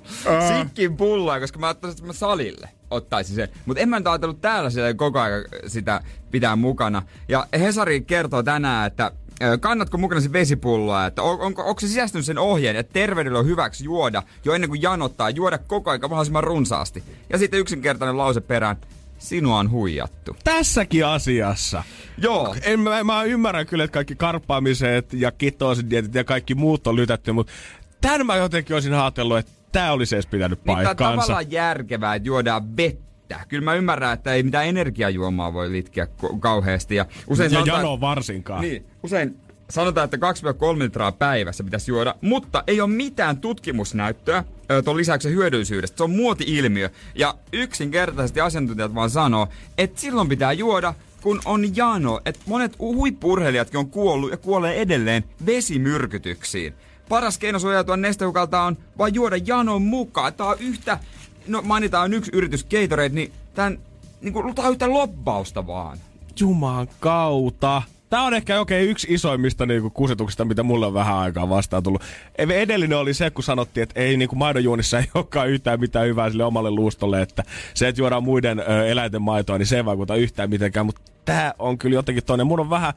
Sikkin 0.57 0.97
pulloa, 0.97 1.39
koska 1.39 1.59
mä 1.59 1.69
ottaisin 1.69 1.97
että 1.97 2.07
mä 2.07 2.13
salille 2.13 2.69
ottaisin 2.93 3.35
sen. 3.35 3.49
Mutta 3.65 3.81
en 3.81 3.89
mä 3.89 3.99
nyt 3.99 4.07
ajatellut 4.07 4.41
täällä 4.41 4.69
sitä 4.69 4.93
koko 4.93 5.19
ajan 5.19 5.43
sitä 5.67 6.01
pitää 6.31 6.55
mukana. 6.55 7.01
Ja 7.27 7.47
Hesari 7.59 8.01
kertoo 8.01 8.43
tänään, 8.43 8.87
että 8.87 9.11
kannatko 9.59 9.97
mukanasi 9.97 10.33
vesipulloa, 10.33 11.05
että 11.05 11.23
on, 11.23 11.39
onko, 11.39 11.63
onko 11.63 11.79
se 11.79 11.87
sisästynyt 11.87 12.25
sen 12.25 12.37
ohjeen, 12.37 12.75
että 12.75 12.93
terveydellä 12.93 13.39
on 13.39 13.45
hyväksi 13.45 13.83
juoda 13.83 14.23
jo 14.45 14.53
ennen 14.53 14.69
kuin 14.69 14.81
janottaa, 14.81 15.29
juoda 15.29 15.57
koko 15.57 15.89
ajan 15.89 16.01
mahdollisimman 16.01 16.43
runsaasti. 16.43 17.03
Ja 17.29 17.37
sitten 17.37 17.59
yksinkertainen 17.59 18.17
lause 18.17 18.41
perään, 18.41 18.77
sinua 19.17 19.59
on 19.59 19.71
huijattu. 19.71 20.35
Tässäkin 20.43 21.05
asiassa. 21.05 21.83
Joo. 22.17 22.55
En, 22.61 22.79
mä, 22.79 23.03
mä 23.03 23.23
ymmärrän 23.23 23.67
kyllä, 23.67 23.83
että 23.83 23.93
kaikki 23.93 24.15
karppaamiset 24.15 25.13
ja 25.13 25.31
kitosidietit 25.31 26.15
ja 26.15 26.23
kaikki 26.23 26.55
muut 26.55 26.87
on 26.87 26.95
lytätty, 26.95 27.31
mutta 27.31 27.53
tämän 28.01 28.25
mä 28.25 28.35
jotenkin 28.35 28.73
olisin 28.73 28.93
ajatellut, 28.93 29.37
että 29.37 29.51
tämä 29.73 29.91
olisi 29.91 30.15
edes 30.15 30.27
pitänyt 30.27 30.59
Niin 30.59 30.65
tää 30.65 30.79
on 30.79 30.85
paikkaansa. 30.85 31.21
tavallaan 31.21 31.51
järkevää, 31.51 32.15
että 32.15 32.27
juodaan 32.27 32.77
vettä. 32.77 33.39
Kyllä 33.47 33.63
mä 33.63 33.73
ymmärrän, 33.73 34.13
että 34.13 34.33
ei 34.33 34.43
mitään 34.43 34.67
energiajuomaa 34.67 35.53
voi 35.53 35.71
litkiä 35.71 36.07
kauheasti. 36.39 36.95
Ja 36.95 37.05
usein 37.27 37.51
ja 37.51 37.59
sanotaan, 37.59 37.77
jano 37.77 38.01
varsinkaan. 38.01 38.61
Niin, 38.61 38.85
usein 39.03 39.37
sanotaan, 39.69 40.05
että 40.05 40.17
2-3 40.17 40.19
litraa 40.79 41.11
päivässä 41.11 41.63
pitäisi 41.63 41.91
juoda, 41.91 42.15
mutta 42.21 42.63
ei 42.67 42.81
ole 42.81 42.89
mitään 42.89 43.37
tutkimusnäyttöä 43.37 44.43
tuon 44.85 44.97
lisäksi 44.97 45.29
hyödyllisyydestä. 45.29 45.97
Se 45.97 46.03
on 46.03 46.11
muoti-ilmiö. 46.11 46.89
Ja 47.15 47.35
yksinkertaisesti 47.53 48.41
asiantuntijat 48.41 48.95
vaan 48.95 49.09
sanoo, 49.09 49.47
että 49.77 50.01
silloin 50.01 50.29
pitää 50.29 50.53
juoda, 50.53 50.93
kun 51.21 51.41
on 51.45 51.75
jano. 51.75 52.21
Että 52.25 52.41
monet 52.45 52.79
huippurheilijatkin 52.79 53.77
on 53.77 53.89
kuollut 53.89 54.31
ja 54.31 54.37
kuolee 54.37 54.81
edelleen 54.81 55.23
vesimyrkytyksiin. 55.45 56.73
Paras 57.09 57.37
keino 57.37 57.59
suojautua 57.59 57.97
nestehukalta 57.97 58.61
on 58.61 58.77
vaan 58.97 59.13
juoda 59.13 59.37
janon 59.45 59.81
mukaan. 59.81 60.33
Tää 60.33 60.47
on 60.47 60.57
yhtä, 60.59 60.99
no 61.47 61.61
mainitaan 61.61 62.13
yksi 62.13 62.31
yritys 62.33 62.65
Gatorade, 62.65 63.09
niin 63.09 63.31
tän, 63.53 63.79
niin 64.21 64.33
kuin, 64.33 64.55
tää 64.55 64.65
on 64.65 64.71
yhtä 64.71 64.89
lobbausta 64.89 65.67
vaan. 65.67 65.97
Juman 66.39 66.87
kautta. 66.99 67.81
Tämä 68.13 68.23
on 68.23 68.33
ehkä 68.33 68.59
oikein 68.59 68.89
yksi 68.89 69.07
isoimmista 69.09 69.65
niinku 69.65 69.89
kusetuksista, 69.89 70.45
mitä 70.45 70.63
mulle 70.63 70.85
on 70.85 70.93
vähän 70.93 71.15
aikaa 71.15 71.49
vastaan 71.49 71.83
tullut. 71.83 72.01
Edellinen 72.35 72.97
oli 72.97 73.13
se, 73.13 73.29
kun 73.29 73.43
sanottiin, 73.43 73.83
että 73.83 73.99
ei 73.99 74.17
niinku 74.17 74.35
maidonjuonissa 74.35 74.99
ei 74.99 75.05
olekaan 75.15 75.49
yhtään 75.49 75.79
mitään 75.79 76.07
hyvää 76.07 76.29
sille 76.29 76.43
omalle 76.43 76.71
luustolle, 76.71 77.21
että 77.21 77.43
se, 77.73 77.87
että 77.87 78.01
juodaan 78.01 78.23
muiden 78.23 78.59
ö, 78.59 78.87
eläinten 78.87 79.21
maitoa, 79.21 79.57
niin 79.57 79.65
se 79.65 79.77
ei 79.77 79.85
vaikuta 79.85 80.15
yhtään 80.15 80.49
mitenkään. 80.49 80.85
Mutta 80.85 81.01
tämä 81.25 81.53
on 81.59 81.77
kyllä 81.77 81.95
jotenkin 81.95 82.23
toinen. 82.23 82.47
Mun 82.47 82.59
on 82.59 82.69
vähän 82.69 82.93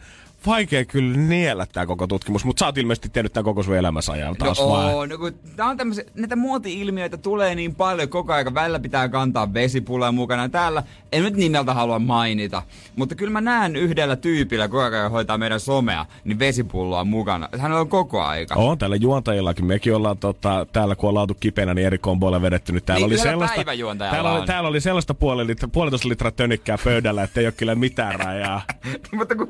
vaikea 0.46 0.84
kyllä 0.84 1.16
niellä 1.16 1.66
tämä 1.72 1.86
koko 1.86 2.06
tutkimus, 2.06 2.44
mutta 2.44 2.60
sä 2.60 2.66
oot 2.66 2.78
ilmeisesti 2.78 3.08
tehnyt 3.08 3.32
tämän 3.32 3.44
koko 3.44 3.62
sun 3.62 3.76
elämässä 3.76 4.12
ajan 4.12 4.36
taas 4.36 4.60
no, 4.60 4.68
vaan. 4.68 4.94
oo, 4.94 5.06
no 5.06 5.18
kun 5.18 5.34
tää 5.56 5.66
on 5.66 5.76
tämmöisiä, 5.76 6.04
näitä 6.14 6.36
muoti-ilmiöitä 6.36 7.16
tulee 7.16 7.54
niin 7.54 7.74
paljon 7.74 8.08
koko 8.08 8.32
ajan, 8.32 8.54
välillä 8.54 8.80
pitää 8.80 9.08
kantaa 9.08 9.54
vesipulloja 9.54 10.12
mukana. 10.12 10.48
Täällä 10.48 10.82
en 11.12 11.22
nyt 11.22 11.36
nimeltä 11.36 11.74
halua 11.74 11.98
mainita, 11.98 12.62
mutta 12.96 13.14
kyllä 13.14 13.32
mä 13.32 13.40
näen 13.40 13.76
yhdellä 13.76 14.16
tyypillä, 14.16 14.68
koko 14.68 14.82
ajan 14.82 15.10
hoitaa 15.10 15.38
meidän 15.38 15.60
somea, 15.60 16.06
niin 16.24 16.38
vesipulloa 16.38 17.04
mukana. 17.04 17.48
Hän 17.58 17.72
on 17.72 17.88
koko 17.88 18.22
aika. 18.22 18.54
On 18.54 18.78
täällä 18.78 18.96
juontajillakin. 18.96 19.66
Mekin 19.66 19.94
ollaan 19.94 20.18
tota, 20.18 20.66
täällä, 20.72 20.96
kun 20.96 21.08
ollaan 21.08 21.22
oltu 21.22 21.36
kipeänä, 21.40 21.74
niin 21.74 21.86
eri 21.86 21.98
komboilla 21.98 22.42
vedetty. 22.42 22.72
Nyt 22.72 22.86
täällä 22.86 23.06
Niin, 23.06 23.12
oli 23.12 23.22
sellaista, 23.22 23.64
täällä 23.98 24.32
oli, 24.32 24.46
täällä 24.46 24.68
oli 24.68 24.80
sellaista 24.80 25.14
puoli 25.14 25.46
litra, 25.46 25.68
puolitoista 25.68 26.08
litraa 26.08 26.30
tönikkää 26.30 26.78
pöydällä, 26.84 27.22
että 27.22 27.40
ei 27.40 27.46
ole 27.46 27.52
kyllä 27.52 27.74
mitään 27.74 28.14
rajaa. 28.14 28.62
mutta 29.18 29.34
kun... 29.36 29.48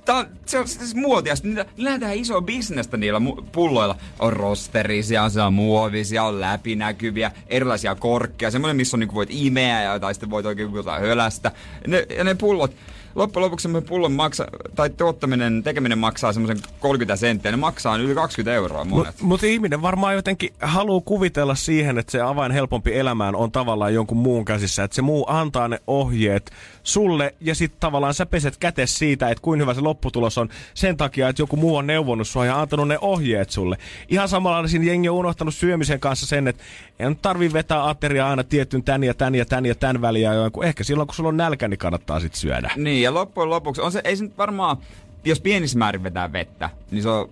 Tää 0.05 0.15
on, 0.15 0.27
se 0.45 0.59
on 0.59 0.67
siis 0.67 0.95
muotia. 0.95 1.33
Niillä, 1.43 1.65
tehdään 1.91 2.15
isoa 2.15 2.41
bisnestä 2.41 2.97
niillä 2.97 3.21
pulloilla. 3.51 3.95
On 4.19 4.33
rosterisia, 4.33 5.29
se 5.29 5.41
on 5.41 5.53
muovisia, 5.53 6.23
on 6.23 6.41
läpinäkyviä, 6.41 7.31
erilaisia 7.47 7.95
korkkeja. 7.95 8.51
Semmoinen, 8.51 8.75
missä 8.75 8.97
on, 8.97 8.99
niin 8.99 9.13
voit 9.13 9.29
imeä 9.31 9.81
ja, 9.81 9.99
tai 9.99 10.13
sitten 10.13 10.29
voit 10.29 10.45
oikein 10.45 10.73
jotain 10.73 11.01
hölästä. 11.01 11.51
Ne, 11.87 12.05
ja 12.17 12.23
ne 12.23 12.35
pullot, 12.35 12.75
loppujen 13.15 13.43
lopuksi 13.43 13.63
semmoinen 13.63 13.89
pullon 13.89 14.11
maksa, 14.11 14.47
tai 14.75 14.89
tuottaminen, 14.89 15.63
tekeminen 15.63 15.97
maksaa 15.97 16.33
semmoisen 16.33 16.57
30 16.79 17.15
senttiä. 17.15 17.51
Ne 17.51 17.57
maksaa 17.57 17.97
yli 17.97 18.15
20 18.15 18.53
euroa 18.53 18.83
monet. 18.83 19.05
Mutta 19.05 19.23
mut 19.23 19.43
ihminen 19.43 19.81
varmaan 19.81 20.15
jotenkin 20.15 20.53
haluaa 20.61 21.01
kuvitella 21.05 21.55
siihen, 21.55 21.97
että 21.97 22.11
se 22.11 22.21
avain 22.21 22.51
helpompi 22.51 22.97
elämään 22.97 23.35
on 23.35 23.51
tavallaan 23.51 23.93
jonkun 23.93 24.17
muun 24.17 24.45
käsissä. 24.45 24.83
Että 24.83 24.95
se 24.95 25.01
muu 25.01 25.25
antaa 25.27 25.67
ne 25.67 25.79
ohjeet 25.87 26.51
sulle 26.83 27.35
ja 27.41 27.55
sitten 27.55 27.79
tavallaan 27.79 28.13
sä 28.13 28.25
peset 28.25 28.57
kätes 28.57 28.97
siitä, 28.97 29.29
että 29.29 29.41
kuin 29.41 29.59
hyvä 29.59 29.73
se 29.73 29.81
lopputulos 29.81 30.37
on 30.37 30.49
sen 30.73 30.97
takia, 30.97 31.29
että 31.29 31.41
joku 31.41 31.55
muu 31.55 31.75
on 31.75 31.87
neuvonut 31.87 32.27
sua 32.27 32.45
ja 32.45 32.61
antanut 32.61 32.87
ne 32.87 32.97
ohjeet 33.01 33.49
sulle. 33.49 33.77
Ihan 34.09 34.29
samalla 34.29 34.67
siinä 34.67 34.85
jengi 34.85 35.09
on 35.09 35.15
unohtanut 35.15 35.55
syömisen 35.55 35.99
kanssa 35.99 36.25
sen, 36.25 36.47
että 36.47 36.63
ei 36.99 37.09
nyt 37.09 37.21
tarvii 37.21 37.53
vetää 37.53 37.89
ateriaa 37.89 38.29
aina 38.29 38.43
tietyn 38.43 38.83
tän 38.83 39.03
ja 39.03 39.13
tän 39.13 39.35
ja 39.35 39.45
tän 39.45 39.65
ja 39.65 39.75
tän 39.75 40.01
väliä, 40.01 40.31
ehkä 40.63 40.83
silloin 40.83 41.07
kun 41.07 41.15
sulla 41.15 41.29
on 41.29 41.37
nälkä, 41.37 41.67
niin 41.67 41.77
kannattaa 41.77 42.19
sitten 42.19 42.39
syödä. 42.39 42.71
Niin, 42.75 43.02
ja 43.03 43.13
loppujen 43.13 43.49
lopuksi 43.49 43.81
on 43.81 43.91
se, 43.91 44.01
ei 44.03 44.17
se 44.17 44.23
nyt 44.23 44.37
varmaan, 44.37 44.77
jos 45.25 45.39
pienissä 45.41 45.79
määrin 45.79 46.03
vetää 46.03 46.31
vettä, 46.33 46.69
niin 46.91 47.03
se 47.03 47.09
on, 47.09 47.29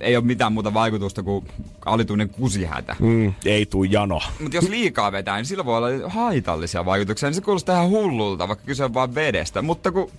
ei 0.00 0.16
ole 0.16 0.24
mitään 0.24 0.52
muuta 0.52 0.74
vaikutusta 0.74 1.22
kuin 1.22 1.46
alituinen 1.84 2.28
kusihätä. 2.28 2.96
Mm, 3.00 3.34
ei 3.44 3.66
tuu 3.66 3.84
jano. 3.84 4.20
Mutta 4.40 4.56
jos 4.56 4.68
liikaa 4.68 5.12
vetää, 5.12 5.36
niin 5.36 5.46
sillä 5.46 5.64
voi 5.64 5.76
olla 5.76 6.08
haitallisia 6.08 6.84
vaikutuksia. 6.84 7.28
Niin 7.28 7.34
se 7.34 7.40
kuulostaa 7.40 7.76
ihan 7.76 7.90
hullulta, 7.90 8.48
vaikka 8.48 8.64
kyse 8.66 8.84
on 8.84 8.94
vaan 8.94 9.14
vedestä. 9.14 9.62
Mutta 9.62 9.92
kun 9.92 10.10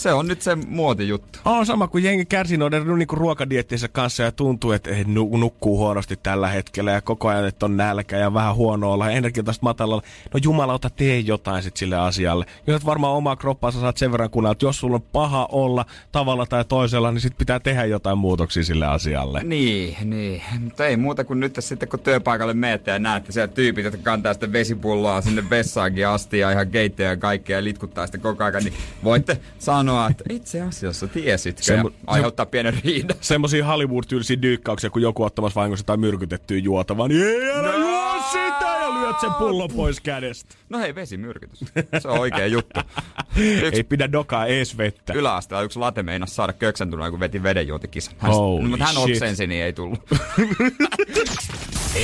se 0.00 0.12
on 0.12 0.28
nyt 0.28 0.42
se 0.42 0.54
muotijuttu. 0.54 1.38
On 1.44 1.66
sama 1.66 1.88
kuin 1.88 2.04
jengi 2.04 2.24
kärsii 2.24 2.56
noiden 2.56 2.98
niinku 2.98 3.16
ruokadiettinsä 3.16 3.88
kanssa 3.88 4.22
ja 4.22 4.32
tuntuu, 4.32 4.72
että 4.72 4.94
he 4.94 5.04
nu- 5.06 5.36
nukkuu 5.36 5.78
huonosti 5.78 6.16
tällä 6.16 6.48
hetkellä 6.48 6.90
ja 6.90 7.00
koko 7.00 7.28
ajan, 7.28 7.46
että 7.46 7.66
on 7.66 7.76
nälkä 7.76 8.16
ja 8.18 8.34
vähän 8.34 8.54
huono 8.54 8.92
olla 8.92 9.10
ja 9.10 9.16
energia 9.16 9.42
taas 9.42 9.62
matalalla. 9.62 10.02
No 10.34 10.40
jumalauta, 10.42 10.90
tee 10.90 11.18
jotain 11.18 11.62
sit 11.62 11.76
sille 11.76 11.96
asialle. 11.96 12.46
Jos 12.66 12.76
et 12.76 12.86
varmaan 12.86 13.14
omaa 13.14 13.36
kroppaansa 13.36 13.80
saat 13.80 13.96
sen 13.96 14.12
verran 14.12 14.30
kuunnella, 14.30 14.52
että 14.52 14.66
jos 14.66 14.78
sulla 14.80 14.96
on 14.96 15.02
paha 15.12 15.48
olla 15.52 15.84
tavalla 16.12 16.46
tai 16.46 16.64
toisella, 16.64 17.12
niin 17.12 17.20
sit 17.20 17.38
pitää 17.38 17.60
tehdä 17.60 17.84
jotain 17.84 18.18
muutoksia 18.18 18.64
sille 18.64 18.86
asialle. 18.86 19.40
Niin, 19.44 19.96
niin. 20.04 20.42
Mutta 20.60 20.86
ei 20.86 20.96
muuta 20.96 21.24
kuin 21.24 21.40
nyt 21.40 21.56
sitten, 21.58 21.88
kun 21.88 22.00
työpaikalle 22.00 22.54
menette 22.54 22.90
ja 22.90 22.98
näette 22.98 23.32
siellä 23.32 23.48
tyypit, 23.54 23.84
jotka 23.84 24.00
kantaa 24.02 24.32
sitten 24.32 24.52
vesipulloa 24.52 25.20
sinne 25.20 25.50
vessaankin 25.50 26.08
asti 26.08 26.38
ja 26.38 26.50
ihan 26.50 26.68
keittejä 26.70 27.08
ja 27.08 27.16
kaikkea 27.16 27.58
ja 27.58 27.64
litkuttaa 27.64 28.06
sitten 28.06 28.20
koko 28.20 28.44
ajan, 28.44 28.64
niin 28.64 28.74
voitte 29.04 29.40
sanoa, 29.58 29.89
että 30.10 30.24
itse 30.34 30.60
asiassa 30.60 31.06
tiesitkö 31.08 31.72
ja 31.74 31.82
Semmo- 31.82 31.92
aiheuttaa 32.06 32.46
pienen 32.46 32.74
riidan. 32.84 33.16
Semmosia 33.20 33.66
Hollywood-tyylisiä 33.66 34.42
dyykkauksia, 34.42 34.90
kun 34.90 35.02
joku 35.02 35.22
ottamassa 35.24 35.60
vahingossa 35.60 35.86
tai 35.86 35.96
myrkytettyä 35.96 36.58
juotavaa, 36.58 37.08
niin 37.08 37.22
ei 37.26 37.50
älä 37.52 37.72
No. 37.72 37.78
juo 37.78 38.22
sitä 38.32 38.69
ja 39.10 39.12
lyöt 39.12 39.20
sen 39.20 39.32
pullon 39.38 39.70
pois 39.76 40.00
kädestä. 40.00 40.54
No 40.68 40.78
hei, 40.78 40.94
vesimyrkytys. 40.94 41.60
Se 41.98 42.08
on 42.08 42.18
oikea 42.18 42.46
juttu. 42.46 42.80
Ei 43.36 43.60
Yksi 43.62 43.82
pidä 43.84 44.12
dokaa 44.12 44.46
ees 44.46 44.78
vettä. 44.78 45.12
yläasteella 45.12 45.62
yksi 45.62 45.78
late 45.78 46.02
meinasi 46.02 46.34
saada 46.34 46.52
köksäntuneen, 46.52 47.10
kun 47.10 47.20
veti 47.20 47.42
vedenjuontikisan. 47.42 48.14
Hän, 48.18 48.32
Holy 48.32 48.62
no, 48.62 48.68
mutta 48.68 48.84
hän 48.84 48.94
shit. 48.94 49.16
oksensi, 49.16 49.46
niin 49.46 49.64
ei 49.64 49.72
tullut. 49.72 49.98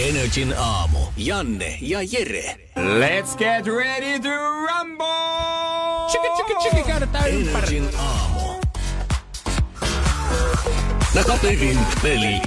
Energin 0.08 0.54
aamu. 0.58 0.98
Janne 1.16 1.78
ja 1.80 1.98
Jere. 2.12 2.56
Let's 2.76 3.36
get 3.38 3.66
ready 3.66 4.20
to 4.20 4.28
rumble! 4.66 5.06
Chiki, 6.10 6.26
chiki, 6.36 6.54
chiki, 6.76 6.82
käydetään 6.82 7.30
ympäri. 7.30 7.76
Energin 7.76 7.88
aamu. 7.98 8.40
Takaperin 11.14 11.78
peli. 12.02 12.40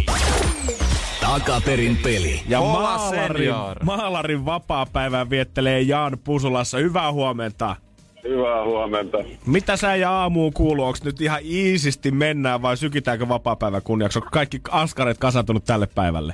Takaperin 1.22 1.98
peli. 2.04 2.42
Ja 2.48 2.60
Hola, 2.60 2.82
maalarin, 2.98 3.28
senior. 3.38 3.78
maalarin 3.84 4.46
vapaa-päivää 4.46 5.30
viettelee 5.30 5.82
Jaan 5.82 6.18
Pusulassa. 6.24 6.78
Hyvää 6.78 7.12
huomenta. 7.12 7.76
Hyvää 8.24 8.64
huomenta. 8.66 9.18
Mitä 9.46 9.78
sä 9.78 9.96
ja 9.96 10.12
aamuun 10.12 10.54
kuuluu? 10.54 10.86
Onko 10.86 11.00
nyt 11.04 11.22
ihan 11.22 11.40
iisisti 11.44 12.12
mennään 12.12 12.62
vai 12.62 12.78
sykitäänkö 12.78 13.28
vapaa-päivän 13.30 13.82
kunniaksi? 13.84 14.20
Onko 14.20 14.30
kaikki 14.32 14.62
askareet 14.72 15.18
kasantunut 15.18 15.64
tälle 15.66 15.88
päivälle? 15.96 16.34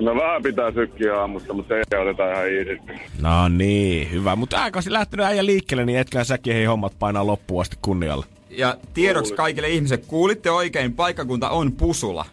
No 0.00 0.14
vähän 0.16 0.42
pitää 0.42 0.72
sykkiä 0.72 1.20
aamusta, 1.20 1.52
mutta 1.52 1.74
se 1.90 1.98
otetaan 1.98 2.32
ihan 2.32 2.48
iisisti. 2.48 2.92
No 3.20 3.48
niin, 3.48 4.10
hyvä. 4.10 4.36
Mutta 4.36 4.62
aikaisin 4.62 4.92
lähtenyt 4.92 5.26
äijä 5.26 5.46
liikkeelle, 5.46 5.84
niin 5.84 5.98
etkään 5.98 6.24
säkin 6.24 6.54
hei 6.54 6.64
hommat 6.64 6.92
painaa 6.98 7.26
loppuun 7.26 7.60
asti 7.60 7.76
kunnialle. 7.82 8.26
Ja 8.50 8.76
tiedoksi 8.94 9.34
kaikille 9.34 9.68
ihmisille, 9.68 10.02
kuulitte 10.06 10.50
oikein, 10.50 10.92
paikkakunta 10.94 11.50
on 11.50 11.72
Pusula. 11.72 12.24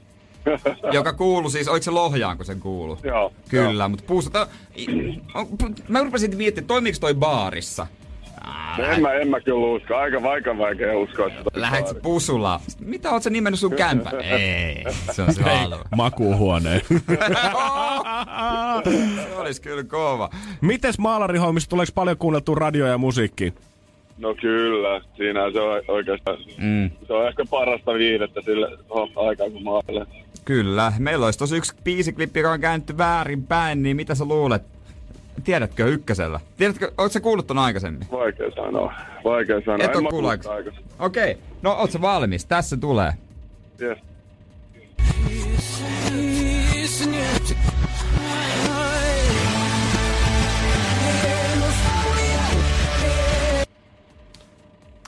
joka 0.94 1.14
kuuluu 1.14 1.50
siis, 1.50 1.68
oliko 1.68 1.84
se 1.84 1.92
Lohjaan, 1.92 2.38
kun 2.38 2.46
sen 2.46 2.60
kuuluu? 2.60 2.98
Joo. 3.04 3.34
Kyllä, 3.50 3.88
mutta 3.88 4.06
Pusula... 4.08 4.48
i- 4.78 5.20
on- 5.34 5.48
Mä 5.88 6.04
rupesin 6.04 6.38
miettimään, 6.38 6.68
toimiiko 6.68 6.98
toi 7.02 7.14
baarissa? 7.14 7.88
En 8.94 9.02
mä, 9.02 9.14
en 9.14 9.28
mä 9.30 9.40
kyllä 9.42 9.68
usko. 9.68 9.96
Aika 9.96 10.24
vaikka 10.24 10.58
vaikea 10.58 10.98
uskoa, 10.98 11.28
että 11.28 11.44
toi 11.44 11.62
Lähet 11.62 11.86
baari. 11.86 12.00
Pusulaan? 12.02 12.60
Mitä 12.80 13.12
oot 13.12 13.24
sä 13.24 13.30
nimennyt 13.30 13.60
sun 13.60 13.76
kämpä? 13.76 14.10
Ei, 14.40 14.84
se 15.12 15.22
on 15.22 15.34
se 15.34 15.42
halva. 15.42 15.86
Makuuhuoneen. 15.96 16.82
Se 19.30 19.36
olisi 19.38 19.62
kyllä 19.62 19.84
kova. 19.84 20.30
Mites 20.62 21.00
maalarihommissa, 21.00 21.70
tuleeko 21.70 21.92
paljon 21.96 22.18
kuunneltua 22.18 22.56
radioa 22.56 22.90
ja 22.90 22.98
musiikkia? 22.98 23.52
No 24.18 24.36
kyllä, 24.42 25.02
siinä 25.18 25.52
se 25.52 25.60
on 25.60 25.82
oikeastaan, 25.88 26.38
Mm. 26.58 26.92
se 27.08 27.14
on 27.14 27.28
ehkä 27.28 27.46
parasta 27.50 27.94
viihdettä 27.94 28.42
sille 28.46 28.68
aikaa, 29.16 29.50
kun 29.50 29.62
ajattelen. 29.76 30.08
Kyllä. 30.46 30.94
Meillä 31.00 31.26
olisi 31.26 31.40
tossa 31.40 31.56
yksi 31.56 31.74
biisiklippi, 31.84 32.40
joka 32.40 32.52
on 32.52 32.62
käännetty 32.62 32.98
väärin 32.98 33.44
päin, 33.44 33.84
niin 33.84 33.96
mitä 33.96 34.16
sä 34.16 34.26
luulet? 34.26 34.64
Tiedätkö 35.44 35.86
ykkösellä? 35.86 36.40
Tiedätkö, 36.58 36.86
ootko 36.86 37.10
sä 37.10 37.20
kuullut 37.20 37.48
ton 37.48 37.58
aikaisemmin? 37.58 38.08
Vaikea 38.12 38.52
sanoa. 38.56 38.94
Vaikea 39.24 39.62
sanoa. 39.66 39.86
Et 39.86 39.96
En 39.96 40.08
kuullut 40.10 40.32
aikaisemmin. 40.32 40.84
Okei, 41.00 41.38
no 41.62 41.72
oot 41.74 41.92
sä 41.92 42.02
valmis? 42.02 42.46
Tässä 42.46 42.78
tulee. 42.78 43.14
Yes. 43.82 43.98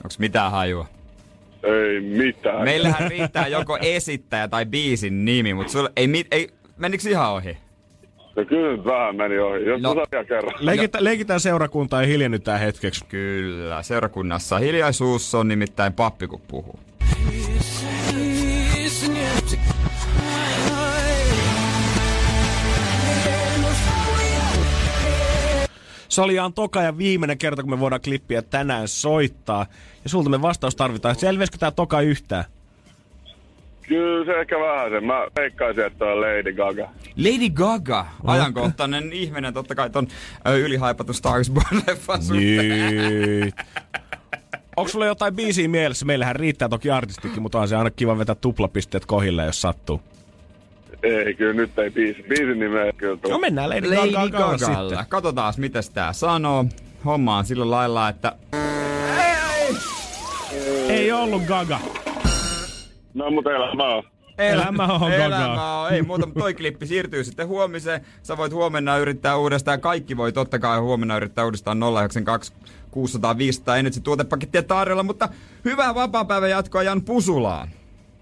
Onks 0.04 0.20
mitään 0.20 0.52
hajua? 0.52 0.88
Ei 1.64 2.02
mitään. 2.02 2.64
Meillähän 2.64 3.12
riittää 3.12 3.48
joko 3.48 3.78
esittäjä 3.82 4.48
tai 4.48 4.66
biisin 4.66 5.26
nimi, 5.26 5.54
mutta 5.54 5.72
sulla 5.72 5.90
ei, 5.96 6.08
mit, 6.08 6.28
ei 6.32 6.50
menikö 6.78 7.10
ihan 7.10 7.32
ohi? 7.32 7.58
No 8.36 8.46
kyllä 8.46 8.72
nyt 8.72 8.86
vähän 8.86 9.16
meni 9.16 9.40
ohi. 9.40 9.66
Jos 9.66 9.82
No. 9.82 9.94
no. 9.94 10.04
vielä 10.12 10.26
kerran. 10.26 10.54
Leikitään, 10.60 11.04
leikitään 11.04 11.40
seurakuntaa 11.40 12.02
ja 12.02 12.08
hiljennytään 12.08 12.60
hetkeksi. 12.60 13.06
Kyllä, 13.06 13.84
seurakunnassa 13.84 14.58
hiljaisuus 14.58 15.36
on 15.36 15.48
nimittäin 15.48 15.94
pappi, 15.94 16.28
kun 16.28 16.42
puhuu. 16.48 16.80
Se 26.14 26.22
oli 26.22 26.34
ihan 26.34 26.54
toka 26.54 26.82
ja 26.82 26.98
viimeinen 26.98 27.38
kerta, 27.38 27.62
kun 27.62 27.72
me 27.72 27.80
voidaan 27.80 28.02
klippiä 28.02 28.42
tänään 28.42 28.88
soittaa. 28.88 29.66
Ja 30.04 30.10
sulta 30.10 30.30
me 30.30 30.42
vastaus 30.42 30.76
tarvitaan. 30.76 31.16
Selvisikö 31.16 31.58
tää 31.58 31.72
toka 31.72 32.02
yhtään? 32.02 32.44
Kyllä 33.82 34.26
se 34.26 34.40
ehkä 34.40 34.60
vähän 34.60 34.92
sen. 34.92 35.04
Mä 35.04 35.28
veikkaisin, 35.36 35.86
että 35.86 36.06
on 36.06 36.22
Lady 36.22 36.54
Gaga. 36.54 36.90
Lady 37.18 37.50
Gaga, 37.50 38.06
ajankohtainen 38.24 39.14
ihminen, 39.14 39.54
totta 39.54 39.76
kai 39.76 39.90
ton 39.90 40.08
ö, 40.48 40.58
ylihaipatun 40.58 41.16
Stars 41.16 41.52
Born-leffan 41.52 42.22
suhteen. 42.22 43.54
Onko 44.78 44.90
sulla 44.90 45.06
jotain 45.06 45.36
biisiä 45.36 45.68
mielessä? 45.68 46.06
Meillähän 46.06 46.36
riittää 46.36 46.70
toki 46.70 46.92
artistikin, 46.92 47.42
mutta 47.42 47.60
on 47.60 47.68
se 47.68 47.76
aina 47.76 47.92
kiva 47.92 48.18
vetää 48.18 48.36
tuplapisteet 48.36 49.06
kohille, 49.06 49.46
jos 49.46 49.62
sattuu. 49.62 50.02
Ei, 51.04 51.34
kyllä 51.34 51.54
nyt 51.54 51.80
ei 51.80 51.90
biisi. 51.92 52.24
Biisin 52.24 52.60
nimeä 52.60 52.84
ei 52.86 52.94
kyllä 52.94 53.14
No 53.14 53.18
tule. 53.22 53.38
mennään 53.40 53.70
Lady, 53.70 53.96
Lady 53.96 54.12
Gaga 54.12 54.30
Gagalle. 54.58 54.90
sitten. 54.90 55.06
Katsotaan, 55.10 55.54
mitä 55.58 55.80
tää 55.94 56.14
sanoo. 56.14 56.66
Homma 57.06 57.38
on 57.38 57.46
sillä 57.46 57.70
lailla, 57.72 58.10
että 58.10 58.36
Ei 60.90 61.12
ollut 61.12 61.44
Gaga. 61.44 61.80
No, 63.14 63.32
mutta 63.32 63.52
elämä 63.52 63.84
on. 63.96 64.04
Elämä 64.38 64.84
on 64.84 65.00
Gaga. 65.00 65.14
Elämä 65.16 65.82
on. 65.82 65.94
Ei 65.94 66.02
muuta, 66.02 66.26
mutta 66.26 66.40
toi 66.40 66.54
klippi 66.54 66.88
siirtyy 66.88 67.24
sitten 67.24 67.48
huomiseen. 67.48 68.02
Sä 68.24 68.38
voit 68.38 68.54
huomenna 68.54 68.98
yrittää 68.98 69.38
uudestaan. 69.38 69.82
Kaikki 69.82 70.18
voi 70.18 70.32
totta 70.32 70.60
kai 70.60 70.80
huomenna 70.80 71.18
yrittää 71.18 71.46
uudestaan 71.46 71.78
092 72.00 72.54
600 72.92 73.38
500 73.38 73.78
Energy 73.78 74.00
tuotepakettia 74.00 74.64
tarjolla, 74.64 75.04
mutta 75.04 75.30
hyvää 75.66 75.96
vapaapäivän 75.96 76.50
jatkoa 76.50 76.84
Jan 76.84 77.02
Pusulaan. 77.02 77.68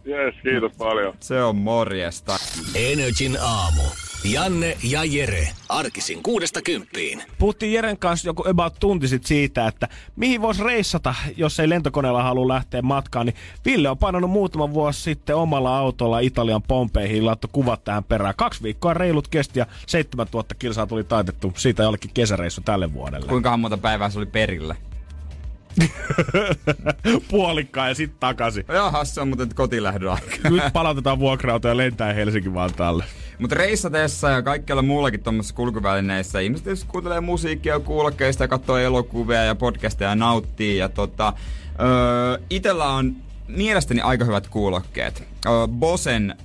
Yes, 0.07 0.35
kiitos 0.43 0.71
paljon. 0.77 1.13
Se 1.19 1.43
on 1.43 1.55
morjesta. 1.55 2.37
Energin 2.75 3.37
aamu. 3.41 3.81
Janne 4.23 4.77
ja 4.83 5.03
Jere. 5.03 5.47
Arkisin 5.69 6.23
kuudesta 6.23 6.61
kymppiin. 6.61 7.23
Puhuttiin 7.39 7.73
Jeren 7.73 7.97
kanssa 7.97 8.29
joku 8.29 8.43
about 8.49 8.73
tunti 8.79 9.07
sit 9.07 9.25
siitä, 9.25 9.67
että 9.67 9.87
mihin 10.15 10.41
voisi 10.41 10.63
reissata, 10.63 11.15
jos 11.37 11.59
ei 11.59 11.69
lentokoneella 11.69 12.23
halua 12.23 12.47
lähteä 12.47 12.81
matkaan. 12.81 13.25
Niin 13.25 13.35
Ville 13.65 13.89
on 13.89 13.97
painanut 13.97 14.29
muutama 14.29 14.73
vuosi 14.73 15.01
sitten 15.01 15.35
omalla 15.35 15.77
autolla 15.77 16.19
Italian 16.19 16.61
Pompeihin, 16.61 17.25
laittoi 17.25 17.49
kuvat 17.53 17.83
tähän 17.83 18.03
perään. 18.03 18.33
Kaksi 18.37 18.63
viikkoa 18.63 18.93
reilut 18.93 19.27
kesti 19.27 19.59
ja 19.59 19.65
7000 19.87 20.55
kilsaa 20.55 20.87
tuli 20.87 21.03
taitettu 21.03 21.53
siitä 21.57 21.83
jollekin 21.83 22.11
kesäreissu 22.13 22.61
tälle 22.61 22.93
vuodelle. 22.93 23.27
Kuinka 23.27 23.57
monta 23.57 23.77
päivää 23.77 24.09
se 24.09 24.19
oli 24.19 24.25
perillä? 24.25 24.75
Puolikkaan 27.31 27.89
ja 27.89 27.95
sitten 27.95 28.19
takaisin. 28.19 28.65
Jaha, 28.67 29.05
se 29.05 29.21
on 29.21 29.27
muuten 29.27 29.55
kotilähdön 29.55 30.11
aika. 30.11 30.49
Nyt 30.49 30.63
palautetaan 30.73 31.19
vuokra 31.19 31.59
ja 31.63 31.77
lentää 31.77 32.13
Helsinki-Vantaalle. 32.13 33.03
Mutta 33.39 33.55
reissatessa 33.55 34.29
ja 34.29 34.41
kaikkialla 34.41 34.81
muullakin 34.81 35.23
tuommoisissa 35.23 35.55
kulkuvälineissä 35.55 36.39
ihmiset 36.39 36.63
tietysti 36.63 36.87
kuuntelee 36.91 37.19
musiikkia 37.21 37.79
kuulokkeista 37.79 38.43
ja 38.43 38.47
katsoo 38.47 38.77
elokuvia 38.77 39.43
ja 39.43 39.55
podcasteja 39.55 40.09
ja 40.09 40.15
nauttii. 40.15 40.77
Ja 40.77 40.89
tota, 40.89 41.33
öö, 41.79 42.37
itellä 42.49 42.85
on 42.85 43.15
mielestäni 43.47 44.01
aika 44.01 44.25
hyvät 44.25 44.47
kuulokkeet. 44.47 45.23
Öö, 45.45 45.67
Bosen 45.67 46.35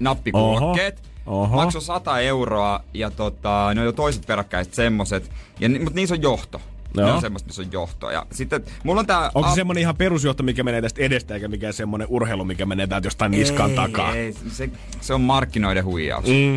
nappikuulokkeet. 0.00 1.02
Oho, 1.26 1.42
oho. 1.42 1.56
Maksoi 1.56 1.82
100 1.82 2.20
euroa 2.20 2.80
ja 2.94 3.10
tota, 3.10 3.70
ne 3.74 3.80
on 3.80 3.86
jo 3.86 3.92
toiset 3.92 4.26
peräkkäiset 4.26 4.74
semmoset. 4.74 5.30
Ja, 5.60 5.68
mutta 5.68 5.94
niissä 5.94 6.14
on 6.14 6.22
johto. 6.22 6.60
Ne 6.96 7.02
Joo. 7.02 7.14
on 7.14 7.20
semmoista, 7.20 7.46
missä 7.46 7.62
on 7.62 7.72
johto. 7.72 8.10
Ja 8.10 8.26
sitten 8.32 8.64
mulla 8.84 9.00
on 9.00 9.06
tää... 9.06 9.30
Onko 9.34 9.48
se 9.50 9.54
semmonen 9.54 9.80
ihan 9.80 9.96
perusjohto, 9.96 10.42
mikä 10.42 10.62
menee 10.62 10.82
tästä 10.82 11.02
edestä, 11.02 11.34
eikä 11.34 11.48
mikään 11.48 11.72
semmonen 11.72 12.06
urheilu, 12.10 12.44
mikä 12.44 12.66
menee 12.66 12.86
täältä 12.86 13.06
jostain 13.06 13.30
niskan 13.32 13.70
ei, 13.70 13.76
takaa? 13.76 14.14
Ei, 14.14 14.32
se, 14.48 14.70
se 15.00 15.14
on 15.14 15.20
markkinoiden 15.20 15.84
huijaus. 15.84 16.24
Mm. 16.26 16.54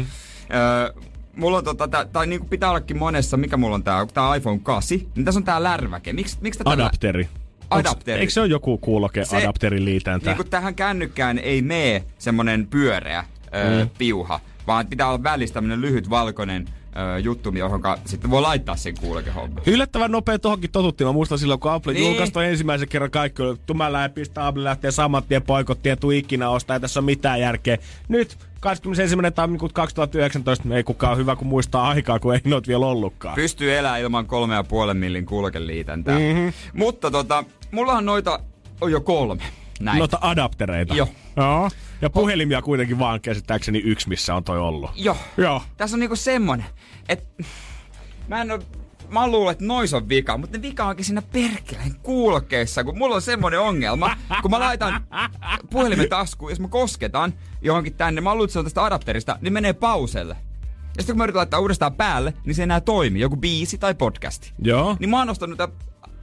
Öö, 0.53 0.93
mulla 1.35 1.57
on 1.57 1.63
tota, 1.63 1.87
tää, 1.87 2.05
tai 2.05 2.27
niinku 2.27 2.47
pitää 2.47 2.69
ollakin 2.69 2.97
monessa, 2.97 3.37
mikä 3.37 3.57
mulla 3.57 3.75
on 3.75 3.83
tää, 3.83 4.05
tää 4.13 4.35
iPhone 4.35 4.59
8, 4.63 4.97
niin 5.15 5.25
tässä 5.25 5.39
on 5.39 5.43
tää 5.43 5.63
lärväke. 5.63 6.13
Miks, 6.13 6.37
miksi 6.41 6.57
tätä 6.57 6.69
Adapteri. 6.69 7.27
Adapteri. 7.69 8.19
Eikö 8.21 8.33
se 8.33 8.41
ole 8.41 8.47
joku 8.49 8.77
kuuloke 8.77 9.25
Se- 9.25 9.37
adapterin 9.37 9.85
liitäntä? 9.85 10.29
Niinku 10.29 10.43
tähän 10.43 10.75
kännykkään 10.75 11.39
ei 11.39 11.61
mee 11.61 12.03
semmonen 12.17 12.67
pyöreä 12.67 13.25
öö, 13.55 13.83
Mm. 13.83 13.89
piuha, 13.97 14.39
vaan 14.67 14.87
pitää 14.87 15.07
olla 15.07 15.23
välissä 15.23 15.53
tämmönen 15.53 15.81
lyhyt 15.81 16.09
valkoinen 16.09 16.69
öö, 16.97 17.19
juttu, 17.19 17.51
johon 17.55 17.81
sitten 18.05 18.31
voi 18.31 18.41
laittaa 18.41 18.75
sen 18.75 18.95
kuulokehommin. 18.99 19.63
Yllättävän 19.65 20.11
nopea 20.11 20.39
tohonkin 20.39 20.71
totuttiin. 20.71 21.07
Mä 21.07 21.11
muistan 21.11 21.39
silloin, 21.39 21.59
kun 21.59 21.71
Apple 21.71 21.93
Niin. 21.93 22.07
julkaisi 22.07 22.33
toi 22.33 22.45
ensimmäisen 22.45 22.87
kerran 22.87 23.11
kaikki, 23.11 23.41
oli, 23.41 23.57
tumma 23.65 23.93
läpi, 23.93 24.21
Apple 24.35 24.63
lähtee 24.63 24.91
saman 24.91 25.23
tien 25.23 25.41
poikottiin, 25.41 25.99
tuu 25.99 26.11
ikinä 26.11 26.49
ostaa, 26.49 26.75
ei 26.75 26.79
tässä 26.79 26.99
ole 26.99 27.05
mitään 27.05 27.39
järkeä. 27.39 27.77
Nyt 28.07 28.37
21. 28.59 29.15
tammikuuta 29.35 29.73
2019, 29.73 30.75
ei 30.75 30.83
kukaan 30.83 31.17
hyvä, 31.17 31.35
kun 31.35 31.47
muistaa 31.47 31.87
aikaa, 31.89 32.19
kun 32.19 32.33
ei 32.33 32.41
noit 32.45 32.67
vielä 32.67 32.85
ollutkaan. 32.85 33.35
Pystyy 33.35 33.77
elämään 33.77 34.01
ilman 34.01 34.25
kolme 34.25 34.55
ja 34.55 34.63
puolen 34.63 34.97
millin 34.97 35.25
kuulokeliitäntää. 35.25 36.15
Mhm. 36.19 36.23
Mm-hmm. 36.27 36.53
Mutta 36.73 37.11
tota, 37.11 37.43
mullahan 37.71 38.05
noita 38.05 38.39
on 38.81 38.91
jo 38.91 39.01
kolme. 39.01 39.43
Näitä. 39.79 39.99
Noita 39.99 40.17
adaptereita. 40.21 40.95
Joo. 40.95 41.07
Joo. 41.37 41.69
Ja 42.01 42.09
puhelimia 42.09 42.61
kuitenkin 42.61 42.99
vaan 42.99 43.21
käsittääkseni 43.21 43.79
yksi, 43.79 44.09
missä 44.09 44.35
on 44.35 44.43
toi 44.43 44.59
ollut. 44.59 44.91
Joo. 44.95 45.17
Joo. 45.37 45.61
Tässä 45.77 45.95
on 45.95 45.99
niinku 45.99 46.15
semmonen, 46.15 46.65
että 47.09 47.43
mä 48.27 48.41
en 48.41 48.51
oo, 48.51 48.59
mä 49.09 49.27
luulen, 49.27 49.51
että 49.51 49.65
nois 49.65 49.93
on 49.93 50.09
vika, 50.09 50.37
mutta 50.37 50.57
ne 50.57 50.61
vika 50.61 50.85
onkin 50.85 51.05
siinä 51.05 51.21
perkeleen 51.21 51.95
kuulokkeissa, 52.03 52.83
kun 52.83 52.97
mulla 52.97 53.15
on 53.15 53.21
semmonen 53.21 53.59
ongelma, 53.59 54.17
kun 54.41 54.51
mä 54.51 54.59
laitan 54.59 55.07
puhelimen 55.69 56.09
taskuun, 56.09 56.51
jos 56.51 56.59
mä 56.59 56.67
kosketan 56.67 57.33
johonkin 57.61 57.93
tänne, 57.93 58.21
mä 58.21 58.33
luulen, 58.33 58.45
että 58.45 58.53
se 58.53 58.59
on 58.59 58.65
tästä 58.65 58.83
adapterista, 58.83 59.37
niin 59.41 59.53
menee 59.53 59.73
pauselle. 59.73 60.35
Ja 60.97 61.03
sitten 61.03 61.13
kun 61.13 61.17
mä 61.17 61.23
yritän 61.23 61.37
laittaa 61.37 61.59
uudestaan 61.59 61.93
päälle, 61.93 62.33
niin 62.45 62.55
se 62.55 62.61
ei 62.61 62.63
enää 62.63 62.81
toimi, 62.81 63.19
joku 63.19 63.37
biisi 63.37 63.77
tai 63.77 63.95
podcasti. 63.95 64.53
Joo. 64.59 64.97
Niin 64.99 65.09
mä 65.09 65.19
oon 65.19 65.29
ostanut 65.29 65.59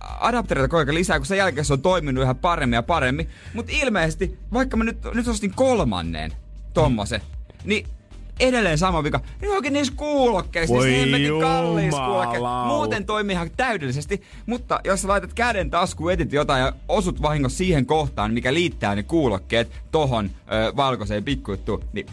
adaptereita 0.01 0.69
koko 0.69 0.79
ajan 0.79 0.95
lisää, 0.95 1.19
kun 1.19 1.27
sen 1.27 1.39
jälkeen 1.39 1.65
se 1.65 1.73
on 1.73 1.83
toiminut 1.83 2.23
ihan 2.23 2.37
paremmin 2.37 2.77
ja 2.77 2.83
paremmin. 2.83 3.29
Mutta 3.55 3.73
ilmeisesti, 3.75 4.39
vaikka 4.53 4.77
mä 4.77 4.85
nyt, 4.85 4.99
nyt 5.15 5.29
ostin 5.29 5.53
kolmannen 5.55 6.33
tommosen, 6.75 7.21
niin 7.65 7.87
edelleen 8.41 8.79
sama 8.79 9.05
vika. 9.05 9.21
Niin 9.41 9.53
oikein 9.53 9.73
niissä 9.73 9.93
kuulokkeissa, 9.97 10.75
Voi 10.75 10.87
niissä 10.87 11.01
hemmetin 11.01 11.41
kalliissa 11.41 12.07
kuulokkeissa. 12.07 12.65
Muuten 12.67 13.07
toimii 13.07 13.35
ihan 13.35 13.51
täydellisesti, 13.57 14.23
mutta 14.47 14.81
jos 14.85 15.03
sä 15.03 15.09
laitat 15.09 15.35
käden 15.35 15.71
taskuun, 15.71 16.13
etit 16.13 16.33
jotain 16.33 16.61
ja 16.61 16.73
osut 16.89 17.23
vahingossa 17.23 17.59
siihen 17.59 17.87
kohtaan, 17.87 18.35
mikä 18.35 18.55
liittää 18.55 18.95
ne 18.95 19.03
kuulokkeet 19.03 19.71
tohon 19.91 20.31
ö, 20.53 20.77
valkoiseen 20.77 21.25
pikkujuttuun, 21.25 21.85
niin 21.93 22.07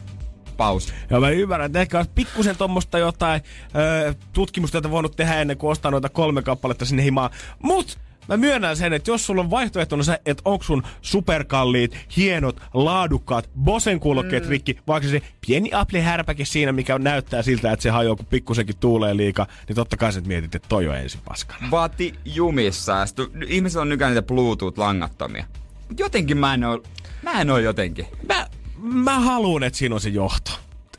paus. 0.57 0.93
Ja 1.09 1.19
mä 1.19 1.29
ymmärrän, 1.29 1.65
että 1.65 1.81
ehkä 1.81 1.97
olisi 1.97 2.11
pikkusen 2.15 2.57
tuommoista 2.57 2.97
jotain 2.97 3.41
ö, 3.75 4.13
tutkimusta, 4.33 4.77
jota 4.77 4.91
voinut 4.91 5.15
tehdä 5.15 5.41
ennen 5.41 5.57
kuin 5.57 5.71
ostaa 5.71 5.91
noita 5.91 6.09
kolme 6.09 6.41
kappaletta 6.41 6.85
sinne 6.85 7.03
himaan. 7.03 7.29
Mut 7.63 7.97
mä 8.27 8.37
myönnän 8.37 8.77
sen, 8.77 8.93
että 8.93 9.11
jos 9.11 9.25
sulla 9.25 9.41
on 9.41 9.49
vaihtoehtona 9.49 10.03
se, 10.03 10.21
että 10.25 10.41
onko 10.45 10.63
sun 10.63 10.83
superkalliit, 11.01 11.97
hienot, 12.17 12.61
laadukkaat 12.73 13.49
Bosen 13.59 13.99
kuulokkeet 13.99 14.43
mm. 14.43 14.49
rikki, 14.49 14.77
vaikka 14.87 15.09
se 15.09 15.21
pieni 15.47 15.69
Apple-härpäke 15.73 16.45
siinä, 16.45 16.71
mikä 16.71 16.99
näyttää 16.99 17.41
siltä, 17.41 17.71
että 17.71 17.83
se 17.83 17.89
hajoaa, 17.89 18.15
kun 18.15 18.25
pikkusenkin 18.25 18.77
tuulee 18.77 19.17
liikaa, 19.17 19.47
niin 19.67 19.75
totta 19.75 19.97
kai 19.97 20.13
sä 20.13 20.19
nyt 20.19 20.27
mietit, 20.27 20.55
että 20.55 20.69
toi 20.69 20.87
on 20.87 20.97
ensin 20.97 21.21
paskana. 21.25 21.71
Vati 21.71 22.13
jumissa. 22.25 23.05
Ihmisillä 23.47 23.81
on 23.81 23.89
nykyään 23.89 24.13
niitä 24.13 24.33
Bluetooth-langattomia. 24.33 25.45
Mut 25.89 25.99
jotenkin 25.99 26.37
mä 26.37 26.53
en 26.53 26.63
oo, 26.63 26.83
mä 27.23 27.41
en 27.41 27.49
oo 27.49 27.57
jotenkin. 27.57 28.05
Mä, 28.27 28.47
mä 28.77 29.19
haluan, 29.19 29.63
että 29.63 29.79
siinä 29.79 29.95
on 29.95 30.01
se 30.01 30.09
johto. 30.09 30.51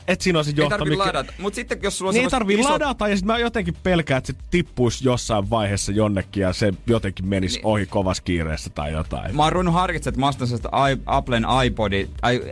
Että 0.07 0.23
siinä 0.23 0.39
on 0.39 0.45
se 0.45 0.51
Ei 0.51 0.55
johto, 0.57 0.77
tarvi 0.77 0.95
ladata. 0.95 1.33
Mut 1.39 1.53
sitten 1.53 1.79
jos 1.83 1.97
sulla 1.97 2.09
on 2.09 2.13
Niin 2.13 2.23
ei 2.23 2.29
tarvii 2.29 2.57
isot- 2.57 2.69
ladata 2.69 3.07
ja 3.07 3.15
sit 3.17 3.25
mä 3.25 3.37
jotenkin 3.37 3.73
pelkään, 3.83 4.17
että 4.17 4.33
se 4.33 4.39
tippuisi 4.51 5.05
jossain 5.05 5.49
vaiheessa 5.49 5.91
jonnekin 5.91 6.41
ja 6.41 6.53
se 6.53 6.73
jotenkin 6.87 7.27
menisi 7.27 7.55
niin. 7.55 7.65
ohi 7.65 7.85
kovassa 7.85 8.23
kiireessä 8.23 8.69
tai 8.69 8.91
jotain. 8.91 9.35
Mä 9.35 9.43
oon 9.43 9.51
ruvennut 9.53 9.73
harkitsemaan, 9.73 10.13
että 10.13 10.19
mä 10.19 10.27
ostan 10.27 10.47
sellaiset 10.47 10.99
i- 10.99 11.03
Applen 11.05 11.45
iPodit, 11.65 12.09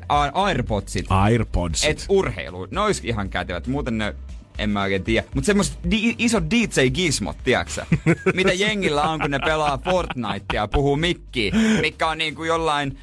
a- 0.10 0.44
Airpodsit. 0.44 1.06
Airpods. 1.10 1.86
Et 1.86 2.06
urheilu. 2.10 2.68
Ne 2.72 2.82
ois 2.82 3.02
ihan 3.04 3.30
kätevät. 3.30 3.68
Muuten 3.68 3.98
ne 3.98 4.16
en 4.58 4.70
mä 4.70 4.82
oikein 4.82 5.04
tiedä. 5.04 5.28
Mutta 5.34 5.46
semmoiset 5.46 5.78
di- 5.92 6.16
isot 6.18 6.44
DJ-gismot, 6.44 7.38
tiedäksä? 7.44 7.86
Mitä 8.34 8.54
jengillä 8.54 9.02
on, 9.04 9.20
kun 9.20 9.32
ne 9.32 9.40
pelaa 9.40 9.78
Fortnitea 9.78 10.40
ja 10.54 10.68
puhuu 10.68 10.96
mikkiin, 10.96 11.54
mikä 11.82 12.08
on 12.08 12.18
niinku 12.18 12.44
jollain 12.44 12.98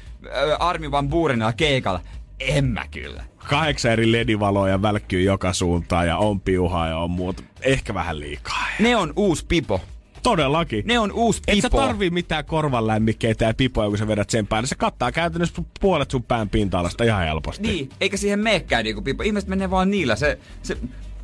Armi 0.59 0.91
Van 0.91 1.09
Buurenilla 1.09 1.53
keikalla. 1.53 2.01
En 2.39 2.65
mä 2.65 2.87
kyllä. 2.87 3.23
Kahdeksan 3.49 3.91
eri 3.91 4.11
ledivaloja 4.11 4.81
välkkyy 4.81 5.21
joka 5.21 5.53
suuntaan 5.53 6.07
ja 6.07 6.17
on 6.17 6.41
piuhaa 6.41 6.87
ja 6.87 6.97
on 6.97 7.11
muuta. 7.11 7.43
Ehkä 7.61 7.93
vähän 7.93 8.19
liikaa. 8.19 8.65
Ne 8.79 8.95
on 8.95 9.13
uusi 9.15 9.45
pipo. 9.47 9.81
Todellakin. 10.23 10.83
Ne 10.87 10.99
on 10.99 11.11
uusi 11.11 11.41
Et 11.47 11.61
sä 11.61 11.69
pipo. 11.69 11.77
tarvii 11.77 12.09
mitään 12.09 12.45
korvanlämmikkeitä 12.45 13.45
ja 13.45 13.53
pipoja, 13.53 13.89
kun 13.89 13.97
sä 13.97 14.07
vedät 14.07 14.29
sen 14.29 14.47
päälle. 14.47 14.67
Se 14.67 14.75
kattaa 14.75 15.11
käytännössä 15.11 15.61
puolet 15.79 16.11
sun 16.11 16.23
pään 16.23 16.49
pinta-alasta 16.49 17.03
ihan 17.03 17.23
helposti. 17.23 17.67
Niin, 17.67 17.89
eikä 18.01 18.17
siihen 18.17 18.39
meekään 18.39 18.83
niinku 18.83 19.01
pipo. 19.01 19.23
Ihmiset 19.23 19.49
menee 19.49 19.69
vaan 19.69 19.91
niillä. 19.91 20.15
Se, 20.15 20.39
se 20.63 20.77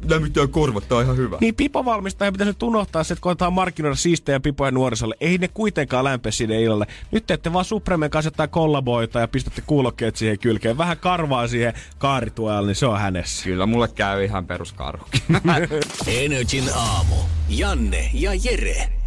lämmittää 0.09 0.47
korvat, 0.47 0.87
tää 0.87 0.97
on 0.97 1.03
ihan 1.03 1.17
hyvä. 1.17 1.37
Niin 1.41 1.55
pipovalmistaja 1.55 2.31
pitäisi 2.31 2.49
nyt 2.49 2.63
unohtaa 2.63 3.03
se, 3.03 3.13
että 3.13 3.21
koetaan 3.21 3.53
markkinoida 3.53 3.95
siistejä 3.95 4.39
pipoja 4.39 4.71
nuorisolle. 4.71 5.15
Ei 5.19 5.37
ne 5.37 5.47
kuitenkaan 5.47 6.03
lämpeä 6.03 6.31
sinne 6.31 6.61
illalle. 6.61 6.87
Nyt 7.11 7.27
teette 7.27 7.53
vaan 7.53 7.65
Supremen 7.65 8.09
kanssa 8.09 8.27
jotain 8.27 8.49
kollaboita 8.49 9.19
ja 9.19 9.27
pistätte 9.27 9.61
kuulokkeet 9.67 10.15
siihen 10.15 10.39
kylkeen. 10.39 10.77
Vähän 10.77 10.97
karvaa 10.97 11.47
siihen 11.47 11.73
kaarituojalle, 11.97 12.67
niin 12.67 12.75
se 12.75 12.85
on 12.85 12.99
hänessä. 12.99 13.43
Kyllä, 13.43 13.65
mulle 13.65 13.87
käy 13.87 14.23
ihan 14.23 14.45
peruskarhukin. 14.47 15.21
Energin 16.07 16.69
aamu. 16.75 17.15
Janne 17.49 18.09
ja 18.13 18.31
Jere. 18.43 18.98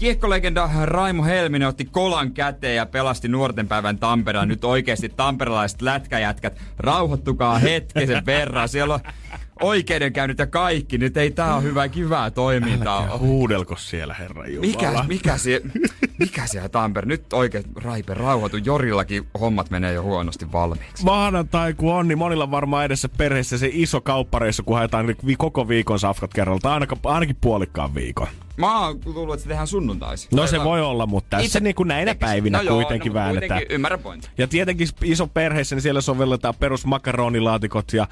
Kiekkolegenda 0.00 0.70
Raimo 0.84 1.24
Helminen 1.24 1.68
otti 1.68 1.84
kolan 1.84 2.32
käteen 2.32 2.76
ja 2.76 2.86
pelasti 2.86 3.28
nuorten 3.28 3.68
päivän 3.68 3.98
Tampereella. 3.98 4.46
Nyt 4.46 4.64
oikeasti 4.64 5.08
tamperelaiset 5.08 5.82
lätkäjätkät, 5.82 6.60
rauhoittukaa 6.78 7.58
hetkisen 7.58 8.26
verran. 8.26 8.68
Siellä 8.68 8.94
on 8.94 9.00
oikeudenkäynnit 9.62 10.38
ja 10.38 10.46
kaikki. 10.46 10.98
Nyt 10.98 11.16
ei 11.16 11.30
tää 11.30 11.54
ole 11.54 11.62
hyvää, 11.62 11.88
kivää 11.88 12.30
toimintaa. 12.30 13.02
Älkää 13.02 13.18
huudelko 13.18 13.76
siellä, 13.76 14.14
herra 14.14 14.46
Jumala. 14.46 14.66
Mikä, 14.66 15.04
mikä, 15.08 15.38
sie, 15.38 15.60
mikä 16.18 16.46
siellä 16.46 16.68
Tampere? 16.68 17.06
Nyt 17.06 17.32
oikein 17.32 17.64
Raipe 17.76 18.14
rauhoitu. 18.14 18.56
Jorillakin 18.56 19.26
hommat 19.40 19.70
menee 19.70 19.92
jo 19.92 20.02
huonosti 20.02 20.52
valmiiksi. 20.52 21.04
Maanantai 21.04 21.74
kun 21.74 21.94
on, 21.94 22.08
niin 22.08 22.18
monilla 22.18 22.50
varmaan 22.50 22.84
edessä 22.84 23.08
perheessä 23.08 23.58
se 23.58 23.70
iso 23.72 24.00
kauppareissu, 24.00 24.62
kun 24.62 24.76
haetaan 24.76 25.06
vi- 25.06 25.36
koko 25.36 25.68
viikon 25.68 25.98
safkat 25.98 26.34
kerralla. 26.34 26.60
Tai 26.60 26.72
ainakin, 26.72 26.98
ainakin 27.04 27.36
puolikkaan 27.40 27.94
viikon. 27.94 28.28
Mä 28.60 28.86
oon 28.86 29.00
luullut, 29.04 29.34
että 29.34 29.42
se 29.42 29.48
tehdään 29.48 29.66
sunnuntaisin. 29.66 30.28
No 30.32 30.46
se 30.46 30.64
voi 30.64 30.82
olla, 30.82 31.06
mutta 31.06 31.30
tässä 31.30 31.46
Itse- 31.58 31.60
niin 31.60 31.74
kuin 31.74 31.88
näinä 31.88 32.12
se- 32.12 32.18
päivinä 32.18 32.58
no 32.58 32.64
joo, 32.64 32.74
kuitenkin 32.74 33.10
no, 33.10 33.14
väännetään. 33.14 33.62
Ymmärrän 33.70 34.00
pointin. 34.00 34.30
Ja 34.38 34.48
tietenkin 34.48 34.88
iso 35.04 35.26
perheessä, 35.26 35.74
niin 35.76 35.82
siellä 35.82 36.00
sovelletaan 36.00 36.54
perus 36.60 36.86
makaronilaatikot 36.86 37.92
ja 37.92 38.06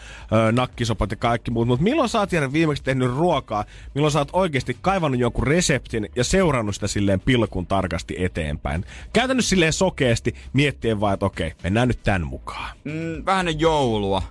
ö, 0.49 0.53
nakkisopat 0.53 1.11
ja 1.11 1.17
kaikki 1.17 1.51
muut. 1.51 1.69
Mutta 1.69 1.83
milloin 1.83 2.09
sä 2.09 2.19
oot 2.19 2.33
Jere, 2.33 2.53
viimeksi 2.53 2.83
tehnyt 2.83 3.17
ruokaa? 3.17 3.65
Milloin 3.95 4.13
sä 4.13 4.19
oot 4.19 4.29
oikeasti 4.33 4.77
kaivannut 4.81 5.21
jonkun 5.21 5.47
reseptin 5.47 6.09
ja 6.17 6.25
seurannut 6.25 6.75
sitä 6.75 6.87
silleen 6.87 7.21
pilkun 7.21 7.67
tarkasti 7.67 8.15
eteenpäin? 8.19 8.85
Käytännössä 9.13 9.49
silleen 9.49 9.73
sokeasti 9.73 10.35
miettien 10.53 11.01
vaan, 11.01 11.15
että 11.15 11.27
okei, 11.27 11.53
mennään 11.63 11.89
nyt 11.89 12.03
tän 12.03 12.27
mukaan. 12.27 12.77
Mm, 12.85 13.25
vähän 13.27 13.61
joulua. 13.61 14.23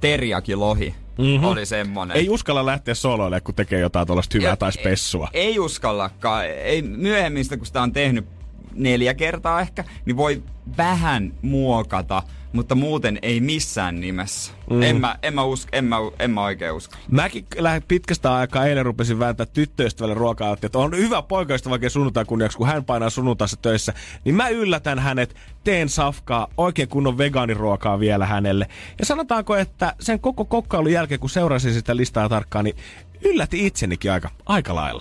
Teriaki 0.00 0.54
lohi 0.54 0.94
mm-hmm. 1.20 1.44
oli 1.44 1.66
semmonen. 1.66 2.16
Ei 2.16 2.28
uskalla 2.28 2.66
lähteä 2.66 2.94
soloille, 2.94 3.40
kun 3.40 3.54
tekee 3.54 3.80
jotain 3.80 4.06
tuollaista 4.06 4.38
hyvää 4.38 4.50
Ja- 4.50 4.56
tai 4.56 4.72
spessua. 4.72 5.28
Ei, 5.32 5.46
ei 5.46 5.58
uskallakaan. 5.58 6.46
Ei, 6.46 6.82
myöhemmin 6.82 7.44
sitä, 7.44 7.56
kun 7.56 7.66
sitä 7.66 7.82
on 7.82 7.92
tehnyt 7.92 8.26
neljä 8.74 9.14
kertaa 9.14 9.60
ehkä, 9.60 9.84
niin 10.04 10.16
voi 10.16 10.42
vähän 10.76 11.32
muokata, 11.42 12.22
mutta 12.52 12.74
muuten 12.74 13.18
ei 13.22 13.40
missään 13.40 14.00
nimessä. 14.00 14.52
Mm. 14.70 14.82
En, 14.82 15.00
mä, 15.00 15.18
en, 15.22 15.34
mä 15.34 15.44
usk, 15.44 15.68
en, 15.72 15.84
mä, 15.84 15.96
en 16.18 16.30
mä 16.30 16.44
oikein 16.44 16.72
usko. 16.72 16.96
Mäkin 17.10 17.46
lähden 17.58 17.82
pitkästä 17.88 18.34
aikaa 18.34 18.66
eilen 18.66 18.84
rupesin 18.84 19.18
vääntää 19.18 19.46
tyttöystävälle 19.46 20.14
ruokaa, 20.14 20.56
että 20.62 20.78
on 20.78 20.96
hyvä 20.96 21.22
poikaystävä 21.22 21.72
oikein 21.72 21.90
sunnuntai 21.90 22.24
kunniaksi, 22.24 22.58
kun 22.58 22.66
hän 22.66 22.84
painaa 22.84 23.10
sunnuntaissa 23.10 23.56
töissä, 23.56 23.94
niin 24.24 24.34
mä 24.34 24.48
yllätän 24.48 24.98
hänet, 24.98 25.36
teen 25.64 25.88
safkaa, 25.88 26.48
oikein 26.56 26.88
kunnon 26.88 27.18
vegaaniruokaa 27.18 28.00
vielä 28.00 28.26
hänelle. 28.26 28.66
Ja 28.98 29.06
sanotaanko, 29.06 29.56
että 29.56 29.94
sen 30.00 30.20
koko 30.20 30.44
kokkailun 30.44 30.92
jälkeen, 30.92 31.20
kun 31.20 31.30
seurasin 31.30 31.74
sitä 31.74 31.96
listaa 31.96 32.28
tarkkaan, 32.28 32.64
niin 32.64 32.76
yllätti 33.24 33.66
itsenikin 33.66 34.12
aika, 34.12 34.30
aika 34.46 34.74
lailla. 34.74 35.00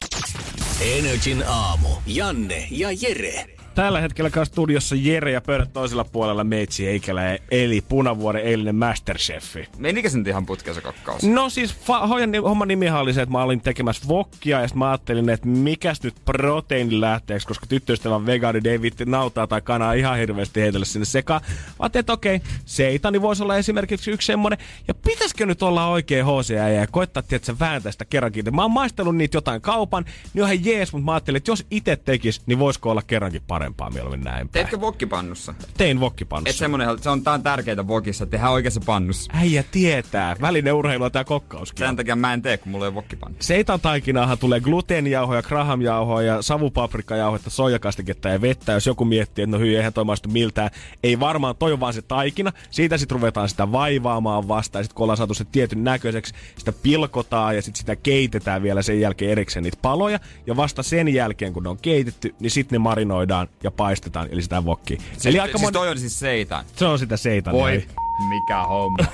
Energin 0.82 1.44
aamu. 1.48 1.90
Janne 2.08 2.68
ja 2.72 2.90
Jere. 2.92 3.59
Tällä 3.80 4.02
hetkellä 4.02 4.30
kanssa 4.30 4.54
studiossa 4.54 4.96
Jere 4.96 5.32
ja 5.32 5.42
pöydät 5.42 5.74
toisella 5.74 6.04
puolella 6.04 6.44
Meitsi 6.44 6.88
Eikelä, 6.88 7.38
eli 7.52 7.82
Punavuoren 7.82 8.46
eilinen 8.46 8.76
Masterchefi. 8.76 9.68
Menikö 9.78 10.10
se 10.10 10.18
nyt 10.18 10.28
ihan 10.28 10.46
putkeen 10.46 10.76
se 10.76 10.82
kokkaus? 10.82 11.24
No 11.24 11.50
siis 11.50 11.76
fa- 11.76 12.42
homman 12.44 12.68
nimihan 12.68 13.02
oli 13.02 13.14
se, 13.14 13.22
että 13.22 13.32
mä 13.32 13.44
olin 13.44 13.62
tekemässä 13.62 14.08
vokkia 14.08 14.62
ja 14.62 14.68
sitten 14.68 14.80
mä 14.80 14.90
ajattelin, 14.90 15.30
että 15.30 15.48
mikäs 15.48 16.04
nyt 16.04 16.16
proteiinin 16.26 17.02
lähteeksi, 17.02 17.48
koska 17.48 17.66
tyttöystävän 17.66 18.26
vegaani 18.26 18.70
ei 18.70 18.82
viitti 18.82 19.06
nautaa 19.06 19.48
tai 19.48 19.62
kanaa 19.62 19.94
ihan 19.94 20.18
hirveästi 20.18 20.62
heitellä 20.62 20.86
sinne 20.86 21.06
sekaan. 21.06 21.42
Mä 21.48 21.76
ajattelin, 21.80 22.02
että 22.02 22.14
okei, 22.14 22.42
seitani 22.66 23.22
voisi 23.22 23.44
olla 23.44 23.58
esimerkiksi 23.58 24.12
yksi 24.12 24.26
semmonen. 24.26 24.60
Ja 24.88 24.94
pitäisikö 24.94 25.46
nyt 25.46 25.64
olla 25.64 25.88
oikein 25.88 26.26
HCA 26.26 26.70
ja 26.70 26.88
koittaa, 26.88 27.24
että 27.32 27.60
vääntää 27.60 27.92
sitä 27.92 28.06
kerrankin. 28.06 28.56
Mä 28.56 28.62
oon 28.62 28.72
maistellut 28.72 29.16
niitä 29.16 29.38
jotain 29.38 29.62
kaupan, 29.62 30.06
niin 30.34 30.46
ihan 30.46 30.66
jees, 30.66 30.94
mutta 30.94 31.06
mä 31.06 31.12
ajattelin, 31.12 31.38
että 31.38 31.52
jos 31.52 31.66
itse 31.72 31.96
tekis, 31.96 32.42
niin 32.46 32.60
voisiko 32.60 32.92
olla 32.92 33.02
kerrankin 33.08 33.42
parempaa 33.74 33.90
mieluummin 33.90 34.24
näin 34.24 34.38
päin. 34.38 34.50
Teetkö 34.50 34.82
vokkipannussa? 34.82 35.54
Tein 35.78 35.98
Et 35.98 36.02
vokkipannussa. 36.02 36.58
semmonen, 36.58 37.00
se 37.02 37.10
on, 37.10 37.24
tää 37.24 37.34
on 37.34 37.44
tärkeää 37.44 37.88
vokissa, 37.88 38.24
että 38.24 38.32
tehdään 38.32 38.54
oikeassa 38.54 38.82
pannussa. 38.86 39.32
Äijä 39.36 39.64
tietää. 39.72 40.36
Välineurheilua 40.42 41.10
tää 41.10 41.24
kokkauskin. 41.24 41.88
Sen 41.88 41.96
takia 41.96 42.16
mä 42.16 42.34
en 42.34 42.42
tee, 42.42 42.58
kun 42.58 42.72
mulla 42.72 42.86
ei 42.86 42.94
vokkipannu. 42.94 43.38
Seitan 43.40 43.80
taikinaahan 43.80 44.38
tulee 44.38 44.60
gluteenijauhoja, 44.60 45.42
grahamjauhoja 45.42 46.36
ja 46.36 46.42
savupaprikajauhoja, 46.42 47.42
soijakastiketta 47.48 48.30
ja 48.30 48.42
vettä. 48.42 48.72
Jos 48.72 48.86
joku 48.88 49.06
miettii, 49.06 49.44
että 49.44 49.58
no 49.58 49.60
hyi, 49.60 49.76
eihän 49.76 49.94
toi 49.94 50.06
maistu 50.06 50.30
miltään. 50.30 50.70
Ei 51.04 51.20
varmaan, 51.20 51.56
toi 51.56 51.74
on 51.74 51.80
vaan 51.80 51.94
se 51.94 52.02
taikina. 52.02 52.52
Siitä 52.72 52.98
sitten 52.98 53.16
ruvetaan 53.16 53.50
sitä 53.50 53.72
vaivaamaan 53.72 54.48
vastaan. 54.48 54.84
Sitten 54.84 54.96
kun 54.96 55.04
ollaan 55.04 55.18
saatu 55.18 55.34
se 55.34 55.46
tietyn 55.46 55.84
näköiseksi, 55.84 56.34
sitä 56.58 56.74
pilkotaan 56.84 57.56
ja 57.56 57.62
sitten 57.62 57.80
sitä 57.80 57.96
keitetään 57.96 58.64
vielä 58.64 58.82
sen 58.82 59.00
jälkeen 59.02 59.32
erikseen 59.32 59.64
niitä 59.64 59.78
paloja. 59.82 60.20
Ja 60.48 60.56
vasta 60.56 60.84
sen 60.84 61.14
jälkeen, 61.14 61.54
kun 61.54 61.64
ne 61.64 61.70
on 61.70 61.78
keitetty, 61.82 62.36
niin 62.40 62.52
sitten 62.52 62.76
ne 62.76 62.80
marinoidaan 62.80 63.48
ja 63.64 63.72
paistetaan, 63.72 64.28
eli 64.32 64.42
sitä 64.42 64.66
vokki. 64.66 64.98
Siis, 64.98 65.26
eli 65.26 65.40
aika 65.40 65.58
siis 65.58 65.62
moni... 65.62 65.74
toi 65.74 65.90
on 65.90 66.00
siis 66.00 66.20
seitan. 66.20 66.66
Se 66.76 66.86
on 66.86 67.00
sitä 67.00 67.18
seitania. 67.18 67.62
Voi, 67.62 67.88
mikä 68.30 68.64
homma. 68.64 68.98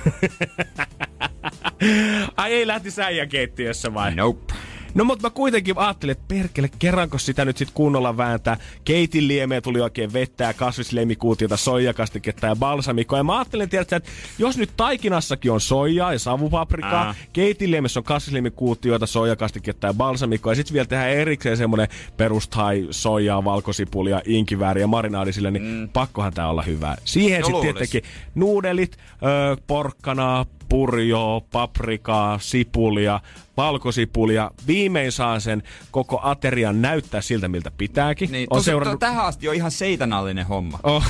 Ai 2.36 2.52
ei 2.52 2.66
lähti 2.66 2.90
säijän 2.90 3.28
keittiössä 3.28 3.94
vai? 3.94 4.14
nope. 4.14 4.54
No 4.96 5.04
mutta 5.04 5.26
mä 5.26 5.30
kuitenkin 5.30 5.78
ajattelin, 5.78 6.12
että 6.12 6.24
perkele, 6.28 6.70
kerranko 6.78 7.18
sitä 7.18 7.44
nyt 7.44 7.56
sit 7.56 7.70
kunnolla 7.74 8.16
vääntää. 8.16 8.56
Keitin 8.84 9.28
liemeä 9.28 9.60
tuli 9.60 9.80
oikein 9.80 10.12
vettää, 10.12 10.52
kasvislemikuutiota, 10.52 11.56
soijakastiketta 11.56 12.46
ja 12.46 12.56
balsamikoa. 12.56 13.18
Ja 13.18 13.24
mä 13.24 13.36
ajattelin, 13.36 13.68
tiedätkö, 13.68 13.96
että 13.96 14.10
jos 14.38 14.58
nyt 14.58 14.70
taikinassakin 14.76 15.52
on 15.52 15.60
soijaa 15.60 16.12
ja 16.12 16.18
savupaprikaa, 16.18 17.06
Ää. 17.06 17.14
keitin 17.32 17.70
liemessä 17.70 18.00
on 18.00 18.04
kasvislemikuutiota, 18.04 19.06
soijakastiketta 19.06 19.86
ja 19.86 19.94
balsamikoa. 19.94 20.52
Ja 20.52 20.56
sitten 20.56 20.74
vielä 20.74 20.86
tehdään 20.86 21.10
erikseen 21.10 21.56
semmonen 21.56 21.88
perustai, 22.16 22.86
soijaa, 22.90 23.44
valkosipulia, 23.44 24.22
inkivääriä 24.26 24.82
ja 24.82 24.86
marinaadi 24.86 25.32
sille, 25.32 25.50
niin 25.50 25.62
mm. 25.62 25.88
pakkohan 25.88 26.34
tää 26.34 26.48
olla 26.48 26.62
hyvää. 26.62 26.96
Siihen 27.04 27.40
No 27.40 27.46
sitten 27.46 27.62
tietenkin 27.62 28.02
nuudelit, 28.34 28.96
ö, 28.96 29.56
porkkanaa, 29.66 30.46
purjoa, 30.68 31.40
paprikaa, 31.40 32.38
sipulia, 32.38 33.20
valkosipulia. 33.56 34.50
Viimein 34.66 35.12
saa 35.12 35.40
sen 35.40 35.62
koko 35.90 36.20
aterian 36.22 36.82
näyttää 36.82 37.20
siltä, 37.20 37.48
miltä 37.48 37.70
pitääkin. 37.70 38.32
Niin, 38.32 38.46
on 38.50 38.56
tos, 38.58 38.64
seurannut, 38.64 39.00
to, 39.00 39.06
tähän 39.06 39.24
asti 39.24 39.48
on 39.48 39.54
ihan 39.54 39.70
seitanallinen 39.70 40.46
homma. 40.46 40.78
oh, 40.82 41.04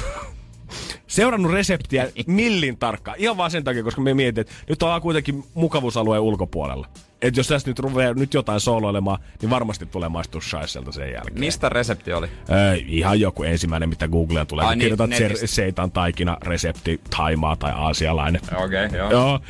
seurannut 1.17 1.53
reseptiä 1.53 2.09
millin 2.27 2.77
tarkkaan. 2.77 3.17
Ihan 3.21 3.37
vaan 3.37 3.51
sen 3.51 3.65
takia, 3.65 3.83
koska 3.83 4.01
me 4.01 4.15
mietin, 4.15 4.41
että 4.41 4.53
nyt 4.69 4.83
ollaan 4.83 5.03
kuitenkin 5.03 5.45
mukavuusalueen 5.55 6.23
ulkopuolella. 6.23 6.89
Että 7.23 7.41
jos 7.41 7.49
tässä 7.49 7.71
nyt 7.71 7.79
ruveaa 7.79 8.15
nyt 8.15 8.35
jotain 8.35 8.61
soloilemaan, 8.61 9.19
niin 9.43 9.51
varmasti 9.51 9.87
tulee 9.87 10.09
maistua 10.09 10.41
shaiselta 10.41 10.93
sen 10.93 11.13
jälkeen. 11.13 11.41
Mistä 11.41 11.69
resepti 11.69 12.13
oli? 12.13 12.29
Öö, 12.51 12.75
ihan 12.87 13.21
joku 13.21 13.43
ensimmäinen, 13.43 13.89
mitä 13.89 14.09
Googleen 14.09 14.47
tulee. 14.47 14.67
Ai 14.67 14.77
niin, 14.77 14.81
kirjoitat 14.81 15.39
se, 15.39 15.47
seitan 15.47 15.91
taikina, 15.91 16.37
resepti, 16.43 17.01
taimaa 17.17 17.57
tai 17.57 17.73
aasialainen. 17.75 18.41
Okei, 18.57 18.87
okay, 18.87 18.99
joo. 18.99 19.11
Joo. 19.11 19.41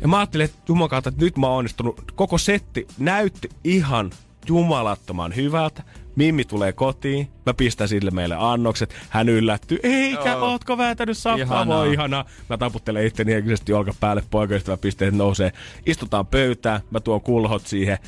Ja 0.00 0.08
mä 0.08 0.18
ajattelin, 0.18 0.44
että 0.44 0.58
juman 0.68 0.88
kautta, 0.88 1.08
että 1.08 1.24
nyt 1.24 1.38
mä 1.38 1.46
oon 1.46 1.56
onnistunut. 1.56 2.12
Koko 2.14 2.38
setti 2.38 2.86
näytti 2.98 3.48
ihan 3.64 4.10
jumalattoman 4.48 5.36
hyvältä. 5.36 5.82
Mimmi 6.18 6.44
tulee 6.44 6.72
kotiin, 6.72 7.28
mä 7.46 7.54
pistän 7.54 7.88
sille 7.88 8.10
meille 8.10 8.36
annokset. 8.38 8.94
Hän 9.08 9.28
yllättyy, 9.28 9.78
eikä, 9.82 10.30
Joo. 10.30 10.50
ootko 10.50 10.78
vääntänyt 10.78 11.16
Ihanaa. 11.38 11.78
voi 11.78 11.92
ihanaa. 11.92 12.24
Mä 12.50 12.58
taputtelen 12.58 13.06
itteni 13.06 13.32
henkisesti 13.32 13.72
olkapäälle, 13.72 14.22
poikaystävä 14.30 14.76
pisteet 14.76 15.14
nousee. 15.14 15.52
Istutaan 15.86 16.26
pöytään, 16.26 16.80
mä 16.90 17.00
tuon 17.00 17.20
kulhot 17.20 17.66
siihen, 17.66 17.98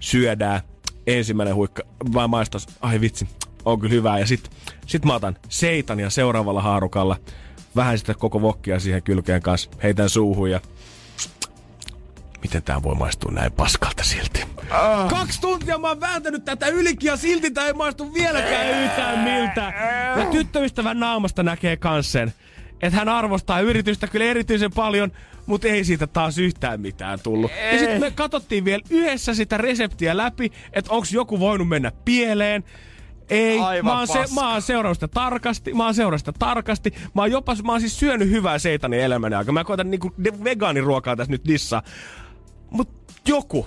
syödään. 0.00 0.60
Ensimmäinen 1.06 1.54
huikka, 1.54 1.82
mä 2.14 2.28
maistan, 2.28 2.60
ai 2.80 3.00
vitsi, 3.00 3.28
on 3.64 3.80
kyllä 3.80 3.94
hyvää. 3.94 4.18
Ja 4.18 4.26
sit, 4.26 4.50
sit 4.86 5.04
mä 5.04 5.14
otan 5.14 5.36
seitan 5.48 6.00
ja 6.00 6.10
seuraavalla 6.10 6.62
haarukalla 6.62 7.16
vähän 7.76 7.98
sitä 7.98 8.14
koko 8.14 8.42
vokkia 8.42 8.80
siihen 8.80 9.02
kylkeen 9.02 9.42
kanssa, 9.42 9.70
heitän 9.82 10.08
suuhun 10.08 10.50
ja 10.50 10.60
miten 12.42 12.62
tää 12.62 12.82
voi 12.82 12.94
maistua 12.94 13.32
näin 13.32 13.52
paskalta 13.52 14.04
silti. 14.04 14.44
Ah. 14.70 15.08
Kaksi 15.08 15.40
tuntia 15.40 15.78
mä 15.78 15.88
oon 15.88 16.00
vääntänyt 16.00 16.44
tätä 16.44 16.66
ylikin 16.66 17.08
ja 17.08 17.16
silti 17.16 17.50
tää 17.50 17.66
ei 17.66 17.72
maistu 17.72 18.14
vieläkään 18.14 18.84
yhtään 18.84 19.18
miltä. 19.18 19.72
Ja 20.16 20.26
tyttöystävän 20.30 21.00
naamasta 21.00 21.42
näkee 21.42 21.76
kans 21.76 22.12
sen, 22.12 22.32
että 22.82 22.98
hän 22.98 23.08
arvostaa 23.08 23.60
yritystä 23.60 24.06
kyllä 24.06 24.26
erityisen 24.26 24.72
paljon, 24.72 25.12
mutta 25.46 25.68
ei 25.68 25.84
siitä 25.84 26.06
taas 26.06 26.38
yhtään 26.38 26.80
mitään 26.80 27.18
tullut. 27.22 27.50
Ja 27.72 27.78
sitten 27.78 28.00
me 28.00 28.10
katsottiin 28.10 28.64
vielä 28.64 28.82
yhdessä 28.90 29.34
sitä 29.34 29.58
reseptiä 29.58 30.16
läpi, 30.16 30.52
että 30.72 30.92
onko 30.92 31.06
joku 31.12 31.40
voinut 31.40 31.68
mennä 31.68 31.92
pieleen. 32.04 32.64
Ei, 33.30 33.60
Aivan 33.60 33.92
mä 33.92 33.98
oon, 33.98 34.08
se, 34.08 34.34
mä 34.34 34.52
oon 34.52 34.62
seurausta 34.62 35.08
tarkasti, 35.08 35.74
mä 35.74 35.84
oon 35.84 35.94
seurausta 35.94 36.32
tarkasti. 36.32 36.94
Mä 37.14 37.22
oon 37.22 37.30
jopa, 37.30 37.56
mä 37.64 37.72
oon 37.72 37.80
siis 37.80 37.98
syönyt 37.98 38.30
hyvää 38.30 38.58
seitanin 38.58 39.00
elämäni 39.00 39.34
aika. 39.34 39.52
Mä 39.52 39.64
koitan 39.64 39.90
niinku 39.90 40.14
vegaaniruokaa 40.44 41.16
tässä 41.16 41.30
nyt 41.30 41.42
dissaa. 41.48 41.82
Mut 42.70 42.88
joku 43.28 43.66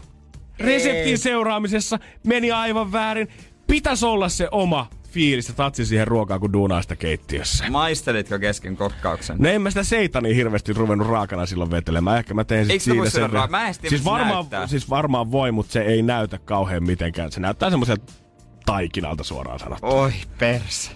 reseptin 0.59 1.17
seuraamisessa 1.17 1.99
meni 2.27 2.51
aivan 2.51 2.91
väärin. 2.91 3.27
Pitäisi 3.67 4.05
olla 4.05 4.29
se 4.29 4.47
oma 4.51 4.87
fiilis 5.09 5.47
ja 5.47 5.53
tatsi 5.53 5.85
siihen 5.85 6.07
ruokaan, 6.07 6.39
kun 6.39 6.53
duunaa 6.53 6.81
sitä 6.81 6.95
keittiössä. 6.95 7.69
Maistelitko 7.69 8.39
kesken 8.39 8.77
kokkauksen? 8.77 9.37
No 9.39 9.49
en 9.49 9.61
mä 9.61 9.69
sitä 9.69 9.83
seitania 9.83 10.35
hirveästi 10.35 10.73
ruvennut 10.73 11.07
raakana 11.07 11.45
silloin 11.45 11.71
vetelemään. 11.71 12.17
Ehkä 12.17 12.33
mä 12.33 12.43
tein 12.43 12.65
sit 12.65 12.71
Eikö 12.71 12.83
siinä 12.83 13.09
sen 13.09 13.29
ra- 13.29 13.49
Mä 13.49 13.67
en 13.67 13.75
tiedä, 13.81 13.89
siis 13.89 14.05
varmaan, 14.05 14.35
näyttää. 14.35 14.67
siis 14.67 14.89
varmaan 14.89 15.31
voi, 15.31 15.51
mutta 15.51 15.73
se 15.73 15.81
ei 15.81 16.01
näytä 16.01 16.37
kauhean 16.37 16.83
mitenkään. 16.83 17.31
Se 17.31 17.39
näyttää 17.39 17.69
semmoiselta 17.69 18.13
taikinalta 18.65 19.23
suoraan 19.23 19.59
sanottuna. 19.59 19.91
Oi 19.93 20.11
perse. 20.39 20.91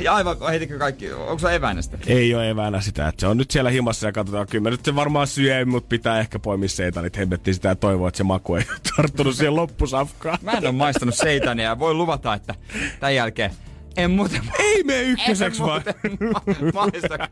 Ja 0.00 0.14
aivan, 0.14 0.36
heitikö 0.48 0.78
kaikki, 0.78 1.12
onko 1.12 1.38
se 1.38 1.54
eväänä 1.54 1.82
sitä? 1.82 1.98
Ei 2.06 2.34
ole 2.34 2.50
eväänä 2.50 2.80
sitä, 2.80 3.08
että 3.08 3.20
se 3.20 3.26
on 3.26 3.36
nyt 3.36 3.50
siellä 3.50 3.70
himassa 3.70 4.06
ja 4.06 4.12
katsotaan, 4.12 4.46
kyllä 4.46 4.62
mä 4.62 4.70
nyt 4.70 4.84
se 4.84 4.94
varmaan 4.94 5.26
syö, 5.26 5.64
mutta 5.66 5.88
pitää 5.88 6.20
ehkä 6.20 6.38
poimia 6.38 6.68
seitanit. 6.68 7.16
Hemmettiin 7.16 7.54
sitä 7.54 7.68
ja 7.68 7.74
toivoa, 7.76 8.08
että 8.08 8.18
se 8.18 8.24
maku 8.24 8.54
ei 8.54 8.64
ole 8.70 8.78
tarttunut 8.96 9.34
siihen 9.36 9.56
loppusafkaan. 9.56 10.38
Mä 10.42 10.50
en 10.52 10.64
ole 10.66 10.72
maistanut 10.72 11.14
seitania 11.14 11.64
ja 11.64 11.78
voin 11.78 11.98
luvata, 11.98 12.34
että 12.34 12.54
tämän 13.00 13.14
jälkeen 13.14 13.50
en 13.96 14.10
muuten, 14.10 14.40
Ei 14.58 14.84
me 14.84 15.00
en 15.00 15.06
ykköseksi 15.06 15.62
vaan. 15.62 15.82
ma- 16.32 16.42
maista. 16.74 17.28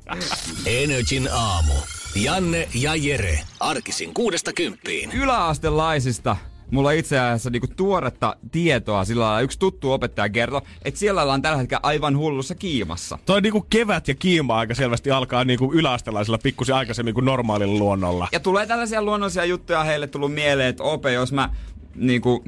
Energin 0.66 1.28
aamu. 1.32 1.72
Janne 2.14 2.68
ja 2.74 2.94
Jere. 2.96 3.38
Arkisin 3.60 4.14
kuudesta 4.14 4.52
kymppiin. 4.52 5.12
Yläastelaisista 5.12 6.36
mulla 6.70 6.88
on 6.88 6.94
itse 6.94 7.18
asiassa 7.18 7.50
niinku 7.50 7.68
tuoretta 7.76 8.36
tietoa 8.52 9.04
sillä 9.04 9.24
lailla. 9.24 9.40
Yksi 9.40 9.58
tuttu 9.58 9.92
opettaja 9.92 10.28
kertoi, 10.28 10.60
että 10.84 11.00
siellä 11.00 11.22
ollaan 11.22 11.42
tällä 11.42 11.58
hetkellä 11.58 11.80
aivan 11.82 12.16
hullussa 12.16 12.54
kiimassa. 12.54 13.18
Toi 13.26 13.40
niinku 13.40 13.66
kevät 13.70 14.08
ja 14.08 14.14
kiima 14.14 14.58
aika 14.58 14.74
selvästi 14.74 15.10
alkaa 15.10 15.44
niinku 15.44 15.72
yläastelaisilla 15.72 16.38
pikkusen 16.38 16.76
aikaisemmin 16.76 17.14
kuin 17.14 17.24
normaalilla 17.24 17.78
luonnolla. 17.78 18.28
Ja 18.32 18.40
tulee 18.40 18.66
tällaisia 18.66 19.02
luonnollisia 19.02 19.44
juttuja 19.44 19.84
heille 19.84 20.06
tullut 20.06 20.34
mieleen, 20.34 20.68
että 20.68 20.82
Ope, 20.82 21.12
jos 21.12 21.32
mä 21.32 21.50
niinku 21.94 22.44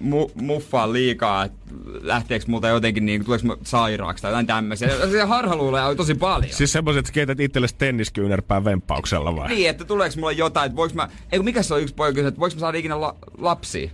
mu, 0.00 0.30
muffaan 0.34 0.92
liikaa, 0.92 1.44
että 1.44 1.58
lähteekö 2.00 2.44
multa 2.48 2.68
jotenkin 2.68 3.06
niin, 3.06 3.24
tuleeko 3.24 3.46
mä 3.46 3.56
sairaaksi 3.62 4.22
tai 4.22 4.30
jotain 4.30 4.46
tämmöisiä. 4.46 4.88
Se 5.10 5.22
harhaluuloja 5.22 5.86
on 5.86 5.96
tosi 5.96 6.14
paljon. 6.14 6.52
Siis 6.52 6.72
semmoiset, 6.72 6.98
että 6.98 7.12
keität 7.12 7.40
itsellesi 7.40 7.74
tenniskyynärpään 7.78 8.64
vempauksella 8.64 9.36
vai? 9.36 9.48
Niin, 9.48 9.70
että 9.70 9.84
tuleeko 9.84 10.14
mulle 10.20 10.32
jotain, 10.32 10.66
että 10.66 10.76
voiko 10.76 10.94
mä, 10.94 11.08
ei 11.32 11.38
mikä 11.38 11.62
se 11.62 11.74
on 11.74 11.82
yksi 11.82 11.94
poika 11.94 12.20
että 12.20 12.40
voiko 12.40 12.56
mä 12.56 12.60
saada 12.60 12.78
ikinä 12.78 13.00
la, 13.00 13.16
lapsia? 13.38 13.90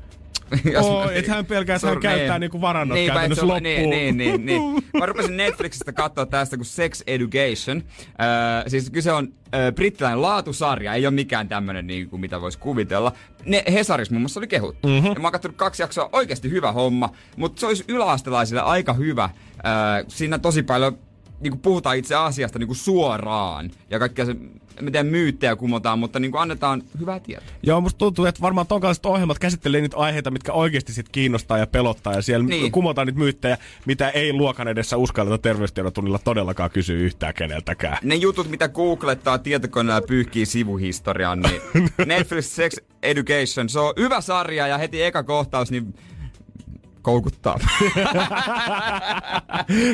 Oo, 0.82 1.10
et 1.10 1.28
hän 1.28 1.46
pelkää, 1.46 1.76
että 1.76 1.88
hän 1.88 2.00
käyttää 2.00 2.38
niinku 2.38 2.60
varannot 2.60 2.94
Niinpä, 2.94 3.12
et 3.12 3.28
käytännössä 3.28 3.60
Niin, 3.60 3.82
loppuun. 3.82 3.90
niin, 3.90 4.16
niin, 4.16 4.46
niin. 4.46 4.84
Mä 5.00 5.06
rupesin 5.06 5.36
Netflixistä 5.36 5.92
katsoa 5.92 6.26
tästä 6.26 6.56
kuin 6.56 6.66
Sex 6.66 7.02
Education. 7.06 7.82
Öö, 8.08 8.68
siis 8.68 8.90
kyse 8.90 9.12
on 9.12 9.28
öö, 9.54 9.72
brittiläinen 9.72 10.22
laatusarja, 10.22 10.94
ei 10.94 11.06
ole 11.06 11.14
mikään 11.14 11.48
tämmönen 11.48 11.86
niin 11.86 12.08
kuin 12.10 12.20
mitä 12.20 12.40
voisi 12.40 12.58
kuvitella. 12.58 13.12
Ne 13.46 13.64
Hesaris 13.72 14.10
muun 14.10 14.22
muassa 14.22 14.40
oli 14.40 14.46
kehuttu. 14.46 14.88
Mhm. 14.88 14.96
Mm-hmm. 14.96 15.12
Ja 15.14 15.20
mä 15.20 15.26
oon 15.26 15.32
katsonut 15.32 15.56
kaksi 15.56 15.82
jaksoa, 15.82 16.08
oikeasti 16.12 16.50
hyvä 16.50 16.72
homma, 16.72 17.10
mutta 17.36 17.60
se 17.60 17.66
olisi 17.66 17.84
yläastelaisille 17.88 18.60
aika 18.62 18.92
hyvä. 18.92 19.30
Öö, 19.66 20.04
siinä 20.08 20.38
tosi 20.38 20.62
paljon 20.62 20.98
niin 21.40 21.50
kuin 21.50 21.60
puhutaan 21.60 21.96
itse 21.96 22.14
asiasta 22.14 22.58
niin 22.58 22.66
kuin 22.66 22.76
suoraan. 22.76 23.70
Ja 23.90 23.98
kaikkea 23.98 24.26
se, 24.26 24.36
miten 24.80 25.06
myyttejä 25.06 25.56
kumotaan, 25.56 25.98
mutta 25.98 26.18
niin 26.20 26.30
kuin 26.30 26.40
annetaan 26.42 26.82
hyvää 27.00 27.20
tietoa. 27.20 27.48
Joo, 27.62 27.80
musta 27.80 27.98
tuntuu, 27.98 28.24
että 28.24 28.40
varmaan 28.40 28.66
tonkaiset 28.66 29.06
ohjelmat 29.06 29.38
käsittelee 29.38 29.80
niitä 29.80 29.96
aiheita, 29.96 30.30
mitkä 30.30 30.52
oikeasti 30.52 30.92
sit 30.92 31.08
kiinnostaa 31.08 31.58
ja 31.58 31.66
pelottaa. 31.66 32.12
Ja 32.12 32.22
siellä 32.22 32.46
Niin. 32.46 32.72
kumotaan 32.72 33.06
niitä 33.06 33.18
myyttejä, 33.18 33.58
mitä 33.86 34.08
ei 34.10 34.32
luokan 34.32 34.68
edessä 34.68 34.96
uskalleta 34.96 35.38
terveystiedotunnilla 35.38 36.18
todellakaan 36.18 36.70
kysyä 36.70 36.96
yhtään 36.96 37.34
keneltäkään. 37.34 37.98
ne 38.02 38.14
jutut, 38.14 38.50
mitä 38.50 38.68
googlettaa 38.68 39.38
tietokoneella 39.38 40.06
pyyhkii 40.06 40.46
sivuhistoriaan, 40.46 41.40
niin 41.40 41.60
Netflix 42.06 42.44
Sex 42.44 42.76
Education, 43.02 43.68
se 43.68 43.78
on 43.78 43.94
hyvä 43.98 44.20
sarja 44.20 44.66
ja 44.66 44.78
heti 44.78 45.02
eka 45.02 45.22
kohtaus, 45.22 45.70
niin 45.70 45.94
koukuttaa. 47.04 47.58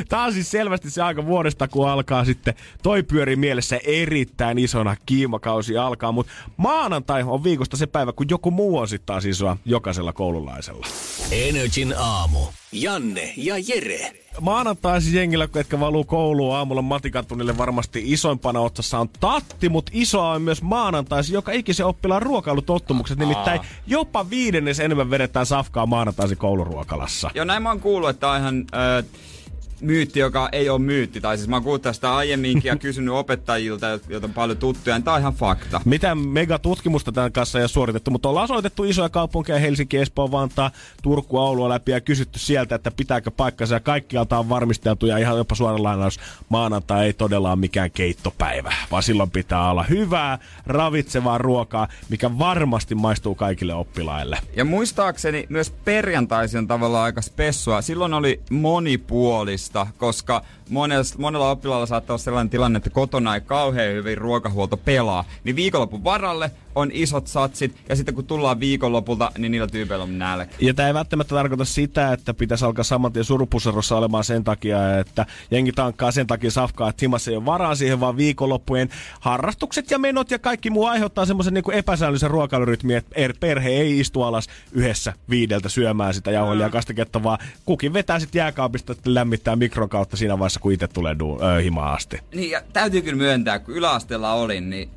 Tää 0.09 0.25
on 0.25 0.33
siis 0.33 0.51
selvästi 0.51 0.91
se 0.91 1.03
aika 1.03 1.27
vuodesta, 1.27 1.69
kun 1.69 1.89
alkaa 1.89 2.25
sitten. 2.25 2.55
Toi 2.83 3.03
pyörii 3.03 3.37
mielessä 3.37 3.81
erittäin 3.85 4.59
isona 4.59 4.97
kiimakausi 5.07 5.77
alkaa, 5.77 6.13
mutta 6.13 6.33
maanantai 6.57 7.23
on 7.23 7.45
viikosta 7.45 7.77
se 7.77 7.87
päivä, 7.87 8.13
kun 8.13 8.27
joku 8.31 8.51
muu 8.51 8.79
on 8.79 8.89
sitten 8.89 9.07
taas 9.07 9.25
isoa 9.25 9.57
jokaisella 9.65 10.13
koululaisella. 10.13 10.87
Energin 11.31 11.95
aamu. 11.99 12.39
Janne 12.73 13.33
ja 13.37 13.55
Jere. 13.59 14.13
Maanantaisin 14.41 15.15
jengillä, 15.15 15.49
jotka 15.55 15.81
valuu 15.81 16.05
kouluun 16.05 16.57
aamulla 16.57 16.83
matikatunnille 16.83 17.59
varmasti 17.59 18.03
isoimpana 18.07 18.61
otsassa 18.61 18.99
on 18.99 19.09
tatti, 19.21 19.69
mutta 19.69 19.93
isoa 19.95 20.33
on 20.33 20.43
myös 20.43 20.63
maanantaisin 20.63 21.35
joka 21.35 21.53
ikisen 21.53 21.87
oppilaan 21.87 22.23
ruokailutottumukset. 22.23 23.19
Nimittäin 23.19 23.61
jopa 23.87 24.31
viidennes 24.31 24.81
enemmän 24.81 25.11
vedetään 25.11 25.47
safkaa 25.47 25.87
maanantaisin 25.87 26.39
kouluruokalassa. 26.39 27.31
Joo, 27.35 27.45
näin 27.45 27.63
mä 27.63 27.69
oon 27.69 27.81
kuullut, 27.81 28.11
että 28.11 28.29
on 28.31 28.41
ihan 28.41 28.65
ö, 28.75 29.03
myytti, 29.81 30.21
joka 30.21 30.49
ei 30.53 30.69
ole 30.69 30.79
myytti. 30.79 31.21
Tai 31.21 31.37
siis 31.37 31.49
mä 31.49 31.63
oon 31.65 31.81
tästä 31.81 32.17
aiemminkin 32.17 32.69
ja 32.69 32.77
kysynyt 32.77 33.15
opettajilta, 33.15 33.87
joita 34.09 34.27
on 34.27 34.33
paljon 34.33 34.59
tuttuja, 34.59 34.97
niin 34.97 35.05
tää 35.05 35.15
on 35.15 35.21
ihan 35.21 35.35
fakta. 35.35 35.81
Mitään 35.85 36.19
megatutkimusta 36.19 37.13
tämän 37.13 37.33
kanssa 37.33 37.59
ei 37.59 37.63
ole 37.63 37.69
suoritettu, 37.69 38.11
mutta 38.11 38.29
ollaan 38.29 38.45
osoitettu 38.45 38.85
isoja 38.85 39.09
kaupunkeja, 39.09 39.59
Helsinki, 39.59 39.97
Espoo, 39.97 40.31
Vantaa, 40.31 40.71
Turku, 41.03 41.39
Oulua 41.39 41.69
läpi 41.69 41.93
ja 41.93 42.01
kysytty 42.01 42.39
sieltä, 42.39 42.75
että 42.75 42.91
pitääkö 42.91 43.31
paikkansa 43.31 43.75
ja 43.75 43.81
kaikkialta 43.81 44.39
on 44.39 44.49
varmisteltu 44.49 45.07
ja 45.07 45.19
ihan 45.19 45.37
jopa 45.37 45.55
suora 45.55 45.83
lainaus, 45.83 46.21
maanantai 46.49 47.07
ei 47.07 47.13
todella 47.13 47.51
ole 47.51 47.57
mikään 47.57 47.91
keittopäivä, 47.91 48.73
vaan 48.91 49.03
silloin 49.03 49.31
pitää 49.31 49.71
olla 49.71 49.83
hyvää, 49.83 50.39
ravitsevaa 50.67 51.39
ruokaa, 51.39 51.89
mikä 52.09 52.39
varmasti 52.39 52.95
maistuu 52.95 53.35
kaikille 53.35 53.75
oppilaille. 53.75 54.39
Ja 54.57 54.65
muistaakseni 54.65 55.47
myös 55.49 55.71
perjantaisin 55.71 56.59
on 56.59 56.67
tavallaan 56.67 57.05
aika 57.05 57.23
spessua. 57.23 57.83
Silloin 57.83 58.15
oli 58.15 58.41
monipuolista, 58.51 59.70
koska 59.99 60.43
monella, 60.71 61.05
monella 61.19 61.51
oppilaalla 61.51 61.87
saattaa 61.87 62.15
olla 62.15 62.23
sellainen 62.23 62.51
tilanne, 62.51 62.77
että 62.77 62.91
kotona 62.91 63.35
ei 63.35 63.41
kauhean 63.41 63.95
hyvin 63.95 64.19
ruokahuolto 64.19 64.77
pelaa. 64.77 65.25
Niin 65.45 65.57
viikonlopun 65.57 66.05
varalle 66.05 66.51
on 66.75 66.91
isot 66.93 67.27
satsit, 67.27 67.77
ja 67.89 67.97
sitten 67.97 68.15
kun 68.15 68.27
tullaan 68.27 68.61
viikonlopulta, 68.61 69.33
niin 69.39 69.53
niillä 69.53 69.67
tyypeillä 69.67 70.03
on 70.03 70.19
nälkä. 70.19 70.55
Ja 70.61 70.75
tämä 70.75 70.89
ei 70.89 70.95
välttämättä 70.95 71.35
tarkoita 71.35 71.65
sitä, 71.65 72.13
että 72.13 72.35
pitäisi 72.35 72.65
alkaa 72.65 72.85
saman 72.85 73.13
tien 73.13 73.25
surupusserossa 73.25 73.97
olemaan 73.97 74.25
sen 74.25 74.45
takia, 74.45 74.99
että 74.99 75.27
jengi 75.51 75.73
tankkaa 75.73 76.11
sen 76.11 76.27
takia 76.27 76.51
safkaa, 76.51 76.91
että 76.91 77.01
himassa 77.03 77.31
ei 77.31 77.37
ole 77.37 77.45
varaa 77.45 77.75
siihen, 77.75 78.01
vaan 78.01 78.17
viikonloppujen 78.17 78.89
harrastukset 79.21 79.91
ja 79.91 79.99
menot 79.99 80.31
ja 80.31 80.39
kaikki 80.39 80.71
muu 80.71 80.85
aiheuttaa 80.85 81.27
semmoisen 81.27 81.55
niin 81.55 81.73
epäsäännöllisen 81.73 82.31
ruokailurytmin, 82.31 82.97
että 82.97 83.27
er- 83.27 83.37
perhe 83.41 83.69
ei 83.69 84.01
istu 84.01 84.23
alas 84.23 84.47
yhdessä 84.73 85.13
viideltä 85.31 85.69
syömään 85.69 86.15
sitä 86.15 86.31
jauhelia 86.31 86.67
ja 86.67 86.71
kastiketta, 86.71 87.23
vaan 87.23 87.39
kukin 87.65 87.93
vetää 87.93 88.19
sitten 88.19 88.39
jääkaapista 88.41 88.93
että 88.93 89.15
lämmittää 89.15 89.57
mikron 89.57 89.89
kautta 89.89 90.17
siinä 90.17 90.39
vaiheessa, 90.39 90.60
kun 90.61 90.73
itse 90.73 90.89
tulee 90.89 91.15
du- 91.15 91.45
ö, 91.45 91.61
himaan 91.63 91.95
asti. 91.97 92.19
Niin, 92.35 92.51
ja 92.51 92.63
täytyy 92.73 93.03
kyllä 93.03 93.17
myöntää, 93.17 93.59
kun 93.59 93.75
yläasteella 93.75 94.33
olin, 94.33 94.71
niin 94.71 94.91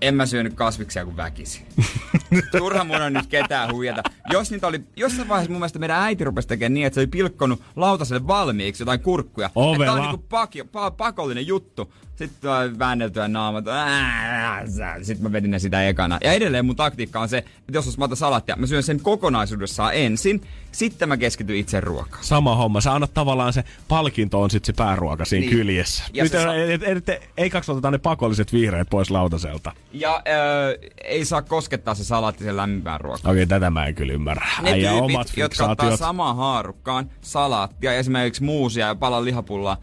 en 0.00 0.14
mä 0.14 0.26
syönyt 0.26 0.54
kasviksia 0.54 1.04
kuin 1.04 1.16
väkisin. 1.16 1.66
Turha 2.58 2.84
mun 2.84 3.02
on 3.02 3.12
nyt 3.12 3.26
ketään 3.26 3.72
huijata. 3.72 4.02
Jos 4.32 4.50
niitä 4.50 4.66
oli, 4.66 4.80
jossain 4.96 5.28
vaiheessa 5.28 5.50
mun 5.52 5.60
mielestä 5.60 5.78
meidän 5.78 6.00
äiti 6.02 6.24
rupesi 6.24 6.48
tekemään 6.48 6.74
niin, 6.74 6.86
että 6.86 6.94
se 6.94 7.00
oli 7.00 7.06
pilkkonut 7.06 7.62
lautaselle 7.76 8.26
valmiiksi 8.26 8.82
jotain 8.82 9.00
kurkkuja. 9.00 9.50
Ovela. 9.54 9.84
tää 9.84 9.94
on 9.94 10.00
niinku 10.00 10.26
paki, 10.28 10.64
pa, 10.64 10.90
pakollinen 10.90 11.46
juttu. 11.46 11.92
Sitten 12.16 12.40
tulee 12.40 12.78
väänneltyä 12.78 13.28
naamat. 13.28 13.64
Sitten 15.02 15.22
mä 15.22 15.32
vedin 15.32 15.50
ne 15.50 15.58
sitä 15.58 15.88
ekana. 15.88 16.18
Ja 16.24 16.32
edelleen 16.32 16.66
mun 16.66 16.76
taktiikka 16.76 17.20
on 17.20 17.28
se, 17.28 17.38
että 17.38 17.72
jos 17.72 17.98
mä 17.98 18.04
otan 18.04 18.16
salattia, 18.16 18.56
mä 18.56 18.66
syön 18.66 18.82
sen 18.82 19.00
kokonaisuudessaan 19.00 19.94
ensin. 19.94 20.40
Sitten 20.72 21.08
mä 21.08 21.16
keskityn 21.16 21.56
itse 21.56 21.80
ruokaan. 21.80 22.24
Sama 22.24 22.56
homma. 22.56 22.80
Sä 22.80 22.94
annat 22.94 23.14
tavallaan 23.14 23.52
se 23.52 23.64
palkinto 23.88 24.42
on 24.42 24.50
sitten 24.50 24.66
se 24.66 24.76
pääruoka 24.76 25.24
siinä 25.24 25.40
Niin. 25.46 25.56
kyljessä. 25.56 26.04
Ja 26.12 26.22
Nyt 26.22 26.32
se 26.32 26.42
sa- 26.42 26.54
et, 26.54 26.82
et, 26.82 27.08
et, 27.08 27.22
ei 27.36 27.50
kaksi 27.50 27.72
oteta 27.72 27.90
ne 27.90 27.98
pakolliset 27.98 28.52
vihreät 28.52 28.88
pois 28.90 29.10
lautaselta. 29.10 29.72
Ja 29.92 30.22
öö, 30.28 30.78
ei 31.04 31.24
saa 31.24 31.42
koskettaa 31.42 31.94
se 31.94 32.04
salaatti 32.04 32.44
sen 32.44 32.56
lämpimpään 32.56 33.00
ruokaan. 33.00 33.32
Okei, 33.32 33.46
tätä 33.46 33.70
mä 33.70 33.86
en 33.86 33.94
kyllä 33.94 34.12
ymmärrä. 34.12 34.46
Ne 34.62 34.70
Äijä 34.70 34.90
tyypit, 34.90 35.04
omat 35.04 35.32
jotka 35.36 35.64
ottaa 35.70 35.96
samaan 35.96 36.36
haarukkaan 36.36 37.10
salaattia, 37.20 37.92
esimerkiksi 37.94 38.42
muusia 38.44 38.86
ja 38.86 38.94
palan 38.94 39.24
lihapullaa, 39.24 39.76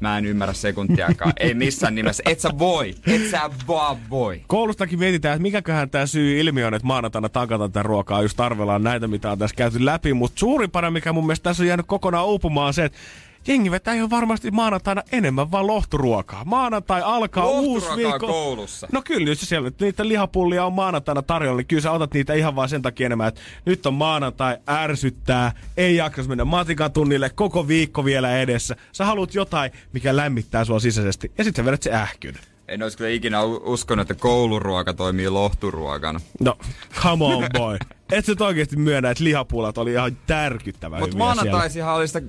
Mä 0.00 0.18
en 0.18 0.26
ymmärrä 0.26 0.54
sekuntiakaan. 0.54 1.32
Ei 1.40 1.54
missään 1.54 1.94
nimessä. 1.94 2.22
Et 2.26 2.40
sä 2.40 2.50
voi. 2.58 2.94
Et 3.06 3.30
sä 3.30 3.50
vaan 3.68 3.96
voi. 4.10 4.42
Koulustakin 4.46 4.98
mietitään, 4.98 5.34
että 5.34 5.42
mikäköhän 5.42 5.90
tämä 5.90 6.06
syy 6.06 6.40
ilmi 6.40 6.64
on, 6.64 6.74
että 6.74 6.86
maanantaina 6.86 7.28
tankataan 7.28 7.72
tätä 7.72 7.82
ruokaa, 7.82 8.22
just 8.22 8.40
arvellaan 8.40 8.82
näitä, 8.82 9.08
mitä 9.08 9.30
on 9.30 9.38
tässä 9.38 9.56
käyty 9.56 9.84
läpi. 9.84 10.14
Mutta 10.14 10.40
suurimpana, 10.40 10.90
mikä 10.90 11.12
mun 11.12 11.26
mielestä 11.26 11.42
tässä 11.44 11.62
on 11.62 11.66
jäänyt 11.66 11.86
kokonaan 11.86 12.26
uupumaan, 12.26 12.66
on 12.66 12.74
se, 12.74 12.84
että 12.84 12.98
jengi 13.46 13.70
vetää 13.70 13.94
ihan 13.94 14.10
varmasti 14.10 14.50
maanantaina 14.50 15.02
enemmän 15.12 15.50
vaan 15.50 15.66
lohturuokaa. 15.66 16.44
Maanantai 16.44 17.02
alkaa 17.04 17.46
uusi 17.46 17.88
viikko. 17.96 18.26
koulussa. 18.26 18.88
No 18.92 19.02
kyllä, 19.02 19.28
jos 19.28 19.40
siellä 19.40 19.70
niitä 19.80 20.08
lihapullia 20.08 20.64
on 20.64 20.72
maanantaina 20.72 21.22
tarjolla, 21.22 21.56
niin 21.56 21.66
kyllä 21.66 21.82
sä 21.82 21.92
otat 21.92 22.14
niitä 22.14 22.34
ihan 22.34 22.56
vaan 22.56 22.68
sen 22.68 22.82
takia 22.82 23.06
enemmän, 23.06 23.28
että 23.28 23.40
nyt 23.64 23.86
on 23.86 23.94
maanantai, 23.94 24.56
ärsyttää, 24.68 25.52
ei 25.76 25.96
jaksa 25.96 26.22
mennä 26.22 26.44
matikan 26.44 26.92
tunnille, 26.92 27.30
koko 27.30 27.68
viikko 27.68 28.04
vielä 28.04 28.38
edessä. 28.38 28.76
Sä 28.92 29.04
haluat 29.04 29.34
jotain, 29.34 29.72
mikä 29.92 30.16
lämmittää 30.16 30.64
sua 30.64 30.80
sisäisesti, 30.80 31.32
ja 31.38 31.44
sitten 31.44 31.62
sä 31.62 31.66
vedät 31.66 31.82
se 31.82 31.92
ähkyn. 31.92 32.34
En 32.68 32.82
olisi 32.82 32.96
kyllä 32.96 33.10
ikinä 33.10 33.42
uskonut, 33.42 34.10
että 34.10 34.22
kouluruoka 34.22 34.94
toimii 34.94 35.28
lohturuokana. 35.28 36.20
No, 36.40 36.58
come 37.02 37.24
on 37.24 37.44
boy. 37.58 37.76
Et 38.12 38.24
sä 38.24 38.32
nyt 38.32 38.40
oikeesti 38.40 38.76
myönnä, 38.76 39.10
että 39.10 39.24
lihapulat 39.24 39.78
oli 39.78 39.92
ihan 39.92 40.18
tärkyttävä 40.26 40.98
Mutta 40.98 41.16
maanantaisihan 41.16 41.94
oli 41.94 42.08
sitä 42.08 42.22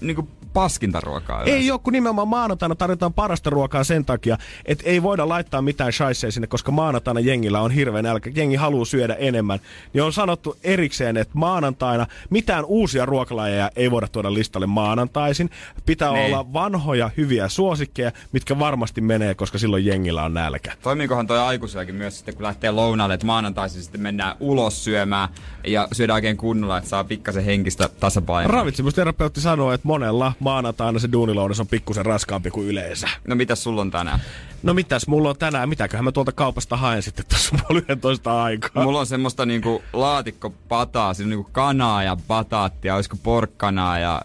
niinku 0.00 0.28
paskinta 0.52 1.00
ruokaa. 1.00 1.42
Ei 1.42 1.70
ole, 1.70 1.80
kun 1.84 1.92
nimenomaan 1.92 2.28
maanantaina 2.28 2.74
tarjotaan 2.74 3.12
parasta 3.12 3.50
ruokaa 3.50 3.84
sen 3.84 4.04
takia, 4.04 4.38
että 4.66 4.84
ei 4.86 5.02
voida 5.02 5.28
laittaa 5.28 5.62
mitään 5.62 5.92
shaisseja 5.92 6.32
sinne, 6.32 6.46
koska 6.46 6.72
maanantaina 6.72 7.20
jengillä 7.20 7.60
on 7.60 7.70
hirveän 7.70 8.04
nälkä. 8.04 8.30
Jengi 8.34 8.56
haluaa 8.56 8.84
syödä 8.84 9.14
enemmän. 9.14 9.58
Niin 9.92 10.02
on 10.02 10.12
sanottu 10.12 10.56
erikseen, 10.62 11.16
että 11.16 11.38
maanantaina 11.38 12.06
mitään 12.30 12.64
uusia 12.64 13.06
ruokalajeja 13.06 13.70
ei 13.76 13.90
voida 13.90 14.08
tuoda 14.08 14.34
listalle 14.34 14.66
maanantaisin. 14.66 15.50
Pitää 15.86 16.12
Niin. 16.12 16.26
olla 16.26 16.52
vanhoja, 16.52 17.10
hyviä 17.16 17.48
suosikkeja, 17.48 18.12
mitkä 18.32 18.58
varmasti 18.58 19.00
menee, 19.00 19.34
koska 19.34 19.58
silloin 19.58 19.86
jengillä 19.86 20.22
on 20.24 20.34
nälkä. 20.34 20.72
Toimiikohan 20.82 21.26
toi 21.26 21.38
aikuisillakin 21.38 21.94
myös 21.94 22.16
sitten, 22.16 22.34
kun 22.34 22.42
lähtee 22.44 22.70
lounaalle, 22.70 23.14
että 23.14 23.26
maanantaisin 23.26 23.82
sitten 23.82 24.00
mennään 24.00 24.36
ulos 24.40 24.84
syömään 24.84 25.28
ja 25.66 25.88
syödään 25.92 26.14
oikein 26.14 26.36
kunnolla, 26.36 26.78
että 26.78 26.90
saa 26.90 27.04
pikkasen 27.04 27.44
henkistä 27.44 27.88
tasapainoa. 28.00 28.52
Ravitsemusterapeutti 28.52 29.40
sanoo, 29.40 29.72
että 29.72 29.88
monella 29.88 30.32
maanantaina 30.40 30.98
se 30.98 31.08
duunilounas 31.12 31.60
on 31.60 31.66
pikkusen 31.66 32.06
raskaampi 32.06 32.50
kuin 32.50 32.68
yleensä. 32.68 33.08
No 33.28 33.34
mitäs 33.34 33.62
sulla 33.62 33.80
on 33.80 33.90
tänään? 33.90 34.20
No 34.62 34.74
mitäs 34.74 35.06
mulla 35.06 35.28
on 35.28 35.36
tänään, 35.38 35.68
mitäköhän 35.68 36.04
mä 36.04 36.12
tuolta 36.12 36.32
kaupasta 36.32 36.76
haen 36.76 37.02
sitten 37.02 37.24
tuossa 37.28 37.56
puoli 37.68 37.82
11 37.88 38.42
aikaa. 38.42 38.82
Mulla 38.84 39.00
on 39.00 39.06
semmoista 39.06 39.46
niinku 39.46 39.82
laatikkopataa, 39.92 41.14
siinä 41.14 41.26
on 41.26 41.30
niinku 41.30 41.50
kanaa 41.52 42.02
ja 42.02 42.16
bataattia, 42.28 42.94
olisiko 42.94 43.16
porkkanaa 43.22 43.98
ja, 43.98 44.22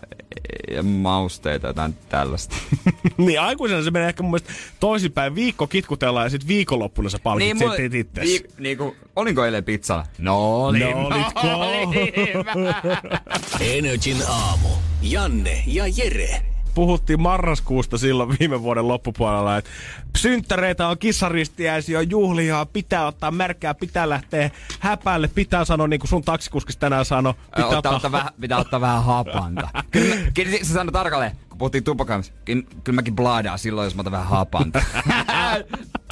ja 0.71 0.83
mausteita 0.83 1.67
jotain 1.67 1.95
tällaista. 2.09 2.55
niin 3.17 3.41
aikuisena 3.41 3.83
se 3.83 3.91
menee 3.91 4.07
ehkä 4.07 4.23
mun 4.23 4.31
mielestä 4.31 4.53
toisinpäin. 4.79 5.35
Viikko 5.35 5.67
kitkutellaan 5.67 6.25
ja 6.25 6.29
sitten 6.29 6.47
viikonloppuna 6.47 7.09
sä 7.09 7.19
palkit 7.23 7.45
niin, 7.45 7.57
mulla- 7.57 7.75
sen 7.75 7.95
itse. 7.95 8.21
viik- 8.21 8.51
niinku, 8.59 8.95
olinko 9.15 9.45
eilen 9.45 9.63
pizzalla? 9.63 10.05
No 10.17 10.65
olin. 10.65 10.81
No 10.81 11.07
olitko? 11.07 11.41
Energin 13.75 14.17
aamu. 14.29 14.69
Janne 15.01 15.63
ja 15.67 15.83
Jere. 15.87 16.41
Puhuttiin 16.75 17.21
marraskuusta 17.21 17.97
silloin 17.97 18.35
viime 18.39 18.61
vuoden 18.61 18.87
loppupuolella, 18.87 19.57
että 19.57 19.69
synttäreitä 20.17 20.87
on 20.87 20.97
kissaristiäisiä, 20.97 21.99
on 21.99 22.09
juhlia, 22.09 22.65
pitää 22.73 23.07
ottaa 23.07 23.31
märkää, 23.31 23.73
pitää 23.73 24.09
lähteä 24.09 24.51
häpäälle, 24.79 25.27
pitää 25.27 25.65
sanoa 25.65 25.87
niin 25.87 25.99
kuin 25.99 26.09
sun 26.09 26.23
taksikuskis 26.23 26.77
tänään 26.77 27.05
sanoi. 27.05 27.33
Pitää 27.33 27.67
Ottaa, 27.67 27.95
ottaa, 27.95 28.11
vähän, 28.11 28.29
pitää 28.41 28.57
ottaa 28.57 28.81
vähän 28.81 29.03
hapanta. 29.03 29.69
Kyllä, 29.91 30.15
kyllä 30.33 30.51
se 30.63 30.73
sanoi 30.73 30.91
tarkalleen, 30.91 31.31
kun 31.49 31.57
puhuttiin 31.57 31.83
tupakamista. 31.83 32.35
Kyllä, 32.45 32.63
kyllä 32.83 32.95
mäkin 32.95 33.15
blaadaan 33.15 33.59
silloin, 33.59 33.85
jos 33.85 33.95
mä 33.95 33.99
otan 33.99 34.11
vähän 34.11 34.27
hapanta. 34.27 34.81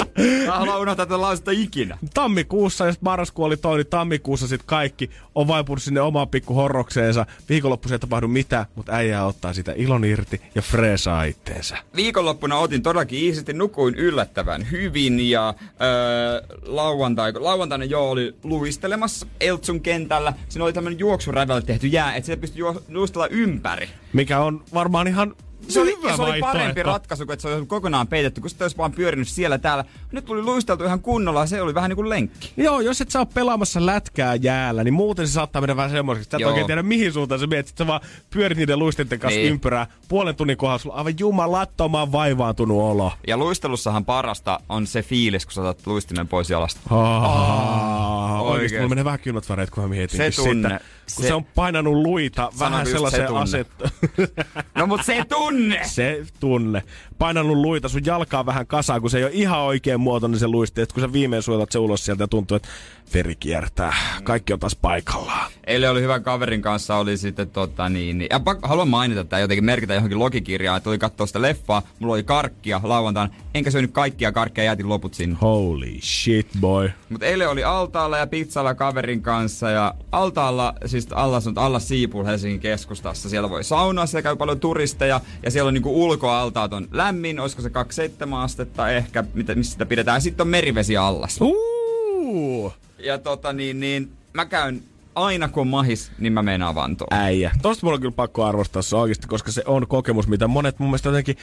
mä 0.45 0.58
haluan 0.58 0.82
unohtaa 0.82 1.06
tätä 1.06 1.22
lausetta 1.22 1.51
ikinä. 1.51 1.97
tammikuussa, 2.14 2.86
ja 2.86 2.91
sitten 2.91 3.06
marraskuu 3.06 3.45
oli 3.45 3.58
toi, 3.58 3.78
niin 3.78 3.88
tammikuussa 3.88 4.47
sitten 4.47 4.68
kaikki 4.68 5.10
on 5.36 5.47
vaipunut 5.47 5.84
sinne 5.84 6.01
omaan 6.01 6.30
pikku 6.30 6.54
horrokseensa. 6.54 7.26
Viikonloppuisin 7.49 7.95
ei 7.95 7.99
tapahdu 7.99 8.28
mitään, 8.28 8.66
mutta 8.76 8.91
äijä 8.91 9.26
ottaa 9.26 9.54
sitä 9.54 9.74
ilon 9.76 10.06
irti 10.06 10.41
ja 10.56 10.62
freesaa 10.62 11.24
itteensä. 11.24 11.78
Viikonloppuna 11.95 12.58
otin 12.58 12.84
todellakin 12.84 13.20
iisisti, 13.20 13.54
nukuin 13.54 13.95
yllättävän 13.95 14.72
hyvin 14.72 15.30
ja 15.30 15.54
öö, 15.82 16.58
lauantai, 16.66 17.34
lauantaina 17.34 17.86
jo 17.86 18.10
oli 18.10 18.36
luistelemassa 18.43 19.28
Eltsun 19.39 19.82
kentällä. 19.82 20.34
Siinä 20.49 20.66
oli 20.66 20.74
tämmönen 20.74 20.99
juoksurävällä 20.99 21.62
tehty 21.62 21.88
jää, 21.88 22.16
että 22.16 22.26
sitä 22.26 22.41
pystyi 22.41 22.60
juo- 22.60 22.82
luistella 22.89 23.28
ympäri. 23.28 23.89
Mikä 24.14 24.39
on 24.39 24.64
varmaan 24.74 25.08
ihan 25.08 25.36
Se 25.68 25.82
oli, 25.82 25.97
hyvä 25.97 26.16
se 26.16 26.22
oli 26.22 26.39
parempi 26.39 26.84
ratkaisu, 26.84 27.26
kuin 27.26 27.34
että 27.34 27.41
se 27.41 27.47
olisi 27.47 27.66
kokonaan 27.66 28.07
peitetty, 28.07 28.41
kun 28.41 28.49
sitten 28.49 28.66
olisi 28.66 28.78
vaan 28.78 28.91
pyörinyt 28.91 29.28
siellä 29.28 29.57
täällä. 29.57 29.86
Nyt 30.11 30.26
tuli 30.26 30.41
luisteltu 30.41 30.84
ihan 30.84 30.99
kunnolla 30.99 31.39
ja 31.39 31.45
se 31.45 31.61
oli 31.61 31.74
vähän 31.74 31.89
niin 31.89 31.95
kuin 31.95 32.09
lenkki. 32.09 32.53
Joo, 32.57 32.80
jos 32.82 33.01
et 33.01 33.16
ole 33.16 33.28
pelaamassa 33.34 33.86
lätkää 33.86 34.36
jäällä, 34.36 34.84
niin 34.84 34.93
muuten 34.93 35.28
se 35.28 35.34
saattaa 35.34 35.61
mennä 35.61 35.76
vähän 35.76 35.91
semmoiseksi, 35.91 36.26
että 36.28 36.32
sä 36.34 36.38
et 36.38 36.41
Joo. 36.41 36.49
oikein 36.49 36.68
tiedä 36.68 36.84
mihin 36.84 37.14
suuntaan 37.14 37.39
sä 37.39 37.47
menet. 37.47 37.68
Sit 37.68 37.78
sä 37.78 37.88
vaan 37.88 38.01
pyörit 38.30 38.57
niiden 38.57 38.80
luistenten 38.80 39.20
kanssa 39.20 39.39
Niin. 39.39 39.51
ympyrää. 39.51 39.88
Puolen 40.07 40.36
tunnin 40.36 40.57
kohdalla 40.57 40.78
sulla 40.80 40.95
aivan 40.95 41.14
jumalattoman 41.20 42.11
vaivaantunut 42.11 42.82
olo. 42.82 43.11
Ja 43.28 43.38
luistelussahan 43.38 44.05
parasta 44.05 44.59
on 44.70 44.88
se 44.88 45.01
fiilis, 45.01 45.45
kun 45.45 45.53
sä 45.53 45.61
otat 45.61 45.88
luistimen 45.88 46.28
pois 46.28 46.49
jalasta. 46.49 46.80
Oh, 46.91 48.41
oikeesti, 48.41 48.51
oikeesti. 48.51 48.78
mulla 48.78 48.89
menee 48.89 49.05
vähän 49.05 49.20
kylmät 49.20 49.49
väreet, 49.49 49.70
kun 49.70 49.84
mä 49.84 49.89
mietin 49.89 50.18
Se 50.18 50.32
tunne, 50.36 50.70
sitä. 50.70 50.80
Kun 51.16 51.24
se, 51.24 51.28
se- 51.28 51.34
on 51.34 51.45
painanut 51.45 51.93
luita 51.93 52.49
vähän 52.59 52.80
just 52.80 52.89
se 52.91 52.91
sellaiseen 52.93 53.36
asettoon. 53.36 53.89
No 54.76 54.88
mut 54.88 55.01
se 55.05 55.26
tunne! 55.30 55.53
Se 55.84 56.24
tunne. 56.39 56.84
Painanut 57.18 57.57
luita 57.57 57.89
sun 57.89 58.05
jalkaa 58.05 58.45
vähän 58.45 58.68
kasaan, 58.68 59.01
kun 59.01 59.09
se 59.09 59.18
ei 59.18 59.24
ole 59.24 59.32
ihan 59.34 59.59
oikein 59.59 59.99
muotoinen 59.99 60.39
se 60.39 60.47
luisti. 60.47 60.82
Et 60.82 60.93
kun 60.93 61.01
sä 61.01 61.14
viimein 61.14 61.43
suotat 61.43 61.72
se 61.72 61.80
ulos 61.80 62.05
sieltä 62.05 62.24
ja 62.24 62.28
tuntuu, 62.28 62.57
että 62.57 62.70
veri 63.14 63.36
kiertää. 63.36 63.93
Kaikki 64.24 64.53
on 64.53 64.59
taas 64.59 64.76
paikallaan. 64.76 65.51
Eilen 65.68 65.91
oli 65.91 66.01
hyvän 66.01 66.24
kaverin 66.24 66.61
kanssa, 66.61 66.95
oli 66.95 67.18
sitten 67.18 67.49
tota 67.49 67.89
niin, 67.89 68.18
niin 68.18 68.28
ja 68.32 68.39
pakko, 68.39 68.68
haluan 68.68 68.88
mainita 68.88 69.24
tämä 69.24 69.39
jotenkin 69.39 69.66
merkitä 69.66 69.93
johonkin 69.93 70.20
logikirjaan, 70.20 70.78
että 70.78 70.84
tuli 70.84 70.97
katsoa 70.97 71.28
sitä 71.28 71.41
leffaa, 71.41 71.82
mulla 71.99 72.14
oli 72.14 72.24
karkkia 72.24 72.82
lauantaina, 72.84 73.34
enkä 73.53 73.72
syönyt 73.72 73.91
kaikkia 73.91 74.32
karkkia, 74.32 74.64
jätin 74.64 74.89
loput 74.89 75.14
sinne. 75.14 75.38
Holy 75.41 76.01
shit, 76.01 76.47
boy. 76.59 76.89
Mutta 77.09 77.26
eilen 77.26 77.49
oli 77.49 77.64
altaalla 77.64 78.18
ja 78.18 78.28
pizzalla 78.28 78.76
kaverin 78.76 79.22
kanssa 79.22 79.70
ja 79.70 79.93
altaalla, 80.11 80.74
siis 80.86 81.07
Allas 81.11 81.47
on 81.47 81.57
Allas 81.57 81.88
Siipul 81.88 82.26
Helsingin 82.26 82.59
keskustassa. 82.59 83.30
Siellä 83.30 83.49
voi 83.49 83.64
saunaa, 83.64 84.05
siellä 84.05 84.24
käy 84.24 84.36
paljon 84.36 84.59
turisteja 84.59 85.22
ja 85.43 85.51
siellä 85.51 85.68
on 85.68 85.74
niinku 85.74 86.03
ulkoaltaat 86.03 86.74
on 86.74 86.88
lämmin, 87.04 87.39
olisiko 87.39 87.62
se 87.62 87.70
27 87.70 88.39
astetta 88.41 88.89
ehkä, 88.89 89.24
mitä, 89.34 89.56
missä 89.56 89.72
sitä 89.72 89.86
pidetään. 89.86 90.22
Sitten 90.22 90.43
on 90.43 90.47
merivesi 90.47 90.97
allas. 90.97 91.38
Uh, 91.41 92.74
Ja 92.99 93.18
tota 93.18 93.54
niin, 93.54 93.80
niin 93.80 94.12
mä 94.34 94.45
käyn 94.45 94.84
aina 95.16 95.47
kun 95.49 95.62
on 95.62 95.68
mahis, 95.68 96.12
niin 96.20 96.34
mä 96.34 96.43
menen 96.43 96.62
avantoon. 96.62 97.14
äijä. 97.14 97.51
Tosta 97.62 97.86
mulla 97.86 97.95
on 97.95 98.01
kyllä 98.01 98.14
pakko 98.16 98.45
arvostaa 98.45 98.82
se 98.82 98.95
oikeasti, 98.95 99.28
koska 99.28 99.51
se 99.51 99.64
on 99.66 99.88
kokemus, 99.88 100.28
mitä 100.28 100.47
monet 100.47 100.80
mun 100.80 100.89
mielestä 100.89 101.10
jotenkin 101.10 101.38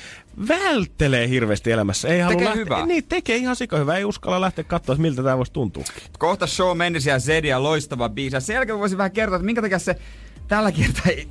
välttelee 0.48 1.28
hirveästi 1.28 1.70
elämässä. 1.70 2.08
Ei 2.08 2.20
halua 2.20 2.32
Tekee 2.32 2.44
lähteä, 2.46 2.64
hyvää. 2.64 2.86
Niin, 2.86 3.04
tekee 3.08 3.36
ihan 3.36 3.56
sika 3.56 3.76
hyvää. 3.78 3.96
Ei 3.96 4.04
uskalla 4.04 4.40
lähteä 4.40 4.64
katsoa, 4.64 4.96
miltä 4.96 5.22
tämä 5.22 5.38
voisi 5.38 5.52
tuntua. 5.52 5.84
Kohta 6.18 6.46
show 6.46 6.76
Mendes 6.76 7.06
ja 7.06 7.18
Zedia 7.20 7.62
loistava 7.62 8.08
biisi. 8.08 8.36
Ja 8.36 8.40
Sen 8.40 8.54
jälkeen 8.54 8.78
voisin 8.78 8.98
vähän 8.98 9.10
kertoa, 9.12 9.36
että 9.36 9.46
minkä 9.46 9.62
takia 9.62 9.78
se 9.78 9.96
tällä 10.48 10.72
kertaa 10.72 11.04
ei, 11.06 11.28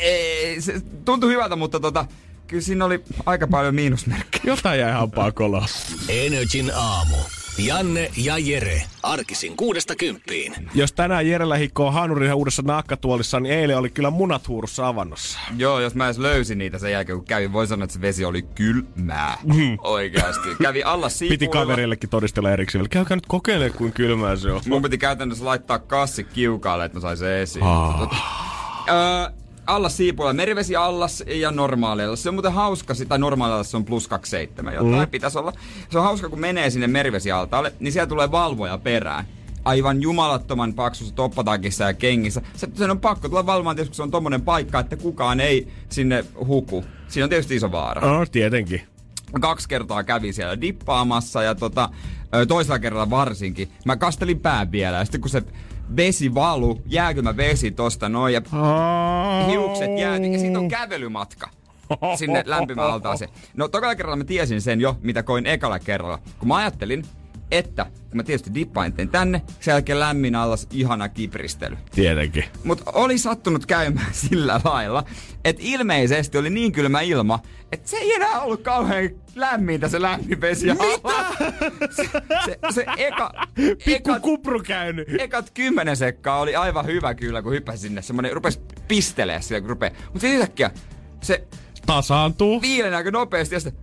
ei, 0.00 0.60
se 0.60 0.80
tuntui 1.04 1.32
hyvältä, 1.32 1.56
mutta 1.56 1.80
tota, 1.80 2.06
kyllä 2.46 2.62
siinä 2.62 2.84
oli 2.84 3.02
aika 3.26 3.46
paljon 3.46 3.74
miinusmerkkejä. 3.74 4.42
Jotain 4.44 4.80
jäi 4.80 4.92
hampaa 4.92 5.32
koloa. 5.32 5.66
Energin 6.08 6.72
aamu. 6.74 7.16
Janne 7.58 8.10
ja 8.16 8.38
Jere. 8.38 8.82
Arkisin 9.02 9.56
kuudesta 9.56 9.94
kymppiin. 9.96 10.54
Jos 10.74 10.92
tänään 10.92 11.28
Jerellä 11.28 11.56
hikkoo 11.56 11.90
Hanurin 11.90 12.34
uudessa 12.34 12.62
naakkatuolissa, 12.62 13.40
niin 13.40 13.54
eilen 13.54 13.78
oli 13.78 13.90
kyllä 13.90 14.10
munat 14.10 14.48
huurussa 14.48 14.88
avannossa. 14.88 15.38
Joo, 15.56 15.80
jos 15.80 15.94
mä 15.94 16.04
edes 16.04 16.18
löysin 16.18 16.58
niitä 16.58 16.78
sen 16.78 16.92
jälkeen, 16.92 17.18
kun 17.18 17.26
kävin, 17.26 17.52
voi 17.52 17.66
sanoa, 17.66 17.84
että 17.84 17.94
se 17.94 18.00
vesi 18.00 18.24
oli 18.24 18.42
kylmää. 18.42 19.38
Oikeasti. 19.78 20.48
Kävi 20.62 20.82
alla 20.82 21.08
Hmm. 21.08 21.18
Piti 21.18 21.28
siipuilla. 21.44 21.52
kaverillekin 21.66 22.10
todistella 22.10 22.50
erikseen. 22.50 22.88
Käykää 22.88 23.16
nyt 23.16 23.26
kokeilemaan, 23.26 23.78
kuin 23.78 23.92
kylmää 23.92 24.36
se 24.36 24.52
on. 24.52 24.60
Mun 24.68 24.82
piti 24.82 24.98
käytännössä 24.98 25.44
laittaa 25.44 25.78
kassi 25.78 26.24
kiukaalle, 26.24 26.84
että 26.84 26.96
mä 26.96 27.00
sain 27.02 27.16
se 27.16 27.42
esiin. 27.42 27.64
Ah. 27.64 28.10
Öö, 28.88 29.30
allas 29.66 29.96
siipuilla, 29.96 30.32
merivesi 30.32 30.76
allas 30.76 31.24
ja 31.26 31.50
normaali 31.50 32.02
allas. 32.04 32.22
Se 32.22 32.28
on 32.28 32.34
muuten 32.34 32.52
hauska, 32.52 32.94
tai 33.08 33.18
normaali 33.18 33.52
allas 33.54 33.70
se 33.70 33.76
on 33.76 33.84
plus 33.84 34.08
27 34.08 34.74
jotain 34.74 34.98
mm. 34.98 35.08
pitäisi 35.10 35.38
olla. 35.38 35.52
Se 35.90 35.98
on 35.98 36.04
hauska, 36.04 36.28
kun 36.28 36.40
menee 36.40 36.70
sinne 36.70 36.86
merivesialtaalle, 36.86 37.72
niin 37.80 37.92
siellä 37.92 38.06
tulee 38.06 38.30
valvoja 38.30 38.78
perään. 38.78 39.24
Aivan 39.64 40.02
jumalattoman 40.02 40.74
paksussa 40.74 41.14
toppatakissa 41.14 41.84
ja 41.84 41.94
kengissä. 41.94 42.42
Se, 42.56 42.68
sen 42.74 42.90
on 42.90 43.00
pakko 43.00 43.28
tulla 43.28 43.46
valvomaan, 43.46 43.76
tietysti 43.76 43.90
kun 43.90 43.96
se 43.96 44.02
on 44.02 44.10
tommonen 44.10 44.42
paikka, 44.42 44.78
että 44.80 44.96
kukaan 44.96 45.40
ei 45.40 45.68
sinne 45.88 46.24
huku. 46.46 46.84
Siinä 47.08 47.24
on 47.24 47.30
tietysti 47.30 47.56
iso 47.56 47.72
vaara 47.72 48.18
No, 48.18 48.26
tietenkin. 48.26 48.82
kaksi 49.40 49.68
kertaa 49.68 50.04
kävin 50.04 50.34
siellä 50.34 50.60
dippaamassa 50.60 51.42
ja 51.42 51.54
tota, 51.54 51.88
toisella 52.48 52.78
kerralla 52.78 53.10
varsinkin. 53.10 53.68
Mä 53.84 53.96
kastelin 53.96 54.40
pää 54.40 54.72
vielä 54.72 54.96
ja 54.96 55.04
sitten 55.04 55.20
kun 55.20 55.30
se 55.30 55.42
vesi 55.96 56.34
valu, 56.34 56.82
jääkymä 56.86 57.36
vesi 57.36 57.70
tosta 57.70 58.08
noin 58.08 58.34
ja 58.34 58.42
hiukset 59.50 59.98
jääti 59.98 60.32
ja 60.32 60.38
siitä 60.38 60.58
on 60.58 60.68
kävelymatka. 60.68 61.50
sinne 62.18 62.42
lämpimään 62.46 62.92
altaaseen. 62.92 63.30
No 63.54 63.68
tokalla 63.68 63.94
kerralla 63.94 64.16
mä 64.16 64.24
tiesin 64.24 64.60
sen 64.60 64.80
jo, 64.80 64.96
mitä 65.02 65.22
koin 65.22 65.46
ekalla 65.46 65.78
kerralla. 65.78 66.18
Kun 66.38 66.48
mä 66.48 66.56
ajattelin, 66.56 67.04
että 67.50 67.84
kun 67.84 68.16
mä 68.16 68.22
tietysti 68.22 68.54
dippain 68.54 68.92
tein 68.92 69.08
tänne, 69.08 69.42
sen 69.60 69.72
jälkeen 69.72 70.00
lämmin 70.00 70.34
allas 70.34 70.66
ihana 70.72 71.08
kipristely. 71.08 71.76
Tietenkin. 71.94 72.44
Mutta 72.64 72.90
oli 72.94 73.18
sattunut 73.18 73.66
käymään 73.66 74.14
sillä 74.28 74.60
lailla, 74.64 75.04
että 75.44 75.62
ilmeisesti 75.64 76.38
oli 76.38 76.50
niin 76.50 76.72
kylmä 76.72 77.00
ilma, 77.00 77.38
että 77.72 77.90
se 77.90 77.96
ei 77.96 78.12
enää 78.12 78.40
ollut 78.40 78.62
kauhean 78.62 79.10
lämmintä 79.34 79.88
se 79.88 80.02
lämmin 80.02 80.40
vesi 80.40 80.70
alla. 80.70 81.36
Se, 81.96 82.08
se, 82.44 82.58
se 82.70 82.86
eka, 82.96 83.32
Pikku 83.84 84.10
ekat, 84.10 84.22
kupru 84.22 84.60
käynyt. 84.62 85.08
ekat 85.18 85.50
kymmenen 85.54 85.96
sekkaa 85.96 86.40
oli 86.40 86.56
aivan 86.56 86.86
hyvä 86.86 87.14
kyllä, 87.14 87.42
kun 87.42 87.52
hyppäsi 87.52 87.78
sinne. 87.82 88.02
Semmonen 88.02 88.32
rupes 88.32 88.60
pistelee 88.88 89.42
sillä, 89.42 89.60
kun 89.60 89.70
rupee. 89.70 89.90
Mutta 89.90 90.20
sitten 90.20 90.32
yhtäkkiä 90.32 90.70
se 91.22 91.44
Tasaantuu. 91.86 92.62
viilen 92.62 92.94
aika 92.94 93.10
nopeasti 93.10 93.54
ja 93.54 93.60
sitten... 93.60 93.82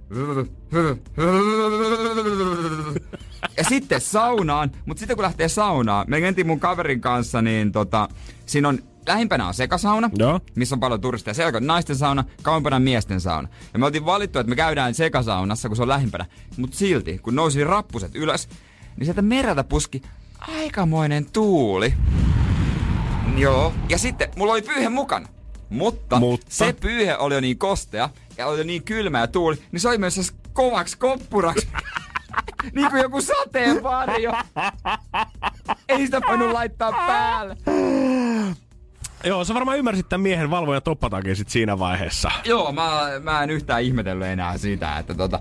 Ja 3.58 3.64
sitten 3.64 4.02
saunaan, 4.02 4.72
mutta 4.86 5.00
sitten 5.00 5.18
kun 5.18 5.24
lähtee 5.24 5.48
saunaan, 5.48 6.06
me 6.10 6.20
mentiin 6.20 6.48
mun 6.48 6.60
kaverin 6.60 7.02
kanssa, 7.02 7.42
niin 7.42 7.72
tota, 7.72 8.10
siinä 8.46 8.68
on 8.70 8.80
lähimpänä 9.08 9.48
on 9.48 9.54
sekasauna, 9.54 10.10
Joo. 10.18 10.40
missä 10.56 10.76
on 10.76 10.80
paljon 10.80 11.02
turisteja. 11.02 11.34
Siellä 11.34 11.58
on 11.58 11.68
naisten 11.68 11.96
sauna, 11.96 12.24
kauempana 12.42 12.80
miesten 12.80 13.22
sauna. 13.22 13.48
Ja 13.74 13.80
me 13.80 13.86
oltiin 13.86 14.06
valittu, 14.06 14.40
että 14.40 14.50
me 14.50 14.56
käydään 14.56 14.94
sekasaunassa, 14.94 15.68
kun 15.70 15.76
se 15.76 15.82
on 15.82 15.88
lähimpänä. 15.88 16.26
Mutta 16.58 16.78
silti, 16.78 17.18
kun 17.18 17.36
nousi 17.36 17.64
rappuset 17.64 18.16
ylös, 18.16 18.50
niin 18.98 19.06
sieltä 19.06 19.22
mereltä 19.22 19.64
puski 19.64 20.02
aikamoinen 20.40 21.26
tuuli. 21.34 21.94
Joo. 23.38 23.74
Ja 23.90 23.98
sitten 23.98 24.30
mulla 24.36 24.54
oli 24.54 24.62
pyyhe 24.62 24.90
mukana. 24.90 25.28
Mutta, 25.70 26.20
Mutta? 26.20 26.46
se 26.50 26.74
pyyhe 26.74 27.18
oli 27.18 27.34
jo 27.34 27.42
niin 27.42 27.58
kostea 27.58 28.10
ja 28.38 28.48
oli 28.48 28.58
jo 28.58 28.64
niin 28.64 28.84
kylmä 28.84 29.20
ja 29.20 29.28
tuuli, 29.28 29.58
niin 29.72 29.80
se 29.80 29.90
oli 29.90 29.98
myös 29.98 30.34
kovaksi 30.54 30.98
koppuraksi. 30.98 31.68
niin 32.76 32.90
kuin 32.90 33.02
joku 33.02 33.22
sateenvarjo. 33.22 34.34
Ei 35.90 36.06
sitä 36.06 36.22
voinut 36.28 36.52
laittaa 36.52 36.92
päälle. 36.92 37.58
Joo, 39.24 39.44
sä 39.44 39.54
varmaan 39.54 39.78
ymmärsit 39.78 40.10
tämän 40.10 40.22
miehen 40.22 40.50
valvojan 40.50 40.84
toppatakin 40.84 41.36
sit 41.36 41.50
siinä 41.50 41.80
vaiheessa. 41.80 42.32
Joo, 42.44 42.72
mä, 42.72 43.02
mä 43.24 43.44
en 43.44 43.50
yhtään 43.50 43.82
ihmetellyt 43.84 44.28
enää 44.28 44.58
sitä, 44.58 44.98
että 44.98 45.14
tota... 45.14 45.40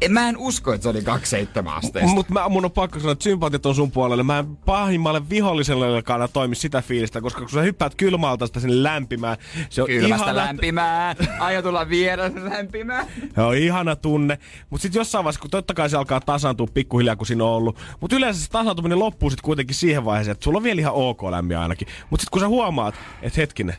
En, 0.00 0.12
mä 0.12 0.28
en 0.28 0.36
usko, 0.36 0.72
että 0.72 0.82
se 0.82 0.88
oli 0.88 1.02
27 1.02 1.74
asteesta. 1.74 2.14
Mutta 2.14 2.32
mä, 2.32 2.48
mun 2.48 2.64
on 2.64 2.70
pakko 2.70 2.98
sanoa, 2.98 3.12
että 3.12 3.22
sympatiat 3.22 3.66
on 3.66 3.74
sun 3.74 3.90
puolelle. 3.90 4.22
Mä 4.22 4.38
en 4.38 4.56
pahimmalle 4.56 5.28
viholliselle 5.30 5.86
toimi 6.32 6.54
sitä 6.54 6.82
fiilistä, 6.82 7.20
koska 7.20 7.40
kun 7.40 7.50
sä 7.50 7.62
hyppäät 7.62 7.94
kylmältä 7.94 8.60
sinne 8.60 8.82
lämpimään, 8.82 9.36
se 9.70 9.82
on 9.82 9.88
Kylmästä 9.88 10.24
ihana, 10.24 10.36
lämpimään. 10.36 11.16
Aio 11.38 11.62
tulla 11.62 11.88
viedä 11.88 12.30
lämpimään. 12.34 13.06
Se 13.34 13.40
on 13.40 13.56
ihana 13.56 13.96
tunne. 13.96 14.38
Mutta 14.70 14.82
sitten 14.82 15.00
jossain 15.00 15.24
vaiheessa, 15.24 15.40
kun 15.40 15.50
totta 15.50 15.74
kai 15.74 15.90
se 15.90 15.96
alkaa 15.96 16.20
tasaantua 16.20 16.66
pikkuhiljaa, 16.74 17.16
kun 17.16 17.26
siinä 17.26 17.44
on 17.44 17.50
ollut. 17.50 17.78
Mutta 18.00 18.16
yleensä 18.16 18.40
se 18.40 18.50
tasaantuminen 18.50 18.98
loppuu 18.98 19.30
sitten 19.30 19.44
kuitenkin 19.44 19.76
siihen 19.76 20.04
vaiheeseen, 20.04 20.32
että 20.32 20.44
sulla 20.44 20.56
on 20.56 20.62
vielä 20.62 20.80
ihan 20.80 20.94
ok 20.94 21.22
lämmin 21.22 21.58
ainakin. 21.58 21.88
Mutta 22.10 22.22
sitten 22.22 22.32
kun 22.32 22.40
sä 22.40 22.48
huomaat, 22.48 22.94
että 23.22 23.40
hetkinen, 23.40 23.76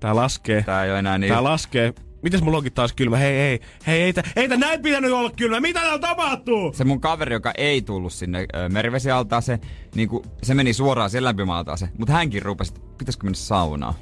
tää 0.00 0.16
laskee, 0.16 0.62
Tää 0.62 0.84
ei 0.84 0.90
oo 0.90 0.96
enää 0.96 1.18
niin. 1.18 1.32
tää 1.32 1.44
laskee. 1.44 1.94
Mites 2.22 2.42
mulla 2.42 2.56
onkin 2.56 2.72
taas 2.72 2.92
kylmä? 2.92 3.16
Hei, 3.16 3.38
hei, 3.38 3.60
hei, 3.86 4.02
ei, 4.02 4.12
ei 4.36 4.48
tää 4.48 4.58
näin 4.58 4.82
pitänyt 4.82 5.12
olla 5.12 5.30
kylmä. 5.30 5.60
Mitä 5.60 5.80
täällä 5.80 5.98
tapahtuu? 5.98 6.72
Se 6.72 6.84
mun 6.84 7.00
kaveri, 7.00 7.34
joka 7.34 7.52
ei 7.58 7.82
tullut 7.82 8.12
sinne 8.12 8.46
merivesialtaaseen, 8.72 9.60
niin 9.94 10.08
se 10.42 10.54
meni 10.54 10.72
suoraan 10.72 11.10
sen 11.10 11.24
lämpimaaltaaseen. 11.24 11.92
Mutta 11.98 12.12
hänkin 12.12 12.42
rupesi, 12.42 12.74
pitäisikö 12.98 13.24
mennä 13.24 13.36
saunaan. 13.36 13.94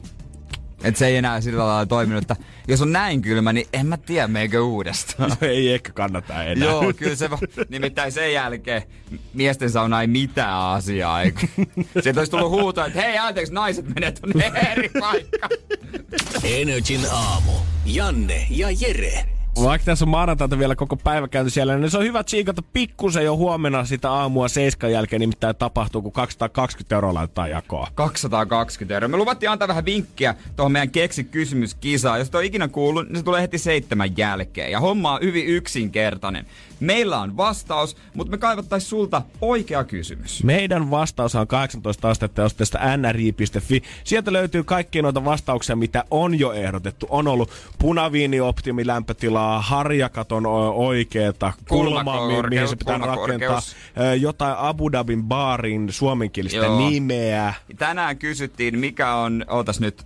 Et 0.84 0.96
se 0.96 1.06
ei 1.06 1.16
enää 1.16 1.40
sillä 1.40 1.66
lailla 1.66 1.86
toiminut, 1.86 2.22
että 2.22 2.36
jos 2.68 2.82
on 2.82 2.92
näin 2.92 3.22
kylmä, 3.22 3.52
niin 3.52 3.66
en 3.72 3.86
mä 3.86 3.96
tiedä, 3.96 4.28
meikö 4.28 4.64
uudestaan. 4.64 5.36
ei 5.42 5.72
ehkä 5.72 5.92
kannata 5.92 6.44
enää. 6.44 6.68
Joo, 6.68 6.92
kyllä 6.96 7.16
se, 7.16 7.28
nimittäin 7.68 8.12
sen 8.12 8.32
jälkeen 8.32 8.82
miesten 9.34 9.70
sauna 9.70 10.00
ei 10.00 10.06
mitään 10.06 10.54
asiaa. 10.54 11.22
Eikä. 11.22 11.46
Sieltä 12.02 12.20
olisi 12.20 12.30
tullut 12.30 12.50
huuto, 12.50 12.84
että 12.84 13.00
hei 13.00 13.18
anteeksi, 13.18 13.54
naiset 13.54 13.94
menee 13.94 14.12
tonne 14.12 14.52
eri 14.72 14.88
paikkaan. 15.00 15.50
Energin 16.44 17.06
aamu. 17.12 17.52
Janne 17.86 18.46
ja 18.50 18.68
Jere. 18.70 19.37
Vaikka 19.62 19.84
tässä 19.84 20.04
on 20.04 20.08
maanantaita 20.08 20.58
vielä 20.58 20.76
koko 20.76 20.96
päivä 20.96 21.28
käyty 21.28 21.50
siellä, 21.50 21.78
niin 21.78 21.90
se 21.90 21.98
on 21.98 22.04
hyvä 22.04 22.24
tsiikata 22.24 22.62
pikkusen 22.72 23.24
jo 23.24 23.36
huomenna 23.36 23.84
sitä 23.84 24.10
aamua 24.10 24.48
seiskan 24.48 24.92
jälkeen, 24.92 25.20
nimittäin 25.20 25.56
tapahtuu, 25.56 26.02
kun 26.02 26.12
220 26.12 26.94
euroa 26.94 27.14
laittaa 27.14 27.48
jakoa. 27.48 27.88
220 27.94 28.94
euroa. 28.94 29.08
Me 29.08 29.16
luvattiin 29.16 29.50
antaa 29.50 29.68
vähän 29.68 29.84
vinkkiä 29.84 30.34
tuohon 30.56 30.72
meidän 30.72 30.90
keksi 30.90 31.24
kysymyskisaan. 31.24 32.18
Jos 32.18 32.28
et 32.28 32.34
ole 32.34 32.44
ikinä 32.44 32.68
kuullut, 32.68 33.08
niin 33.08 33.16
se 33.16 33.22
tulee 33.22 33.42
heti 33.42 33.58
seitsemän 33.58 34.16
jälkeen. 34.16 34.70
Ja 34.70 34.80
homma 34.80 35.12
on 35.12 35.20
hyvin 35.22 35.46
yksinkertainen. 35.46 36.46
Meillä 36.80 37.20
on 37.20 37.36
vastaus, 37.36 37.96
mutta 38.14 38.30
me 38.30 38.38
kaivattais 38.38 38.90
sulta 38.90 39.22
oikea 39.40 39.84
kysymys. 39.84 40.44
Meidän 40.44 40.90
vastaus 40.90 41.34
on 41.34 41.46
18 41.46 42.10
astetta 42.10 42.44
osoitteesta 42.44 42.78
nri.fi. 42.96 43.82
Sieltä 44.04 44.32
löytyy 44.32 44.64
kaikkia 44.64 45.02
noita 45.02 45.24
vastauksia, 45.24 45.76
mitä 45.76 46.04
on 46.10 46.38
jo 46.38 46.52
ehdotettu. 46.52 47.06
On 47.10 47.28
ollut 47.28 47.50
punaviini 47.78 48.40
optimi 48.40 48.86
lämpötilaa, 48.86 49.60
harjakaton 49.62 50.46
oikeeta, 50.46 51.52
kulma, 51.68 52.26
mi- 52.26 52.48
mihin 52.48 52.68
se 52.68 52.76
pitää 52.76 52.98
rakentaa, 52.98 53.62
jotain 54.20 54.54
Abu 54.58 54.92
Dhabin 54.92 55.22
baarin 55.24 55.92
suomenkielistä 55.92 56.58
Joo. 56.58 56.78
nimeä. 56.90 57.54
Tänään 57.78 58.18
kysyttiin, 58.18 58.78
mikä 58.78 59.14
on, 59.14 59.44
ootas 59.48 59.80
nyt, 59.80 60.04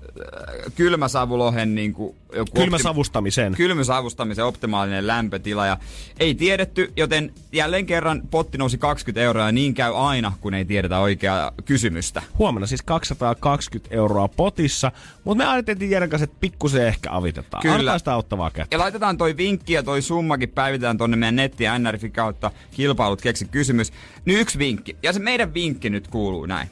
kylmäsavulohen 0.75 1.75
niin 1.75 1.93
kuin, 1.93 2.17
joku 2.37 2.51
Kylmäsavustamisen. 2.55 3.55
kylmysavustamisen 3.55 4.45
optimaalinen 4.45 5.07
lämpötila. 5.07 5.67
Ja 5.67 5.77
ei 6.21 6.35
tiedetty, 6.67 6.93
joten 6.97 7.33
jälleen 7.53 7.87
kerran 7.87 8.23
potti 8.31 8.59
nousi 8.59 8.79
20 8.79 9.21
euroa 9.21 9.47
ja 9.47 9.53
niin 9.53 9.75
käy 9.75 9.93
aina, 9.97 10.33
kun 10.41 10.55
ei 10.55 10.65
tiedetä 10.65 10.99
oikeaa 10.99 11.53
kysymystä. 11.65 12.23
Huomenna 12.39 12.67
siis 12.67 12.83
220 12.83 13.95
euroa 13.95 14.29
potissa, 14.29 14.93
mutta 15.25 15.45
me 15.45 15.51
ajateltiin 15.51 15.91
Jeren 15.91 16.11
kanssa, 16.11 16.25
että 16.25 16.37
pikkusen 16.41 16.87
ehkä 16.87 17.09
avitetaan. 17.13 17.63
Kyllä. 17.63 17.75
Antaa 17.75 17.99
sitä 17.99 18.15
auttavaa 18.15 18.51
kättä. 18.51 18.77
Ja 18.77 18.79
laitetaan 18.79 19.19
toi 19.19 19.37
vinkki 19.37 19.73
ja 19.73 19.83
toi 19.83 20.03
summakin 20.03 20.49
päivitetään 20.49 20.99
tonne 20.99 21.17
meidän 21.17 21.37
netti 21.37 21.65
ja 21.65 21.79
NRFi 21.79 22.11
kautta 22.11 22.51
kilpailut 22.71 23.23
keksi 23.23 23.45
kysymys. 23.45 23.93
Nyt 24.25 24.41
yksi 24.41 24.59
vinkki. 24.59 24.97
Ja 25.03 25.13
se 25.13 25.21
meidän 25.21 25.55
vinkki 25.55 25.91
nyt 25.91 26.09
kuuluu 26.09 26.47
näin. 26.47 26.69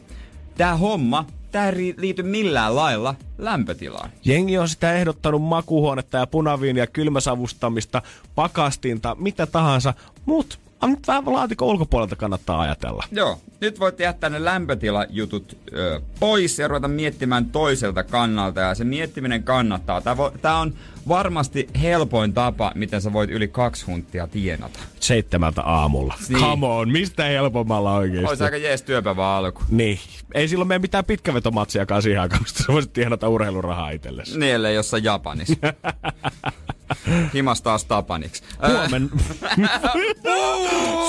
Tää 0.57 0.77
homma, 0.77 1.27
tää 1.51 1.69
ei 1.69 1.95
liity 1.97 2.23
millään 2.23 2.77
lailla 2.77 3.15
lämpötilaan. 3.39 4.11
Jengi 4.25 4.59
on 4.59 4.69
sitä 4.69 4.93
ehdottanut 4.93 5.43
makuhuonetta 5.43 6.19
ja 6.19 6.27
punaviinia, 6.27 6.87
kylmäsavustamista, 6.87 8.03
pakastinta, 8.35 9.17
mitä 9.21 9.47
tahansa, 9.47 9.95
mutta 10.25 10.59
nyt 10.87 11.07
vähän 11.07 11.23
laatikon 11.27 11.69
ulkopuolelta 11.69 12.17
kannattaa 12.17 12.61
ajatella. 12.61 13.05
Joo, 13.13 13.39
nyt 13.61 13.81
voitte 13.81 14.05
jättää 14.05 14.31
ne 14.31 14.45
lämpötilajutut 14.45 15.57
ö, 15.73 16.01
pois 16.21 16.59
ja 16.59 16.69
ruveta 16.69 16.89
miettimään 16.89 17.47
toiselta 17.47 18.03
kannalta. 18.05 18.61
Ja 18.61 18.75
se 18.75 18.85
miettiminen 18.85 19.43
kannattaa. 19.43 20.01
Tää, 20.01 20.17
vo, 20.17 20.33
tää 20.43 20.59
on 20.59 20.75
varmasti 21.09 21.69
helpoin 21.83 22.33
tapa, 22.33 22.73
miten 22.75 23.03
sä 23.03 23.13
voit 23.13 23.31
yli 23.31 23.49
kaksi 23.49 23.87
huntia 23.87 24.27
tienata. 24.27 24.79
Seitsemältä 25.01 25.63
aamulla. 25.63 26.15
Niin. 26.29 26.41
Come 26.41 26.67
on, 26.67 26.91
mistä 26.91 27.25
helpommalla 27.25 27.95
oikeesti? 27.95 28.29
Olisi 28.29 28.45
aika 28.45 28.57
jees 28.57 28.83
työpäivä 28.83 29.37
alku. 29.37 29.63
Niin. 29.71 29.99
Ei 30.35 30.49
silloin 30.49 30.69
mene 30.69 30.79
mitään 30.79 31.05
pitkävetomatsiakaan 31.05 32.03
siihen 32.03 32.21
aikaan, 32.21 32.43
mistä 32.43 32.63
sä 32.63 32.73
voisit 32.73 32.93
tienata 32.93 33.29
urheilurahaa 33.29 33.91
itsellesi. 33.91 34.39
Niille 34.39 34.73
jossain 34.73 35.05
Japanissa. 35.05 35.55
Himas 37.35 37.63
taas 37.63 37.85
Tapaniksi. 37.85 38.43
Huomen... 38.69 39.11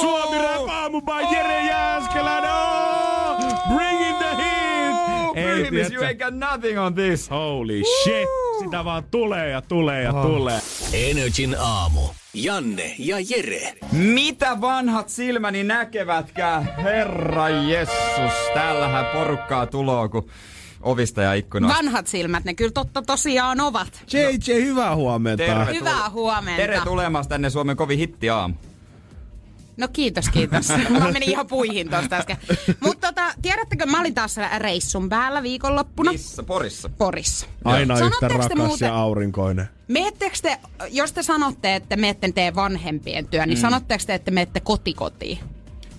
Suomi 0.02 0.38
rap 0.38 0.70
aamu 0.70 1.02
by 1.02 1.36
Jere 1.36 1.66
Jääskeläinen! 1.66 2.52
Bring 3.76 4.02
in 4.02 4.16
the 4.16 4.36
heat! 4.44 4.96
Ei, 5.36 5.62
Primis, 5.64 5.92
you 5.92 6.04
ain't 6.04 6.20
got 6.20 6.34
nothing 6.52 6.80
on 6.80 6.94
this. 6.94 7.30
Holy 7.30 7.82
shit! 8.04 8.28
Sitä 8.60 8.86
vaan 8.86 9.04
tulee 9.12 9.50
ja 9.50 9.62
tulee 9.62 10.04
ja 10.04 10.12
Oh. 10.14 10.26
tulee. 10.26 10.60
Energin 10.94 11.56
aamu. 11.60 12.02
Janne 12.34 12.96
ja 12.98 13.16
Jere. 13.30 13.74
Mitä 13.92 14.62
vanhat 14.62 15.10
silmäni 15.10 15.64
näkevätkään? 15.64 16.76
Herra 16.84 17.50
Jessus, 17.50 18.34
täällähän 18.54 19.06
porukkaa 19.06 19.66
tuloo, 19.68 20.10
kun 20.10 20.30
ovista 20.82 21.22
ja 21.22 21.34
ikkunoista. 21.34 21.78
Vanhat 21.78 22.08
silmät, 22.08 22.46
ne 22.46 22.54
kyllä 22.54 22.72
totta 22.72 23.02
tosiaan 23.02 23.62
ovat. 23.62 24.04
JJ, 24.14 24.64
hyvää 24.66 24.96
huomenta. 24.96 25.44
Terve. 25.44 25.74
Hyvää 25.74 26.10
huomenta. 26.10 26.62
Tere 26.62 26.82
tulemasta 26.84 27.30
tänne 27.30 27.50
Suomen 27.50 27.78
kovin 27.78 28.00
hitti 28.00 28.30
aamu. 28.30 28.56
No 29.78 29.88
kiitos, 29.88 30.30
kiitos. 30.30 30.70
Mä 30.90 31.12
menin 31.12 31.30
ihan 31.30 31.48
puihin 31.48 31.90
tosta 31.90 32.16
äsken. 32.16 32.38
Mutta 32.80 33.08
tota, 33.08 33.34
tiedättekö, 33.42 33.86
mä 33.86 34.00
olin 34.00 34.14
taas 34.14 34.36
reissun 34.58 35.10
päällä 35.10 35.44
viikonloppuna 35.44 36.12
Missä? 36.12 36.44
Porissa. 36.44 36.90
Porissa. 36.98 37.46
Aina 37.66 37.94
yhtä 37.94 38.06
Sanotteko 38.06 38.28
te 38.28 38.34
rakas 38.34 38.68
muuten- 38.68 38.86
ja 38.86 38.96
aurinkoinen. 38.96 39.70
Meettekö 39.88 40.36
te, 40.42 40.60
jos 40.92 41.12
te 41.12 41.24
sanotte, 41.24 41.76
että 41.76 41.96
meette 41.96 42.32
tee 42.32 42.56
vanhempien 42.56 43.28
työn, 43.28 43.50
niin 43.50 43.60
sanotteko 43.60 44.04
te, 44.08 44.14
että 44.14 44.32
meette 44.32 44.60
kotikotiin? 44.60 45.40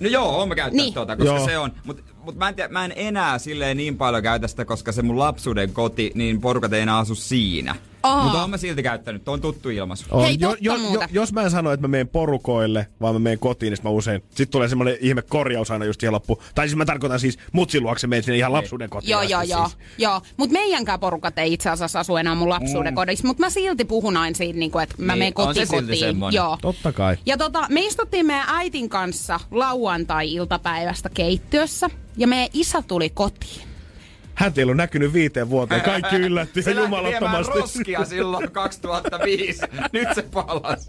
No 0.00 0.08
joo, 0.08 0.38
oon 0.38 0.48
mä 0.48 0.54
käyttänyt 0.54 0.84
niin. 0.84 0.94
tuota, 0.94 1.16
koska 1.16 1.34
Joo. 1.34 1.46
se 1.46 1.58
on. 1.58 1.72
Mutta 1.84 2.02
mut 2.22 2.36
mä, 2.36 2.48
en 2.48 2.54
tiedä, 2.54 2.68
mä 2.68 2.84
en 2.84 2.92
enää 2.96 3.38
silleen 3.38 3.76
niin 3.76 3.96
paljon 3.96 4.22
käytä 4.22 4.48
sitä, 4.48 4.64
koska 4.64 4.92
se 4.92 5.02
mun 5.02 5.18
lapsuuden 5.18 5.72
koti, 5.72 6.12
niin 6.14 6.40
porukat 6.40 6.72
ei 6.72 6.80
enää 6.80 6.98
asu 6.98 7.14
siinä. 7.14 7.74
Aa. 8.02 8.22
Mutta 8.22 8.40
oon 8.40 8.50
mä 8.50 8.56
silti 8.56 8.82
käyttänyt, 8.82 9.28
on 9.28 9.40
tuttu 9.40 9.68
ilmaisu. 9.70 10.04
On. 10.10 10.24
Hei, 10.24 10.36
jo, 10.40 10.56
jo, 10.60 10.74
jo, 10.92 11.00
jos 11.10 11.32
mä 11.32 11.42
en 11.42 11.50
sano, 11.50 11.72
että 11.72 11.84
mä 11.86 11.90
menen 11.90 12.08
porukoille, 12.08 12.86
vaan 13.00 13.14
mä 13.14 13.18
menen 13.18 13.38
kotiin, 13.38 13.70
niin 13.70 13.76
sit 13.76 13.84
mä 13.84 13.90
usein... 13.90 14.22
Sitten 14.28 14.48
tulee 14.48 14.68
semmoinen 14.68 14.96
ihme 15.00 15.22
korjaus 15.22 15.70
aina 15.70 15.84
just 15.84 16.00
siihen 16.00 16.12
loppuun. 16.12 16.38
Tai 16.54 16.68
siis 16.68 16.76
mä 16.76 16.84
tarkoitan 16.84 17.20
siis 17.20 17.38
mutsin 17.52 17.82
luokse 17.82 18.06
menen 18.06 18.22
sinne 18.22 18.38
ihan 18.38 18.52
lapsuuden 18.52 18.90
kotiin. 18.90 19.10
Joo, 19.10 19.22
joo, 19.22 19.42
joo. 19.42 19.68
Siis. 19.68 19.78
joo. 19.98 20.20
Mutta 20.36 20.52
meidänkään 20.52 21.00
porukat 21.00 21.38
ei 21.38 21.52
itse 21.52 21.70
asiassa 21.70 22.00
asu 22.00 22.16
enää 22.16 22.34
mun 22.34 22.48
lapsuuden 22.48 22.94
kodissa. 22.94 23.26
Mutta 23.26 23.40
mä 23.40 23.50
silti 23.50 23.84
puhun 23.84 24.16
aina 24.16 24.34
siitä, 24.36 24.58
niin 24.58 24.72
että 24.82 24.94
mä 24.98 25.12
Niin, 25.12 25.18
menen 25.18 25.32
on 25.36 25.54
se 25.54 25.60
silti 25.60 25.70
kotikotiin. 25.76 25.98
semmonen. 25.98 26.36
Joo. 26.36 26.58
Totta 26.62 26.92
kai. 26.92 27.16
Ja 27.26 27.36
tota, 27.36 27.66
me 27.68 27.80
istuttiin 27.80 28.26
meidän 28.26 28.44
äitin 28.48 28.88
kanssa 28.88 29.40
lauantai-iltapäivästä 29.50 31.10
keittiössä. 31.14 31.90
Ja 32.16 32.26
meidän 32.28 32.48
isä 32.52 32.82
tuli 32.82 33.10
kotiin. 33.10 33.71
Hän 34.42 34.52
ei 34.56 34.62
ollut 34.62 34.76
näkynyt 34.76 35.12
viiteen 35.12 35.50
vuoteen. 35.50 35.80
Kaikki 35.80 36.16
yllätti 36.16 36.62
Se 36.62 36.70
jumalattomasti. 36.70 37.58
roskia 37.58 38.04
silloin 38.04 38.50
2005. 38.50 39.60
Nyt 39.92 40.08
se 40.14 40.22
palas. 40.22 40.86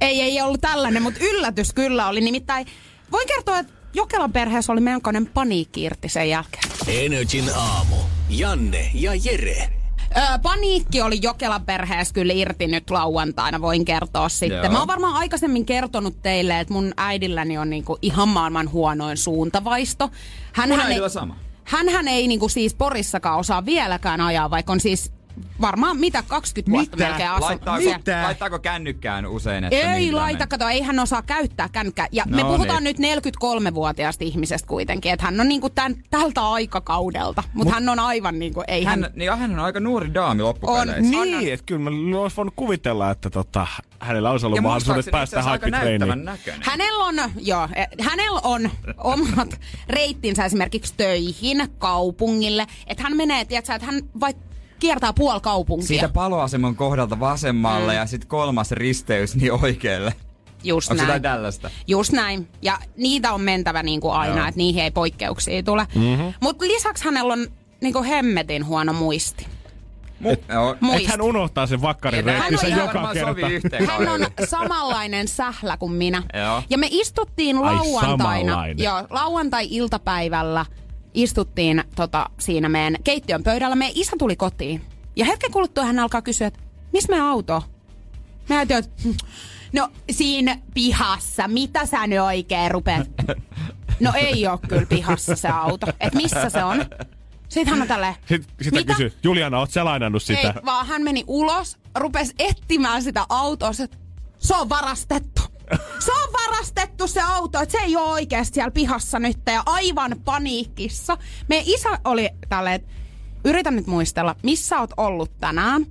Ei, 0.00 0.20
ei 0.20 0.42
ollut 0.42 0.60
tällainen, 0.60 1.02
mutta 1.02 1.20
yllätys 1.24 1.72
kyllä 1.72 2.08
oli. 2.08 2.20
Nimittäin 2.20 2.66
voin 3.12 3.26
kertoa, 3.28 3.58
että 3.58 3.72
Jokelan 3.94 4.32
perheessä 4.32 4.72
oli 4.72 4.80
melkoinen 4.80 5.26
paniikki 5.26 5.82
irti 5.82 6.08
sen 6.08 6.28
jälkeen. 6.30 6.64
Energin 6.86 7.44
aamu. 7.56 7.96
Janne 8.30 8.90
ja 8.94 9.10
Jere. 9.14 9.68
Öö, 10.16 10.38
paniikki 10.42 11.02
oli 11.02 11.18
Jokelan 11.22 11.64
perheessä 11.64 12.14
kyllä 12.14 12.32
irti 12.32 12.66
nyt 12.66 12.90
lauantaina, 12.90 13.60
voin 13.60 13.84
kertoa 13.84 14.28
sitten. 14.28 14.62
Joo. 14.62 14.72
Mä 14.72 14.78
oon 14.78 14.88
varmaan 14.88 15.14
aikaisemmin 15.14 15.66
kertonut 15.66 16.22
teille, 16.22 16.60
että 16.60 16.72
mun 16.74 16.92
äidilläni 16.96 17.58
on 17.58 17.70
niinku 17.70 17.98
ihan 18.02 18.28
maailman 18.28 18.72
huonoin 18.72 19.16
suuntavaisto. 19.16 20.10
Hän 20.52 20.68
Mun 20.68 20.80
ei, 20.80 20.86
äidillä 20.86 21.08
sama. 21.08 21.36
Hänhän 21.64 22.08
ei 22.08 22.28
niinku 22.28 22.48
siis 22.48 22.74
Porissakaan 22.74 23.38
osaa 23.38 23.66
vieläkään 23.66 24.20
ajaa, 24.20 24.50
vaikka 24.50 24.72
on 24.72 24.80
siis 24.80 25.12
varmaan 25.60 25.96
mitä 25.96 26.22
20 26.28 26.70
vuotta 26.70 26.96
Mitä? 26.96 27.08
melkein 27.08 27.30
asunut. 27.30 27.48
Laittaako, 27.48 27.82
siellä. 27.82 28.22
laittaako 28.22 28.58
kännykkään 28.58 29.26
usein? 29.26 29.64
Että 29.64 29.94
Ei 29.94 30.12
laita, 30.12 30.46
kato, 30.46 30.68
ei 30.68 30.82
hän 30.82 30.98
osaa 30.98 31.22
käyttää 31.22 31.68
kännykkää. 31.68 32.08
Ja 32.12 32.24
no, 32.26 32.36
me 32.36 32.44
puhutaan 32.44 32.84
niin. 32.84 32.96
nyt 33.00 33.22
43-vuotiaasta 33.22 34.24
ihmisestä 34.24 34.68
kuitenkin, 34.68 35.12
että 35.12 35.24
hän 35.24 35.40
on 35.40 35.48
niinku 35.48 35.70
tän, 35.70 35.94
tältä 36.10 36.48
aikakaudelta. 36.48 37.42
Mutta 37.52 37.74
hän 37.74 37.88
on 37.88 37.98
aivan 37.98 38.38
niinku, 38.38 38.62
ei 38.68 38.84
hän... 38.84 39.02
Hän, 39.02 39.12
niin 39.14 39.38
hän 39.38 39.52
on 39.52 39.58
aika 39.58 39.80
nuori 39.80 40.14
daami 40.14 40.42
loppupeleissä. 40.42 41.18
On. 41.18 41.30
Niin, 41.30 41.52
että 41.52 41.66
kyllä 41.66 41.90
mä 41.90 42.18
olisi 42.18 42.36
voinut 42.36 42.54
kuvitella, 42.56 43.10
että 43.10 43.30
tota, 43.30 43.66
hänellä 44.00 44.30
olisi 44.30 44.46
ollut 44.46 44.56
Ja 44.56 44.62
mahdollisuudet 44.62 45.10
päästä 45.10 45.42
näköinen. 45.70 46.00
Hänellä 46.60 47.04
on, 47.04 47.14
joo, 47.36 47.68
eh, 47.74 47.86
hänellä 48.00 48.40
on 48.44 48.70
omat 48.98 49.60
reittinsä 49.88 50.44
esimerkiksi 50.44 50.94
töihin, 50.96 51.68
kaupungille. 51.78 52.66
Että 52.86 53.02
hän 53.02 53.16
menee, 53.16 53.44
tiedätkö, 53.44 53.74
että 53.74 53.86
hän 53.86 54.02
vaikka 54.20 54.53
kiertää 54.78 55.12
puoli 55.12 55.40
kaupunkia. 55.40 55.86
Siitä 55.86 56.08
paloaseman 56.08 56.76
kohdalta 56.76 57.20
vasemmalle 57.20 57.92
Mm. 57.92 57.98
ja 57.98 58.06
sitten 58.06 58.28
kolmas 58.28 58.72
risteys 58.72 59.36
niin 59.36 59.52
oikealle. 59.52 60.14
Just 60.64 60.90
Onko 60.90 61.04
näin. 61.04 61.22
tällaista? 61.22 61.70
Just 61.86 62.12
näin. 62.12 62.48
Ja 62.62 62.78
niitä 62.96 63.32
on 63.32 63.40
mentävä 63.40 63.82
niin 63.82 64.00
kuin 64.00 64.14
aina, 64.14 64.36
Joo. 64.36 64.46
että 64.48 64.58
niihin 64.58 64.84
ei 64.84 64.90
poikkeuksia 64.90 65.62
tule. 65.62 65.86
Mm-hmm. 65.94 66.32
Mutta 66.40 66.64
lisäksi 66.64 67.04
hänellä 67.04 67.32
on 67.32 67.46
niin 67.80 67.92
kuin 67.92 68.04
hemmetin 68.04 68.66
huono 68.66 68.92
muisti. 68.92 69.46
Mu- 70.22 70.52
joo. 70.52 70.76
Muisti. 70.80 71.02
Että 71.02 71.12
hän 71.12 71.20
unohtaa 71.20 71.66
sen 71.66 71.82
vakkarin 71.82 72.24
Hän 72.24 72.34
reittinsä 72.40 72.68
joka 72.68 73.10
kerta. 73.14 73.92
Hän 73.92 74.08
on 74.08 74.26
samanlainen 74.50 75.28
sählä 75.28 75.76
kuin 75.76 75.92
minä. 75.92 76.22
Joo. 76.34 76.62
Ja 76.70 76.78
me 76.78 76.88
istuttiin 76.90 77.58
Ai, 77.58 77.74
lauantaina, 77.74 78.66
joo, 78.76 79.02
lauantai-iltapäivällä 79.10 80.66
istuttiin 81.14 81.84
tota, 81.96 82.30
siinä 82.38 82.68
meidän 82.68 82.96
keittiön 83.04 83.42
pöydällä. 83.42 83.76
Meidän 83.76 83.96
isä 83.96 84.16
tuli 84.18 84.36
kotiin. 84.36 84.82
Ja 85.16 85.24
hetken 85.24 85.50
kuluttua 85.52 85.84
hän 85.84 85.98
alkaa 85.98 86.22
kysyä, 86.22 86.46
että 86.46 86.60
missä 86.92 87.10
meidän 87.12 87.26
auto? 87.26 87.54
on?" 87.56 87.62
Mä 88.48 88.56
ajattelin, 88.56 88.84
että 88.84 89.02
"Hmm, 89.04 89.14
no 89.72 89.88
siinä 90.10 90.58
pihassa, 90.74 91.48
mitä 91.48 91.86
sä 91.86 92.06
nyt 92.06 92.20
oikein 92.20 92.70
rupeat? 92.70 93.08
No 94.00 94.12
ei 94.16 94.46
ole 94.46 94.58
kyllä 94.68 94.86
pihassa 94.86 95.36
se 95.36 95.48
auto. 95.48 95.86
Et 96.00 96.14
missä 96.14 96.50
se 96.50 96.64
on? 96.64 96.84
Sitten 97.48 97.72
hän 97.74 97.82
on 97.82 97.88
tälleen, 97.88 98.14
Sitten 98.28 98.54
sitä 98.64 98.76
Mitä? 98.76 98.92
kysyy, 98.92 99.12
Juliana, 99.22 99.58
oot 99.58 99.70
sä 99.70 99.84
lainannut 99.84 100.22
sitä? 100.22 100.40
ei, 100.40 100.64
vaan 100.64 100.86
hän 100.86 101.02
meni 101.02 101.24
ulos, 101.26 101.78
rupesi 101.94 102.34
etsimään 102.38 103.02
sitä 103.02 103.26
autoa. 103.28 103.70
Se 104.38 104.54
on 104.56 104.68
varastettu. 104.68 105.42
Se 105.98 106.12
on 106.12 106.32
varastettu 106.32 107.06
se 107.06 107.20
auto, 107.20 107.60
että 107.60 107.78
se 107.78 107.84
ei 107.84 107.96
ole 107.96 108.12
oikeasti 108.12 108.54
siellä 108.54 108.70
pihassa 108.70 109.18
nyt 109.18 109.38
ja 109.46 109.62
aivan 109.66 110.16
paniikissa. 110.24 111.18
Meidän 111.48 111.66
isä 111.68 111.88
oli 112.04 112.28
tälleen, 112.48 112.84
yritän 113.44 113.76
nyt 113.76 113.86
muistella, 113.86 114.36
missä 114.42 114.80
oot 114.80 114.90
ollut 114.96 115.38
tänään. 115.40 115.86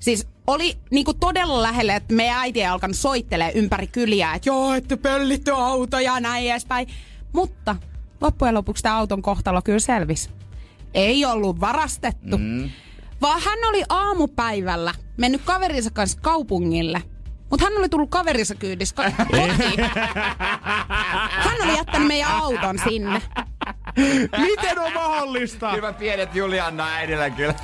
Siis 0.00 0.26
oli 0.46 0.78
niinku 0.90 1.14
todella 1.14 1.62
lähelle, 1.62 1.96
että 1.96 2.14
meidän 2.14 2.38
äiti 2.38 2.60
ei 2.60 2.66
alkanut 2.66 2.96
soittelee 2.96 3.52
ympäri 3.54 3.86
kyliä, 3.86 4.34
että 4.34 4.48
joo, 4.48 4.72
että 4.72 4.96
pöllitty 4.96 5.50
auto 5.50 5.98
ja 5.98 6.20
näin 6.20 6.50
edespäin. 6.50 6.88
Mutta 7.32 7.76
loppujen 8.20 8.54
lopuksi 8.54 8.82
tämä 8.82 8.96
auton 8.96 9.22
kohtalo 9.22 9.62
kyllä 9.62 9.78
selvisi. 9.78 10.30
Ei 10.94 11.24
ollut 11.24 11.60
varastettu. 11.60 12.38
Mm. 12.38 12.70
Vaan 13.20 13.40
hän 13.40 13.58
oli 13.68 13.82
aamupäivällä 13.88 14.94
mennyt 15.16 15.42
kaverinsa 15.44 15.90
kanssa 15.90 16.18
kaupungille. 16.20 17.02
Mutta 17.50 17.66
hän 17.66 17.78
oli 17.78 17.88
tullut 17.88 18.10
kaverinsa 18.10 18.54
kyydissä 18.54 18.96
kotiin. 18.96 19.80
Hän 21.30 21.56
oli 21.64 21.76
jättänyt 21.76 22.08
meidän 22.08 22.30
auton 22.30 22.78
sinne. 22.78 23.22
Miten 24.38 24.78
on 24.78 24.92
mahdollista? 24.92 25.76
Mä 25.80 25.92
pienet 25.92 26.34
Julianna 26.34 26.86
äidillä 26.94 27.30
kyllä. 27.30 27.54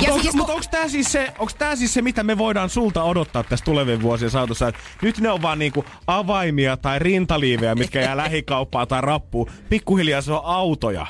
Ja 0.00 0.12
Onks, 0.12 0.22
siis, 0.22 0.34
mutta 0.34 0.52
onko 0.52 0.64
tämä 0.70 0.88
siis, 0.88 1.12
se, 1.12 1.32
onks 1.38 1.54
tää 1.54 1.76
siis 1.76 1.94
se, 1.94 2.02
mitä 2.02 2.22
me 2.22 2.38
voidaan 2.38 2.70
sulta 2.70 3.02
odottaa 3.02 3.42
tässä 3.42 3.64
tulevien 3.64 4.02
vuosien 4.02 4.30
saatossa? 4.30 4.68
Et 4.68 4.74
nyt 5.02 5.18
ne 5.18 5.30
on 5.30 5.42
vaan 5.42 5.58
niinku 5.58 5.84
avaimia 6.06 6.76
tai 6.76 6.98
rintaliivejä, 6.98 7.74
mitkä 7.74 8.00
jää 8.00 8.16
lähikauppaan 8.24 8.88
tai 8.88 9.00
rappuun. 9.00 9.50
Pikkuhiljaa 9.68 10.20
se 10.22 10.32
on 10.32 10.40
autoja. 10.44 11.06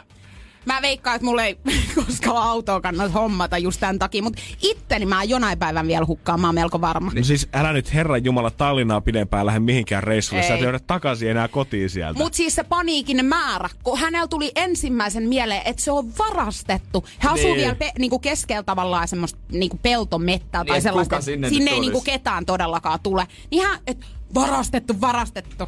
Mä 0.75 0.83
veikkaan, 0.83 1.17
että 1.17 1.25
mulla 1.27 1.45
ei 1.45 1.59
koskaan 2.07 2.37
autoa 2.49 2.81
kannata 2.81 3.11
hommata 3.11 3.59
just 3.59 3.81
tämän 3.81 3.99
takia. 3.99 4.23
Mutta 4.23 4.43
itteni 4.63 5.07
mä 5.07 5.25
jonain 5.25 5.59
päivän 5.59 5.87
vielä 5.87 6.07
hukkaan, 6.07 6.41
mä 6.41 6.49
oon 6.49 6.55
melko 6.55 6.81
varma. 6.81 7.13
No 7.15 7.23
siis 7.25 7.49
älä 7.55 7.73
nyt 7.73 7.95
Herran 7.95 8.25
Jumala 8.25 8.51
Tallinnaa 8.51 9.01
pidempään 9.01 9.47
lähde 9.47 9.61
mihinkään 9.61 10.03
reissulle. 10.03 10.43
Sä 10.43 10.49
et 10.55 10.57
Ei. 10.59 10.63
löydä 10.65 10.79
takaisin 10.87 11.31
enää 11.31 11.49
kotiin 11.49 11.91
sieltä. 11.91 12.19
Mutta 12.19 12.37
siis 12.37 12.55
se 12.55 12.63
paniikin 12.65 13.25
määrä, 13.27 13.69
kun 13.83 13.99
hänellä 13.99 14.29
tuli 14.29 14.53
ensimmäisen 14.57 15.23
mieleen, 15.29 15.63
että 15.65 15.83
se 15.83 15.93
on 15.93 16.13
varastettu. 16.19 17.05
Hän 17.19 17.33
asuu 17.33 17.45
Niin. 17.47 17.57
vielä 17.57 17.75
pe- 17.75 17.93
niinku 17.99 18.19
keskellä 18.19 18.63
tavallaan 18.63 19.09
semmoista 19.09 19.39
niinku 19.53 19.79
peltomettää 19.83 20.65
tai 20.65 20.77
et 20.77 20.83
sellaista. 20.83 21.21
sinne 21.21 21.49
sinne 21.49 21.71
ei 21.71 21.81
niinku 21.81 22.01
ketään 22.01 22.47
todellakaan 22.47 23.01
tule. 23.03 23.27
Niin 23.51 23.63
hän, 23.67 23.79
että 23.87 24.07
varastettu, 24.35 25.01
varastettu. 25.01 25.65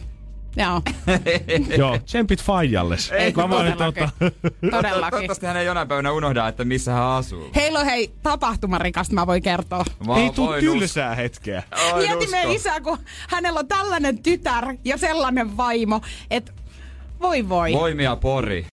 Joo, 0.57 0.83
Joo, 1.79 1.99
tsempit 1.99 2.43
faijalles. 2.43 3.11
Ei, 3.11 3.33
Mä 3.33 3.49
voin, 3.49 3.73
todellakin. 3.73 4.09
tota, 4.19 4.31
todellakin. 4.77 5.11
Toivottavasti 5.11 5.47
hän 5.47 5.57
ei 5.57 5.67
jonain 5.67 5.89
päivänä 5.89 6.13
unohda, 6.13 6.49
että 6.49 6.65
missä 6.65 6.93
hän 6.93 7.03
asuu. 7.03 7.51
Heillä 7.55 7.79
on 7.81 7.87
hei 7.87 8.11
tapahtumarikasta, 8.23 9.15
mä 9.15 9.27
voin 9.27 9.43
kertoa. 9.43 9.85
Mä 10.07 10.17
ei 10.17 10.31
tuu 10.31 10.53
tylsää 10.61 11.15
hetkeä. 11.15 11.63
Mieti 11.97 12.27
meidän 12.27 12.51
uskoa. 12.51 12.73
isä, 12.73 12.81
kun 12.81 12.99
hänellä 13.29 13.61
on 13.61 13.69
tällainen 13.69 14.23
tytär 14.23 14.65
ja 14.85 14.97
sellainen 14.99 15.57
vaimo, 15.57 16.01
että 16.31 16.53
voi 17.21 17.49
voi. 17.49 17.73
Voimia 17.73 18.17
pori. 18.17 18.67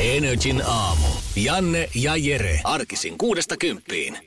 Energin 0.00 0.62
aamu. 0.66 1.06
Janne 1.36 1.88
ja 1.94 2.16
Jere. 2.16 2.60
Arkisin 2.64 3.18
kuudesta 3.18 3.56
kymppiin. 3.56 4.18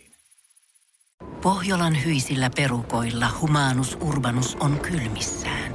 Pohjolan 1.41 2.05
hyisillä 2.05 2.49
perukoilla 2.55 3.27
humanus 3.41 3.97
urbanus 4.01 4.57
on 4.59 4.79
kylmissään. 4.79 5.74